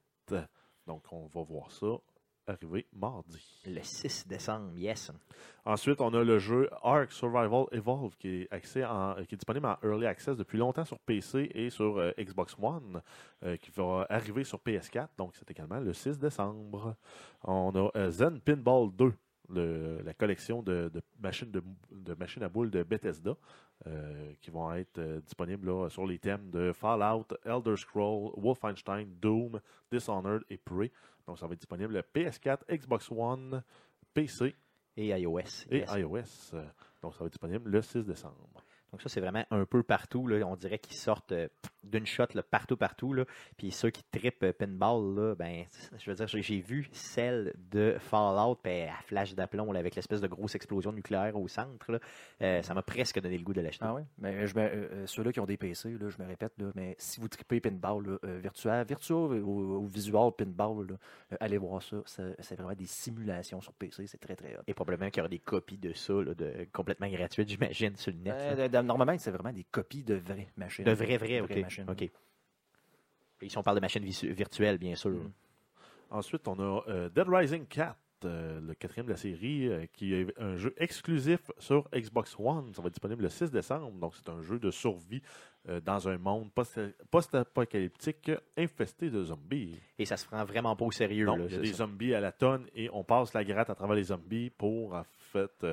[0.87, 1.87] Donc on va voir ça
[2.47, 3.61] arriver mardi.
[3.67, 5.11] Le 6 décembre, yes.
[5.65, 9.67] Ensuite, on a le jeu Ark Survival Evolve qui est, accès en- qui est disponible
[9.67, 13.03] en Early Access depuis longtemps sur PC et sur euh, Xbox One,
[13.43, 15.09] euh, qui va arriver sur PS4.
[15.15, 16.95] Donc, c'est également le 6 décembre.
[17.43, 19.13] On a euh, Zen Pinball 2,
[19.49, 23.35] le- la collection de, de machines, de, de machines à boules de Bethesda,
[23.87, 29.07] euh, qui vont être euh, disponibles là, sur les thèmes de Fallout, Elder Scroll, Wolfenstein,
[29.21, 29.59] Doom,
[29.91, 30.91] Dishonored et Prey.
[31.27, 33.63] Donc, ça va être disponible PS4, Xbox One,
[34.13, 34.55] PC
[34.97, 35.39] Et iOS.
[35.69, 35.89] et yes.
[35.95, 36.55] iOS.
[36.55, 36.65] Euh,
[37.01, 38.63] Donc, ça va être disponible le 6 décembre.
[38.91, 40.27] Donc ça, c'est vraiment un peu partout.
[40.27, 40.45] Là.
[40.47, 41.47] On dirait qu'ils sortent euh,
[41.83, 43.13] d'une shot là, partout, partout.
[43.13, 43.25] Là.
[43.57, 45.65] Puis ceux qui trippent euh, pinball, là, ben,
[45.99, 50.27] je veux dire, j'ai- vu celle de Fallout ben, à flash d'aplomb avec l'espèce de
[50.27, 51.91] grosse explosion nucléaire au centre.
[51.91, 51.99] là.
[52.41, 53.85] Euh, ça m'a presque donné le goût de l'acheter.
[53.87, 54.01] Ah oui?
[54.17, 57.19] Mais me- euh, ceux-là qui ont des PC, là, je me répète, là, mais si
[57.21, 61.97] vous tripez pinball, virtuel, virtual ou, ou visual pinball, là, allez voir ça.
[62.05, 64.05] Ça- C'est vraiment des simulations sur PC.
[64.07, 64.61] C'est très, très hot.
[64.67, 68.11] Et probablement qu'il y aura des copies de ça, là, de, complètement gratuites, j'imagine, sur
[68.11, 68.33] le net.
[68.83, 70.85] Normalement, c'est vraiment des copies de vraies machines.
[70.85, 71.57] de vrais, ok.
[71.61, 71.85] machines.
[71.89, 72.01] ok.
[72.01, 72.11] Et
[73.45, 75.11] Ici, on parle de machines virtuelles, bien sûr.
[75.11, 75.31] Mm.
[76.11, 77.95] Ensuite, on a euh, Dead Rising 4,
[78.25, 82.73] euh, le quatrième de la série, euh, qui est un jeu exclusif sur Xbox One.
[82.73, 83.91] Ça va être disponible le 6 décembre.
[83.91, 85.21] Donc, c'est un jeu de survie
[85.69, 86.79] euh, dans un monde post-
[87.09, 89.79] post-apocalyptique infesté de zombies.
[89.97, 91.27] Et ça se prend vraiment pas au sérieux.
[91.37, 91.73] Il y a des ça.
[91.85, 95.05] zombies à la tonne et on passe la gratte à travers les zombies pour, en
[95.31, 95.65] fait,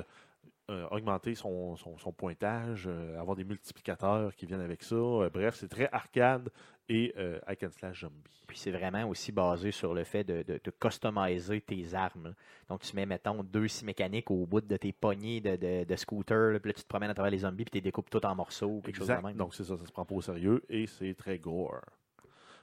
[0.69, 4.95] euh, augmenter son, son- son pointage, euh, avoir des multiplicateurs qui viennent avec ça.
[4.95, 6.49] Euh, bref, c'est très arcade
[6.89, 7.13] et
[7.45, 8.43] Hack and Slash Zombie.
[8.47, 12.33] Puis c'est vraiment aussi basé sur le fait de, de, de customiser tes armes.
[12.69, 15.95] Donc tu mets, mettons, deux scies mécaniques au bout de tes poignées de, de, de
[15.97, 18.09] scooter, là, puis là tu te promènes à travers les zombies, puis tu les découpes
[18.09, 19.25] tout en morceaux, quelque chose de Exact.
[19.27, 19.35] même.
[19.35, 21.81] Donc c'est ça, ça se prend pas au sérieux et c'est très gore.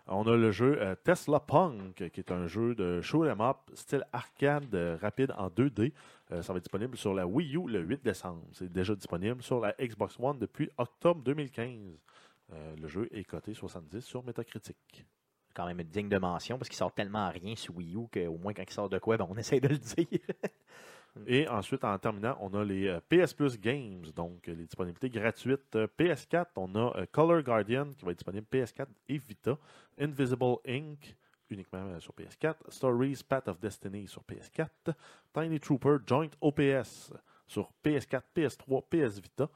[0.07, 3.57] On a le jeu euh, Tesla Punk, qui est un jeu de show 'em up
[3.73, 5.93] style arcade euh, rapide en 2D.
[6.31, 8.43] Euh, ça va être disponible sur la Wii U le 8 décembre.
[8.53, 11.99] C'est déjà disponible sur la Xbox One depuis octobre 2015.
[12.53, 15.07] Euh, le jeu est coté 70 sur Metacritic.
[15.55, 18.53] quand même digne de mention parce qu'il sort tellement rien sur Wii U qu'au moins
[18.53, 20.07] quand il sort de quoi, ben, on essaie de le dire.
[21.27, 25.09] Et ensuite, en terminant, on a les euh, PS Plus Games, donc euh, les disponibilités
[25.09, 25.77] gratuites.
[25.77, 29.57] Euh, PS4, on a euh, Color Guardian qui va être disponible PS4 et Vita.
[29.99, 31.17] Invisible Inc.
[31.51, 32.57] uniquement euh, sur PS4.
[32.69, 34.95] Stories Path of Destiny sur PS4.
[35.33, 37.13] Tiny Trooper Joint OPS
[37.47, 39.49] sur PS4, PS3, PS Vita.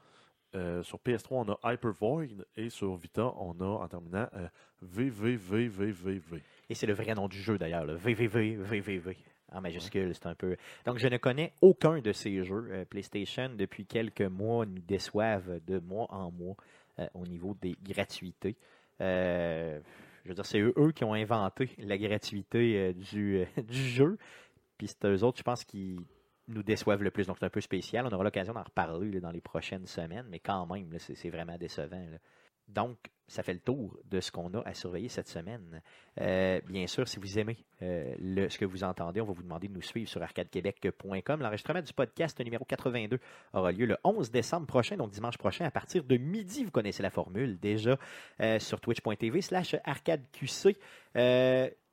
[0.54, 4.48] Euh, sur PS3, on a Hyper Void et sur Vita, on a en terminant euh,
[4.80, 6.42] VVVVVV.
[6.70, 9.16] Et c'est le vrai nom du jeu d'ailleurs, le VVV, VVV.
[9.52, 10.56] En majuscule, c'est un peu.
[10.84, 12.68] Donc, je ne connais aucun de ces jeux.
[12.70, 16.56] Euh, PlayStation, depuis quelques mois, nous déçoivent de mois en mois
[16.98, 18.56] euh, au niveau des gratuités.
[19.00, 19.80] Euh,
[20.24, 24.18] je veux dire, c'est eux, eux qui ont inventé la gratuité du, du jeu.
[24.76, 25.98] Puis c'est eux autres, je pense, qui
[26.48, 27.26] nous déçoivent le plus.
[27.26, 28.06] Donc, c'est un peu spécial.
[28.06, 31.14] On aura l'occasion d'en reparler là, dans les prochaines semaines, mais quand même, là, c'est
[31.14, 31.96] c'est vraiment décevant.
[32.10, 32.18] là.
[32.68, 32.98] Donc,
[33.28, 35.82] ça fait le tour de ce qu'on a à surveiller cette semaine.
[36.20, 39.68] Euh, bien sûr, si vous aimez euh, ce que vous entendez, on va vous demander
[39.68, 41.40] de nous suivre sur arcadequebec.com.
[41.40, 43.18] L'enregistrement du podcast numéro 82
[43.52, 46.64] aura lieu le 11 décembre prochain, donc dimanche prochain, à partir de midi.
[46.64, 47.98] Vous connaissez la formule déjà
[48.40, 50.78] euh, sur twitch.tv slash arcadeqc.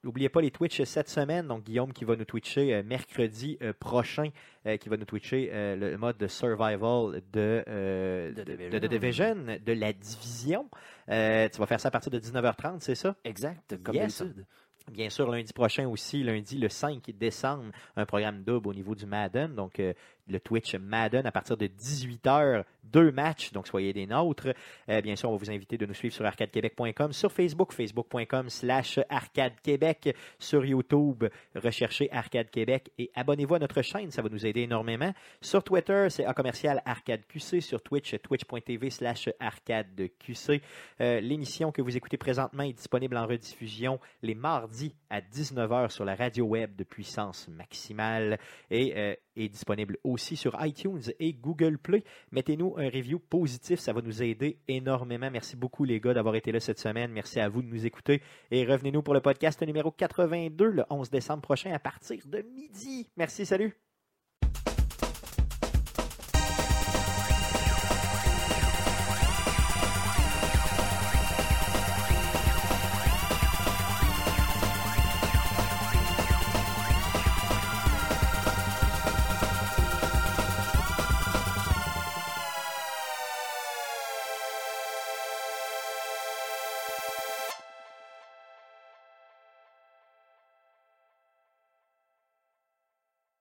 [0.06, 1.48] Euh, N'oubliez pas les Twitch cette semaine.
[1.48, 4.30] Donc, Guillaume qui va nous twitcher euh, mercredi euh, prochain,
[4.68, 8.70] euh, qui va nous twitcher euh, le mode de survival de, euh, De de, Division.
[8.70, 10.70] de- de Division, de la division.
[11.10, 13.16] Euh, tu vas faire ça à partir de 19h30, c'est ça?
[13.24, 14.20] Exact, comme Yes.
[14.22, 14.46] d'habitude.
[14.92, 17.64] Bien sûr, lundi prochain aussi, lundi le 5 décembre,
[17.96, 19.56] un programme double au niveau du Madden.
[19.56, 19.94] Donc, euh,
[20.28, 23.52] le Twitch Madden à partir de 18h, deux matchs.
[23.52, 24.50] Donc, soyez des nôtres.
[24.90, 28.50] Euh, bien sûr, on va vous inviter de nous suivre sur arcadequebec.com, sur Facebook, facebook.com
[28.50, 31.26] slash arcadequebec, sur YouTube,
[31.56, 34.12] recherchez Arcade Québec et abonnez-vous à notre chaîne.
[34.12, 35.14] Ça va nous aider énormément.
[35.42, 37.62] Sur Twitter, c'est A commercial ArcadeQC.
[37.62, 40.62] Sur Twitch, twitch.tv slash arcadeqc.
[41.02, 46.06] Euh, L'émission que vous écoutez présentement est disponible en rediffusion les mardis à 19h sur
[46.06, 48.40] la radio web de puissance maximale
[48.70, 52.04] et euh, est disponible aussi sur iTunes et Google Play.
[52.32, 55.30] Mettez-nous un review positif, ça va nous aider énormément.
[55.32, 57.12] Merci beaucoup les gars d'avoir été là cette semaine.
[57.12, 58.22] Merci à vous de nous écouter
[58.52, 63.08] et revenez-nous pour le podcast numéro 82 le 11 décembre prochain à partir de midi.
[63.18, 63.76] Merci, salut.